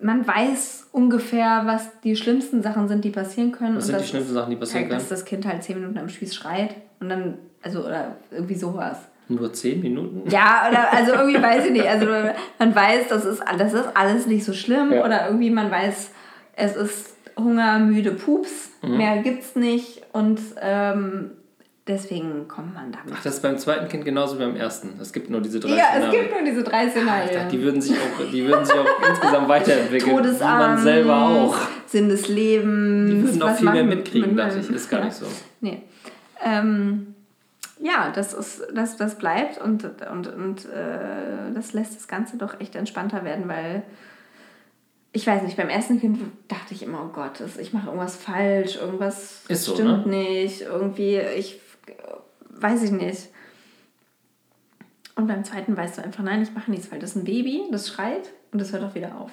man 0.00 0.26
weiß 0.26 0.88
ungefähr, 0.92 1.62
was 1.64 1.88
die 2.02 2.16
schlimmsten 2.16 2.62
Sachen 2.62 2.86
sind, 2.86 3.04
die 3.04 3.10
passieren 3.10 3.50
können. 3.50 3.76
Was 3.76 3.84
und 3.84 3.86
sind 3.86 3.96
die 3.96 4.00
das 4.02 4.08
schlimmsten 4.10 4.34
Sachen, 4.34 4.50
die 4.50 4.56
passieren 4.56 4.84
halt, 4.84 4.92
dass 4.92 5.08
können? 5.08 5.20
das 5.20 5.24
Kind 5.24 5.46
halt 5.46 5.62
zehn 5.62 5.80
Minuten 5.80 5.98
am 5.98 6.08
Spieß 6.08 6.34
schreit 6.34 6.76
und 7.00 7.08
dann, 7.08 7.38
also, 7.62 7.84
oder 7.84 8.16
irgendwie 8.30 8.56
sowas. 8.56 8.98
Nur 9.28 9.52
zehn 9.52 9.80
Minuten? 9.80 10.28
Ja, 10.28 10.66
oder 10.68 10.92
also 10.96 11.12
irgendwie 11.12 11.40
weiß 11.40 11.66
ich 11.66 11.72
nicht. 11.72 11.86
Also 11.86 12.06
man 12.58 12.74
weiß, 12.74 13.08
das 13.08 13.24
ist, 13.24 13.42
das 13.58 13.72
ist 13.72 13.88
alles 13.94 14.26
nicht 14.26 14.44
so 14.44 14.52
schlimm. 14.52 14.92
Ja. 14.92 15.04
Oder 15.04 15.26
irgendwie 15.28 15.50
man 15.50 15.70
weiß, 15.70 16.10
es 16.56 16.76
ist 16.76 17.14
Hunger, 17.42 17.78
müde, 17.78 18.12
Pups. 18.12 18.70
Mhm. 18.82 18.96
Mehr 18.96 19.18
gibt's 19.22 19.56
nicht. 19.56 20.02
Und 20.12 20.40
ähm, 20.60 21.30
deswegen 21.86 22.46
kommt 22.48 22.74
man 22.74 22.92
damit. 22.92 23.14
Ach, 23.16 23.22
das 23.22 23.34
ist 23.36 23.42
beim 23.42 23.58
zweiten 23.58 23.88
Kind 23.88 24.04
genauso 24.04 24.36
wie 24.38 24.42
beim 24.44 24.56
ersten. 24.56 24.98
Es 25.00 25.12
gibt 25.12 25.30
nur 25.30 25.40
diese 25.40 25.60
drei 25.60 25.70
ja, 25.70 25.84
es 25.92 25.96
Szenarien. 25.96 26.20
gibt 26.22 26.34
nur 26.34 26.44
diese 26.50 26.62
drei 26.62 26.88
Szenarien. 26.90 27.34
dachte, 27.34 27.48
die 27.56 27.62
würden 27.62 27.80
sich 27.80 27.96
auch, 27.96 28.30
die 28.32 28.46
würden 28.46 28.64
sich 28.64 28.74
auch 28.76 29.08
insgesamt 29.08 29.48
weiterentwickeln. 29.48 30.16
Todesangst, 30.16 30.66
man 30.66 30.78
selber 30.78 31.16
auch. 31.26 31.56
Sinn 31.86 32.08
des 32.08 32.28
Lebens. 32.28 33.10
Die 33.10 33.22
würden 33.24 33.42
auch 33.42 33.48
was 33.50 33.58
viel 33.58 33.70
mehr 33.70 33.84
mitkriegen, 33.84 34.30
mit- 34.34 34.38
dachte 34.38 34.58
ich. 34.60 34.70
Ist 34.70 34.88
gar 34.90 35.04
nicht 35.04 35.14
so. 35.16 35.26
Nee. 35.60 35.82
Ähm, 36.44 37.14
ja, 37.82 38.12
das 38.14 38.34
ist, 38.34 38.62
das, 38.74 38.96
das 38.96 39.16
bleibt 39.16 39.58
und, 39.58 39.84
und, 40.10 40.26
und 40.28 40.64
äh, 40.66 41.52
das 41.54 41.72
lässt 41.72 41.96
das 41.96 42.08
Ganze 42.08 42.36
doch 42.36 42.60
echt 42.60 42.76
entspannter 42.76 43.24
werden, 43.24 43.48
weil 43.48 43.82
ich 45.12 45.26
weiß 45.26 45.42
nicht, 45.42 45.56
beim 45.56 45.68
ersten 45.68 46.00
Kind 46.00 46.20
dachte 46.48 46.72
ich 46.74 46.82
immer, 46.82 47.04
oh 47.04 47.12
Gott, 47.12 47.40
ich 47.58 47.72
mache 47.72 47.86
irgendwas 47.86 48.16
falsch, 48.16 48.76
irgendwas 48.76 49.44
so, 49.48 49.74
stimmt 49.74 50.06
ne? 50.06 50.18
nicht, 50.18 50.62
irgendwie, 50.62 51.18
ich 51.18 51.60
weiß 52.48 52.82
ich 52.84 52.92
nicht. 52.92 53.28
Und 55.16 55.26
beim 55.26 55.44
zweiten 55.44 55.76
weißt 55.76 55.98
du 55.98 56.02
einfach, 56.02 56.22
nein, 56.22 56.42
ich 56.42 56.52
mache 56.54 56.70
nichts, 56.70 56.90
weil 56.92 56.98
das 56.98 57.10
ist 57.10 57.16
ein 57.16 57.24
Baby, 57.24 57.64
das 57.70 57.88
schreit 57.88 58.32
und 58.52 58.60
das 58.60 58.72
hört 58.72 58.84
auch 58.84 58.94
wieder 58.94 59.16
auf. 59.18 59.32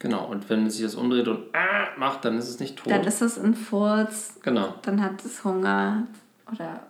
Genau, 0.00 0.26
und 0.26 0.50
wenn 0.50 0.68
sich 0.68 0.82
das 0.82 0.96
umdreht 0.96 1.28
und 1.28 1.46
äh, 1.54 1.98
macht, 1.98 2.24
dann 2.24 2.36
ist 2.36 2.48
es 2.48 2.58
nicht 2.58 2.76
tot. 2.76 2.92
Dann 2.92 3.04
ist 3.04 3.22
es 3.22 3.38
ein 3.38 3.54
Furz, 3.54 4.38
genau. 4.42 4.74
dann 4.82 5.02
hat 5.02 5.24
es 5.24 5.44
Hunger 5.44 6.08
oder 6.50 6.86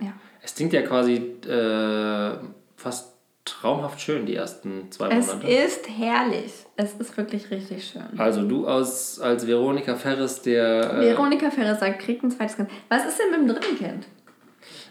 ja. 0.00 0.12
Es 0.42 0.54
klingt 0.54 0.72
ja 0.72 0.82
quasi 0.82 1.14
äh, 1.14 2.38
fast 2.76 3.15
traumhaft 3.46 4.00
schön, 4.00 4.26
die 4.26 4.34
ersten 4.36 4.90
zwei 4.90 5.08
Es 5.08 5.28
Monate. 5.28 5.46
ist 5.50 5.88
herrlich. 5.88 6.52
Es 6.76 6.92
ist 6.94 7.16
wirklich 7.16 7.50
richtig 7.50 7.84
schön. 7.88 8.02
Also 8.18 8.42
du 8.46 8.68
aus, 8.68 9.18
als 9.20 9.46
Veronika 9.46 9.94
Ferris, 9.94 10.42
der... 10.42 10.92
Äh, 10.94 11.00
Veronika 11.10 11.50
Ferres 11.50 11.80
sagt, 11.80 12.00
kriegt 12.00 12.22
ein 12.22 12.30
zweites 12.30 12.56
Kind. 12.56 12.68
Was 12.90 13.06
ist 13.06 13.18
denn 13.18 13.30
mit 13.30 13.40
dem 13.48 13.56
dritten 13.56 13.78
Kind? 13.78 14.06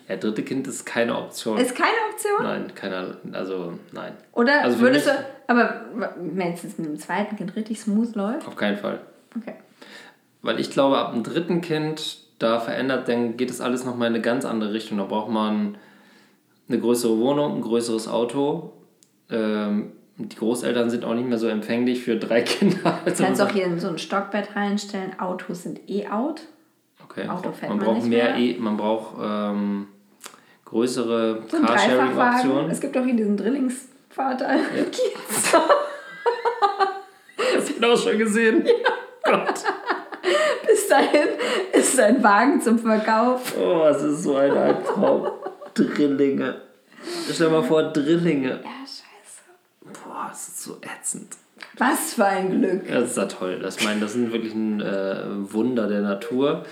ja, 0.07 0.15
dritte 0.17 0.43
Kind 0.43 0.67
ist 0.67 0.85
keine 0.85 1.17
Option. 1.17 1.57
Ist 1.57 1.75
keine 1.75 1.95
Option? 2.11 2.43
nein, 2.43 2.71
keine, 2.75 3.17
also 3.33 3.73
nein. 3.91 4.13
Oder 4.33 4.61
Also 4.63 4.79
würdest 4.79 5.07
mich- 5.07 5.15
du, 5.15 5.25
aber 5.47 5.85
wenn 6.17 6.53
es 6.53 6.63
mit 6.63 6.77
dem 6.87 6.97
zweiten 6.99 7.35
Kind 7.35 7.55
richtig 7.55 7.79
smooth 7.79 8.15
läuft? 8.15 8.47
Auf 8.47 8.55
keinen 8.55 8.77
Fall. 8.77 8.99
Okay. 9.35 9.55
Weil 10.43 10.59
ich 10.59 10.69
glaube, 10.69 10.97
ab 10.99 11.11
dem 11.13 11.23
dritten 11.23 11.61
Kind, 11.61 12.19
da 12.37 12.59
verändert, 12.59 13.07
dann 13.07 13.35
geht 13.37 13.49
es 13.49 13.61
alles 13.61 13.83
nochmal 13.83 14.09
in 14.09 14.13
eine 14.15 14.21
ganz 14.21 14.45
andere 14.45 14.73
Richtung. 14.73 14.97
Da 14.99 15.05
braucht 15.05 15.29
man 15.31 15.77
eine 16.67 16.79
größere 16.79 17.17
Wohnung, 17.19 17.55
ein 17.55 17.61
größeres 17.61 18.07
Auto. 18.07 18.71
Ähm, 19.29 19.91
die 20.17 20.35
Großeltern 20.35 20.89
sind 20.89 21.03
auch 21.03 21.13
nicht 21.13 21.27
mehr 21.27 21.37
so 21.37 21.47
empfänglich 21.47 22.03
für 22.03 22.15
drei 22.17 22.41
Kinder. 22.43 22.99
Du 23.05 23.11
kannst 23.13 23.41
auch 23.41 23.51
hier 23.51 23.65
in 23.65 23.79
so 23.79 23.89
ein 23.89 23.97
Stockbett 23.97 24.55
reinstellen. 24.55 25.19
Autos 25.19 25.63
sind 25.63 25.79
eh 25.89 26.07
out. 26.07 26.41
okay. 27.03 27.27
Auto 27.27 27.51
fährt 27.51 27.69
man 27.69 27.77
man 27.79 27.87
braucht 27.87 28.05
mehr. 28.07 28.35
E, 28.37 28.55
man 28.57 28.77
braucht 28.77 29.15
ähm, 29.21 29.87
größere 30.65 31.43
So 31.49 31.57
ein. 31.57 31.65
Carsharing-Optionen. 31.65 32.71
Es 32.71 32.79
gibt 32.79 32.97
auch 32.97 33.03
hier 33.03 33.15
diesen 33.15 33.35
Drillingsvater. 33.37 34.47
Hast 37.57 37.69
du 37.69 37.73
ihn 37.73 37.83
auch 37.85 37.97
schon 37.97 38.17
gesehen? 38.17 38.65
Gott. 39.23 39.63
Bis 40.65 40.87
dahin 40.87 41.27
ist 41.73 41.95
sein 41.95 42.23
Wagen 42.23 42.59
zum 42.61 42.79
Verkauf. 42.79 43.53
Oh, 43.59 43.83
es 43.87 44.01
ist 44.01 44.23
so 44.23 44.35
ein 44.37 44.51
Albtraum. 44.51 45.27
Drillinge. 45.75 46.61
Stell 47.31 47.47
dir 47.49 47.53
mal 47.53 47.63
vor, 47.63 47.83
Drillinge. 47.91 48.49
Ja, 48.63 48.71
scheiße. 48.81 49.43
Boah, 50.03 50.29
es 50.31 50.47
ist 50.47 50.63
so 50.63 50.77
ätzend. 50.81 51.35
Was 51.77 52.13
für 52.13 52.25
ein 52.25 52.49
Glück. 52.59 52.89
Ja, 52.89 53.01
das 53.01 53.11
ist 53.11 53.17
ja 53.17 53.25
toll. 53.25 53.59
Das, 53.59 53.77
ich 53.77 53.85
meine, 53.85 53.99
das 53.99 54.13
sind 54.13 54.31
wirklich 54.31 54.53
ein 54.53 54.81
äh, 54.81 55.23
Wunder 55.53 55.87
der 55.87 56.01
Natur. 56.01 56.65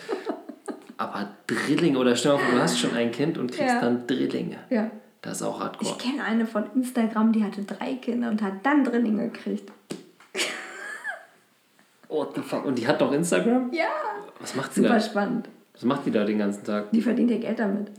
Aber 0.98 1.30
Drillinge, 1.48 1.98
oder 2.00 2.16
stell 2.16 2.32
dir 2.32 2.38
mal 2.38 2.44
vor, 2.46 2.56
du 2.56 2.62
hast 2.62 2.80
schon 2.80 2.94
ein 2.96 3.12
Kind 3.12 3.38
und 3.38 3.48
kriegst 3.52 3.74
Ja. 3.76 3.82
dann 3.82 4.08
Drillinge. 4.08 4.58
Ja. 4.70 4.90
Das 5.22 5.38
ist 5.38 5.44
auch 5.44 5.60
hardcore. 5.60 5.92
Ich 5.92 5.98
kenne 5.98 6.24
eine 6.24 6.46
von 6.46 6.66
Instagram, 6.76 7.32
die 7.32 7.44
hatte 7.44 7.64
drei 7.64 7.96
Kinder 7.96 8.30
und 8.30 8.42
hat 8.42 8.54
dann 8.64 8.84
Drillinge 8.84 9.30
gekriegt. 9.30 9.72
What 12.10 12.36
the 12.36 12.42
fuck? 12.42 12.66
Und 12.66 12.78
die 12.78 12.88
hat 12.88 13.02
doch 13.02 13.12
Instagram? 13.12 13.72
Ja. 13.74 13.86
Was 14.40 14.56
macht 14.56 14.74
sie 14.74 14.82
Super 14.82 14.96
da? 14.96 15.00
spannend. 15.00 15.50
Was 15.74 15.84
macht 15.84 16.06
die 16.06 16.12
da 16.12 16.24
den 16.24 16.38
ganzen 16.38 16.64
Tag? 16.64 16.92
Die 16.92 17.02
verdient 17.02 17.32
ihr 17.32 17.40
Geld 17.40 17.58
damit. 17.60 17.90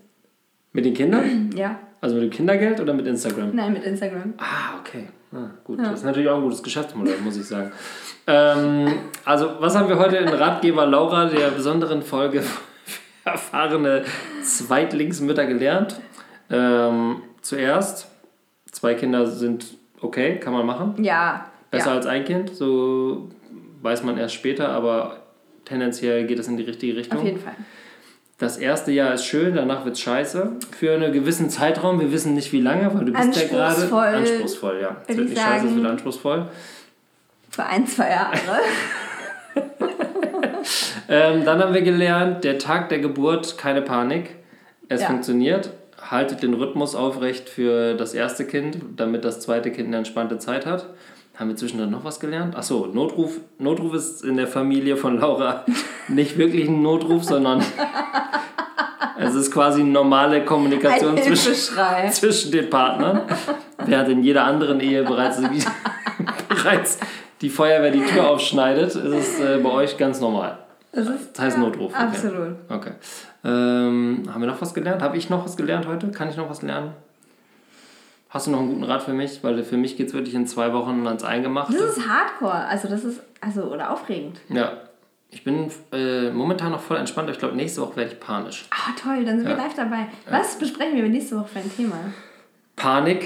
Mit 0.74 0.84
den 0.84 0.92
Kindern? 0.92 1.50
Ja. 1.56 1.78
Also 2.00 2.16
mit 2.16 2.24
dem 2.24 2.30
Kindergeld 2.30 2.80
oder 2.80 2.92
mit 2.92 3.06
Instagram? 3.06 3.54
Nein, 3.54 3.72
mit 3.72 3.84
Instagram. 3.84 4.34
Ah, 4.36 4.78
okay. 4.78 5.08
Ah, 5.32 5.48
gut. 5.64 5.78
Das 5.78 6.00
ist 6.00 6.04
natürlich 6.04 6.28
auch 6.28 6.36
ein 6.36 6.42
gutes 6.42 6.62
Geschäftsmodell, 6.62 7.16
muss 7.24 7.38
ich 7.38 7.46
sagen. 7.46 7.72
Ähm, 8.26 8.92
also, 9.24 9.52
was 9.60 9.74
haben 9.74 9.88
wir 9.88 9.98
heute 9.98 10.18
in 10.18 10.28
Ratgeber 10.28 10.84
Laura, 10.84 11.24
der 11.30 11.48
besonderen 11.48 12.02
Folge 12.02 12.42
für 12.42 12.60
erfahrene 13.30 14.04
Zweitlingsmütter 14.42 15.46
gelernt? 15.46 15.98
Ähm, 16.50 17.22
zuerst, 17.40 18.08
zwei 18.70 18.92
Kinder 18.92 19.26
sind 19.26 19.78
okay, 20.02 20.38
kann 20.38 20.52
man 20.52 20.66
machen. 20.66 21.02
Ja. 21.02 21.46
Besser 21.70 21.90
ja. 21.90 21.96
als 21.96 22.06
ein 22.06 22.26
Kind, 22.26 22.54
so 22.54 23.30
weiß 23.80 24.02
man 24.02 24.18
erst 24.18 24.34
später, 24.34 24.68
aber 24.68 25.20
tendenziell 25.64 26.26
geht 26.26 26.38
es 26.38 26.48
in 26.48 26.58
die 26.58 26.64
richtige 26.64 26.96
Richtung. 26.96 27.20
Auf 27.20 27.24
jeden 27.24 27.40
Fall. 27.40 27.54
Das 28.38 28.56
erste 28.56 28.90
Jahr 28.90 29.14
ist 29.14 29.24
schön, 29.26 29.54
danach 29.54 29.84
wird 29.84 29.94
es 29.94 30.00
scheiße. 30.00 30.50
Für 30.76 30.94
einen 30.94 31.12
gewissen 31.12 31.50
Zeitraum, 31.50 32.00
wir 32.00 32.10
wissen 32.10 32.34
nicht 32.34 32.52
wie 32.52 32.60
lange, 32.60 32.92
weil 32.92 33.04
du 33.04 33.12
bist 33.12 33.36
ja 33.40 33.46
gerade 33.46 33.82
Anspruchsvoll, 34.18 34.78
ja. 34.82 34.96
Es 35.06 35.16
wird 35.16 35.28
ich 35.28 35.34
nicht 35.34 35.40
scheiße, 35.42 35.56
es 35.56 35.62
sagen. 35.70 35.76
wird 35.76 35.86
anspruchsvoll. 35.86 36.48
Für 37.50 37.64
ein, 37.66 37.86
zwei 37.86 38.10
Jahre. 38.10 38.34
Ähm, 41.06 41.44
dann 41.44 41.60
haben 41.62 41.74
wir 41.74 41.82
gelernt, 41.82 42.44
der 42.44 42.58
Tag 42.58 42.88
der 42.88 42.98
Geburt, 42.98 43.58
keine 43.58 43.82
Panik. 43.82 44.30
Es 44.88 45.02
Ja. 45.02 45.08
funktioniert. 45.08 45.70
Haltet 46.00 46.42
den 46.42 46.54
Rhythmus 46.54 46.94
aufrecht 46.94 47.48
für 47.50 47.94
das 47.94 48.14
erste 48.14 48.46
Kind, 48.46 48.78
damit 48.96 49.24
das 49.24 49.40
zweite 49.40 49.70
Kind 49.70 49.88
eine 49.88 49.98
entspannte 49.98 50.38
Zeit 50.38 50.64
hat. 50.64 50.86
Haben 51.36 51.48
wir 51.48 51.56
zwischendrin 51.56 51.90
noch 51.90 52.04
was 52.04 52.20
gelernt? 52.20 52.54
Achso, 52.54 52.86
Notruf. 52.86 53.40
Notruf 53.58 53.94
ist 53.94 54.22
in 54.22 54.36
der 54.36 54.46
Familie 54.46 54.96
von 54.96 55.18
Laura 55.18 55.64
nicht 56.08 56.38
wirklich 56.38 56.68
ein 56.68 56.80
Notruf, 56.80 57.24
sondern 57.24 57.60
es 59.18 59.34
ist 59.34 59.50
quasi 59.50 59.80
eine 59.80 59.90
normale 59.90 60.44
Kommunikation 60.44 61.16
Ein 61.16 61.24
zwischen, 61.24 61.54
zwischen 62.12 62.52
den 62.52 62.70
Partnern. 62.70 63.22
Während 63.84 64.10
in 64.10 64.22
jeder 64.22 64.44
anderen 64.44 64.78
Ehe 64.78 65.02
bereits, 65.02 65.40
bereits 66.48 66.98
die 67.40 67.50
Feuerwehr 67.50 67.90
die 67.90 68.04
Tür 68.04 68.28
aufschneidet, 68.30 68.94
ist 68.94 68.96
es 68.96 69.40
äh, 69.40 69.58
bei 69.60 69.70
euch 69.70 69.98
ganz 69.98 70.20
normal. 70.20 70.58
Das 70.92 71.08
ist 71.08 71.32
Das 71.36 71.44
heißt 71.46 71.58
Notruf. 71.58 71.92
Okay. 71.92 72.02
absolut. 72.04 72.56
Okay. 72.68 72.92
Ähm, 73.44 74.22
haben 74.32 74.40
wir 74.40 74.46
noch 74.46 74.60
was 74.62 74.72
gelernt? 74.72 75.02
Habe 75.02 75.16
ich 75.16 75.28
noch 75.28 75.44
was 75.44 75.56
gelernt 75.56 75.88
heute? 75.88 76.12
Kann 76.12 76.30
ich 76.30 76.36
noch 76.36 76.48
was 76.48 76.62
lernen? 76.62 76.92
Hast 78.34 78.48
du 78.48 78.50
noch 78.50 78.58
einen 78.58 78.68
guten 78.70 78.82
Rat 78.82 79.04
für 79.04 79.12
mich? 79.12 79.44
Weil 79.44 79.62
für 79.62 79.76
mich 79.76 79.96
geht 79.96 80.08
es 80.08 80.12
wirklich 80.12 80.34
in 80.34 80.46
zwei 80.48 80.72
Wochen 80.72 81.06
ans 81.06 81.22
Eingemachte. 81.22 81.72
Das 81.72 81.96
ist 81.96 82.08
Hardcore. 82.08 82.66
Also 82.66 82.88
das 82.88 83.04
ist, 83.04 83.20
also, 83.40 83.62
oder 83.72 83.92
aufregend. 83.92 84.40
Ja. 84.48 84.72
Ich 85.30 85.44
bin 85.44 85.70
äh, 85.92 86.30
momentan 86.30 86.72
noch 86.72 86.80
voll 86.80 86.96
entspannt. 86.96 87.30
Ich 87.30 87.38
glaube, 87.38 87.54
nächste 87.56 87.80
Woche 87.82 87.94
werde 87.96 88.10
ich 88.12 88.20
panisch. 88.20 88.66
Ah, 88.70 88.90
toll, 89.00 89.24
dann 89.24 89.38
sind 89.38 89.48
Ja. 89.48 89.56
wir 89.56 89.62
live 89.62 89.74
dabei. 89.74 90.06
Was 90.28 90.58
besprechen 90.58 90.96
wir 90.96 91.08
nächste 91.08 91.36
Woche 91.38 91.46
für 91.48 91.58
ein 91.60 91.70
Thema? 91.76 91.96
Panik. 92.76 93.24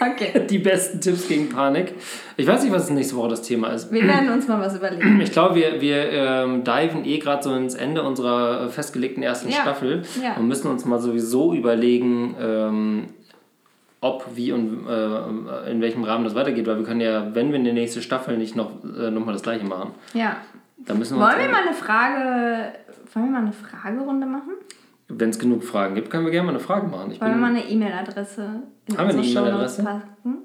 Okay. 0.00 0.46
Die 0.50 0.58
besten 0.58 1.00
Tipps 1.02 1.28
gegen 1.28 1.50
Panik. 1.50 1.94
Ich 2.38 2.46
weiß 2.46 2.62
nicht, 2.62 2.72
was 2.72 2.88
nächste 2.90 3.16
Woche 3.16 3.28
das 3.28 3.42
Thema 3.42 3.68
ist. 3.68 3.92
Wir 3.92 4.06
werden 4.06 4.30
uns 4.30 4.48
mal 4.48 4.60
was 4.60 4.76
überlegen. 4.76 5.20
Ich 5.20 5.32
glaube, 5.32 5.54
wir, 5.56 5.80
wir 5.82 6.10
ähm, 6.10 6.64
diven 6.64 7.04
eh 7.04 7.18
gerade 7.18 7.42
so 7.42 7.54
ins 7.54 7.74
Ende 7.74 8.02
unserer 8.02 8.62
äh, 8.64 8.68
festgelegten 8.70 9.22
ersten 9.22 9.48
Ja. 9.50 9.56
Staffel 9.56 10.02
Ja. 10.22 10.34
und 10.36 10.48
müssen 10.48 10.70
uns 10.70 10.84
mal 10.86 11.00
sowieso 11.00 11.52
überlegen, 11.54 12.34
ähm, 12.40 13.04
ob, 14.04 14.26
wie 14.34 14.52
und 14.52 14.86
äh, 14.86 15.70
in 15.70 15.80
welchem 15.80 16.04
Rahmen 16.04 16.24
das 16.24 16.34
weitergeht, 16.34 16.66
weil 16.66 16.76
wir 16.78 16.84
können 16.84 17.00
ja, 17.00 17.34
wenn 17.34 17.48
wir 17.48 17.56
in 17.56 17.64
der 17.64 17.72
nächste 17.72 18.02
Staffel 18.02 18.36
nicht 18.36 18.54
noch, 18.54 18.70
äh, 18.84 19.10
noch 19.10 19.24
mal 19.24 19.32
das 19.32 19.42
gleiche 19.42 19.64
machen, 19.64 19.92
Ja. 20.12 20.36
dann 20.78 20.98
müssen 20.98 21.16
wir 21.18 21.24
Wollen 21.24 21.38
wir 21.38 21.48
mal 21.50 21.62
eine 21.66 21.72
Frage, 21.74 22.72
wollen 23.12 23.26
wir 23.26 23.32
mal 23.32 23.38
eine 23.42 23.52
Fragerunde 23.52 24.26
machen? 24.26 24.52
wenn 25.08 25.28
es 25.30 25.38
genug 25.38 25.62
Fragen 25.62 25.94
gibt, 25.94 26.10
können 26.10 26.24
wir 26.24 26.32
gerne 26.32 26.46
mal 26.46 26.52
eine 26.52 26.60
Frage 26.60 26.86
machen. 26.88 27.12
Ich 27.12 27.20
Wollen 27.20 27.32
wir 27.32 27.38
mal 27.38 27.50
eine 27.50 27.64
E-Mail-Adresse 27.68 28.62
in 28.88 28.98
Haben 28.98 29.08
wir 29.08 29.14
eine 29.14 29.24
E-Mail-Adresse? 29.26 29.82
Packen? 29.84 30.38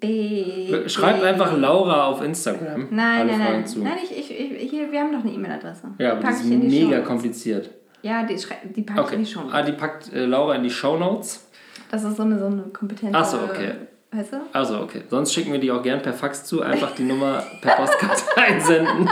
B 0.00 0.88
schreibt 0.88 1.22
einfach 1.22 1.56
Laura 1.56 2.06
auf 2.06 2.22
Instagram 2.22 2.88
Nein, 2.90 3.20
alle 3.20 3.30
nein, 3.30 3.40
Fragen 3.40 3.52
nein. 3.56 3.66
zu. 3.66 3.78
Nein, 3.82 3.92
ich, 4.02 4.18
ich, 4.18 4.30
ich, 4.30 4.70
hier, 4.70 4.90
wir 4.92 5.00
haben 5.00 5.12
doch 5.12 5.20
eine 5.20 5.32
E-Mail-Adresse. 5.32 5.88
Ja, 5.98 6.12
aber 6.12 6.20
Pack 6.20 6.36
die 6.42 6.54
ist 6.54 6.60
mega 6.62 7.00
kompliziert. 7.00 7.70
Ja, 8.04 8.22
die, 8.22 8.36
die 8.76 8.82
packe 8.82 9.00
ich 9.00 9.06
Okay. 9.06 9.14
in 9.16 9.24
die 9.24 9.30
Show. 9.30 9.40
Ah, 9.50 9.62
die 9.62 9.72
packt 9.72 10.12
äh, 10.12 10.26
Laura 10.26 10.54
in 10.56 10.62
die 10.62 10.70
Shownotes. 10.70 11.46
Das 11.90 12.04
ist 12.04 12.16
so 12.16 12.22
eine, 12.22 12.38
so 12.38 12.46
eine 12.46 12.62
kompetente... 12.64 13.16
Ach 13.18 13.24
so, 13.24 13.38
okay. 13.38 13.72
Weißt 14.12 14.32
du? 14.34 14.36
Also, 14.52 14.80
okay. 14.80 15.02
Sonst 15.08 15.32
schicken 15.32 15.52
wir 15.52 15.58
die 15.58 15.72
auch 15.72 15.82
gern 15.82 16.02
per 16.02 16.12
Fax 16.12 16.44
zu. 16.44 16.60
Einfach 16.62 16.94
die 16.94 17.02
Nummer 17.04 17.42
per 17.62 17.76
Postkarte 17.76 18.22
einsenden. 18.36 19.08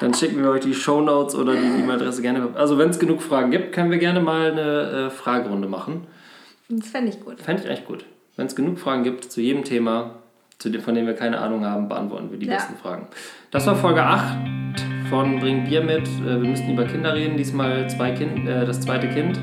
Dann 0.00 0.14
schicken 0.14 0.42
wir 0.42 0.50
euch 0.50 0.60
die 0.60 0.72
Shownotes 0.72 1.34
oder 1.34 1.54
die 1.54 1.66
E-Mail-Adresse 1.80 2.22
gerne. 2.22 2.48
Also, 2.54 2.78
wenn 2.78 2.90
es 2.90 2.98
genug 2.98 3.20
Fragen 3.22 3.50
gibt, 3.50 3.72
können 3.74 3.90
wir 3.90 3.98
gerne 3.98 4.20
mal 4.20 4.52
eine 4.52 4.60
äh, 5.08 5.10
Fragerunde 5.10 5.68
machen. 5.68 6.06
Das 6.68 6.88
fände 6.88 7.10
ich 7.10 7.20
gut. 7.20 7.40
Fände 7.40 7.62
ich 7.64 7.68
echt 7.68 7.86
gut. 7.86 8.04
Wenn 8.36 8.46
es 8.46 8.54
genug 8.56 8.78
Fragen 8.78 9.02
gibt 9.02 9.24
zu 9.30 9.40
jedem 9.40 9.64
Thema, 9.64 10.12
zu 10.58 10.70
dem, 10.70 10.80
von 10.80 10.94
dem 10.94 11.06
wir 11.06 11.14
keine 11.14 11.38
Ahnung 11.40 11.66
haben, 11.66 11.88
beantworten 11.88 12.30
wir 12.30 12.38
die 12.38 12.46
Ja. 12.46 12.54
besten 12.54 12.76
Fragen. 12.76 13.08
Das 13.50 13.66
war 13.66 13.74
Folge 13.74 14.02
8 14.02 14.38
von 15.12 15.38
Bring 15.40 15.64
Bier 15.64 15.82
mit. 15.82 16.08
Äh, 16.08 16.40
Wir 16.40 16.48
müssten 16.48 16.72
über 16.72 16.84
Kinder 16.84 17.14
reden. 17.14 17.36
Diesmal 17.36 17.86
zwei 17.90 18.12
kind, 18.12 18.48
äh, 18.48 18.64
das 18.64 18.80
zweite 18.80 19.08
Kind. 19.08 19.38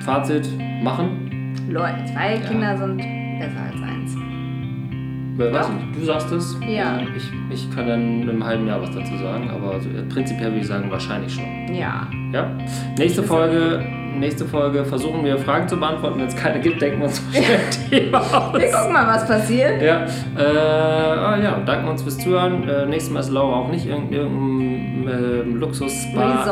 Fazit: 0.00 0.48
machen. 0.82 1.54
Leute, 1.68 2.02
zwei 2.06 2.38
Kinder 2.38 2.74
sind 2.78 2.96
besser 2.96 3.60
als 3.60 3.82
eins. 3.82 4.16
Äh, 5.38 5.50
nicht, 5.50 6.00
du 6.00 6.04
sagst 6.06 6.32
es. 6.32 6.58
Ja. 6.66 6.98
Ich, 7.14 7.30
ich 7.50 7.70
kann 7.70 7.86
dann 7.88 8.22
in 8.22 8.30
einem 8.30 8.42
halben 8.42 8.66
Jahr 8.66 8.80
was 8.80 8.90
dazu 8.90 9.18
sagen, 9.18 9.50
aber 9.50 9.78
so, 9.80 9.90
äh, 9.90 10.02
prinzipiell 10.08 10.48
würde 10.48 10.60
ich 10.60 10.66
sagen, 10.66 10.90
wahrscheinlich 10.90 11.34
schon. 11.34 11.74
Ja. 11.74 12.08
Ja. 12.32 12.50
Nächste 12.98 13.22
Folge, 13.22 13.84
nächste 14.18 14.44
Folge 14.44 14.84
versuchen 14.84 15.24
wir 15.24 15.38
Fragen 15.38 15.68
zu 15.68 15.76
beantworten. 15.78 16.20
Wenn 16.20 16.26
es 16.28 16.36
keine 16.36 16.60
gibt, 16.60 16.80
denken 16.82 16.98
wir 17.00 17.06
uns 17.06 17.22
ein 17.34 17.90
Thema 17.90 18.18
aus. 18.20 18.58
Wir 18.60 18.70
gucken 18.70 18.92
mal, 18.92 19.06
was 19.06 19.26
passiert. 19.26 19.80
Ja, 19.82 20.04
äh, 20.36 20.42
ah, 20.58 21.36
ja, 21.42 21.60
danken 21.64 21.88
uns 21.88 22.02
fürs 22.02 22.18
Zuhören. 22.18 22.68
Äh, 22.68 22.86
nächstes 22.86 23.12
Mal 23.12 23.20
ist 23.20 23.30
Laura 23.30 23.56
auch 23.60 23.68
nicht 23.70 23.86
in 23.86 24.12
irgendeinem 24.12 25.08
ähm, 25.08 25.56
Luxus-Spa. 25.56 26.44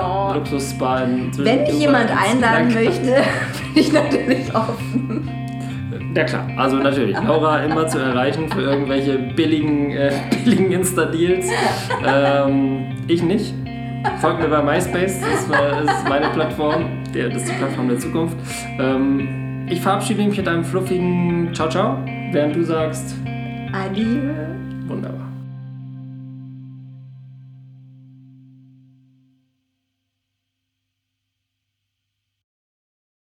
Zwischen- 1.33 1.45
Wenn 1.45 1.63
mich 1.63 1.79
jemand 1.81 2.11
einladen 2.11 2.73
möchte, 2.73 3.03
bin 3.75 3.83
ich 3.83 3.93
natürlich 3.93 4.55
offen. 4.55 5.31
Ja 6.15 6.25
klar, 6.25 6.49
also 6.57 6.77
natürlich. 6.77 7.15
Laura 7.27 7.59
immer 7.63 7.87
zu 7.89 7.99
erreichen 7.99 8.49
für 8.51 8.63
irgendwelche 8.63 9.19
billigen, 9.19 9.91
äh, 9.91 10.13
billigen 10.45 10.73
Insta-Deals. 10.73 11.47
Ähm, 12.07 12.87
ich 13.07 13.23
nicht. 13.23 13.53
Folgt 14.21 14.41
mir 14.41 14.49
bei 14.49 14.63
MySpace, 14.63 15.21
das 15.21 15.29
ist, 15.41 15.51
äh, 15.51 15.85
das 15.85 15.99
ist 15.99 16.09
meine 16.09 16.29
Plattform. 16.29 16.85
Der, 17.17 17.31
das 17.31 17.43
ist 17.45 17.51
die 17.51 17.55
Plattform 17.57 17.89
der 17.89 17.99
Zukunft. 17.99 18.37
Ähm, 18.79 19.67
ich 19.71 19.81
verabschiede 19.81 20.23
mich 20.23 20.37
mit 20.37 20.47
einem 20.47 20.65
fluffigen 20.65 21.55
Ciao 21.55 21.69
Ciao, 21.71 21.99
während 22.31 22.55
du 22.55 22.63
sagst, 22.63 23.17
Adieu. 23.73 24.33
wunderbar. 24.87 25.26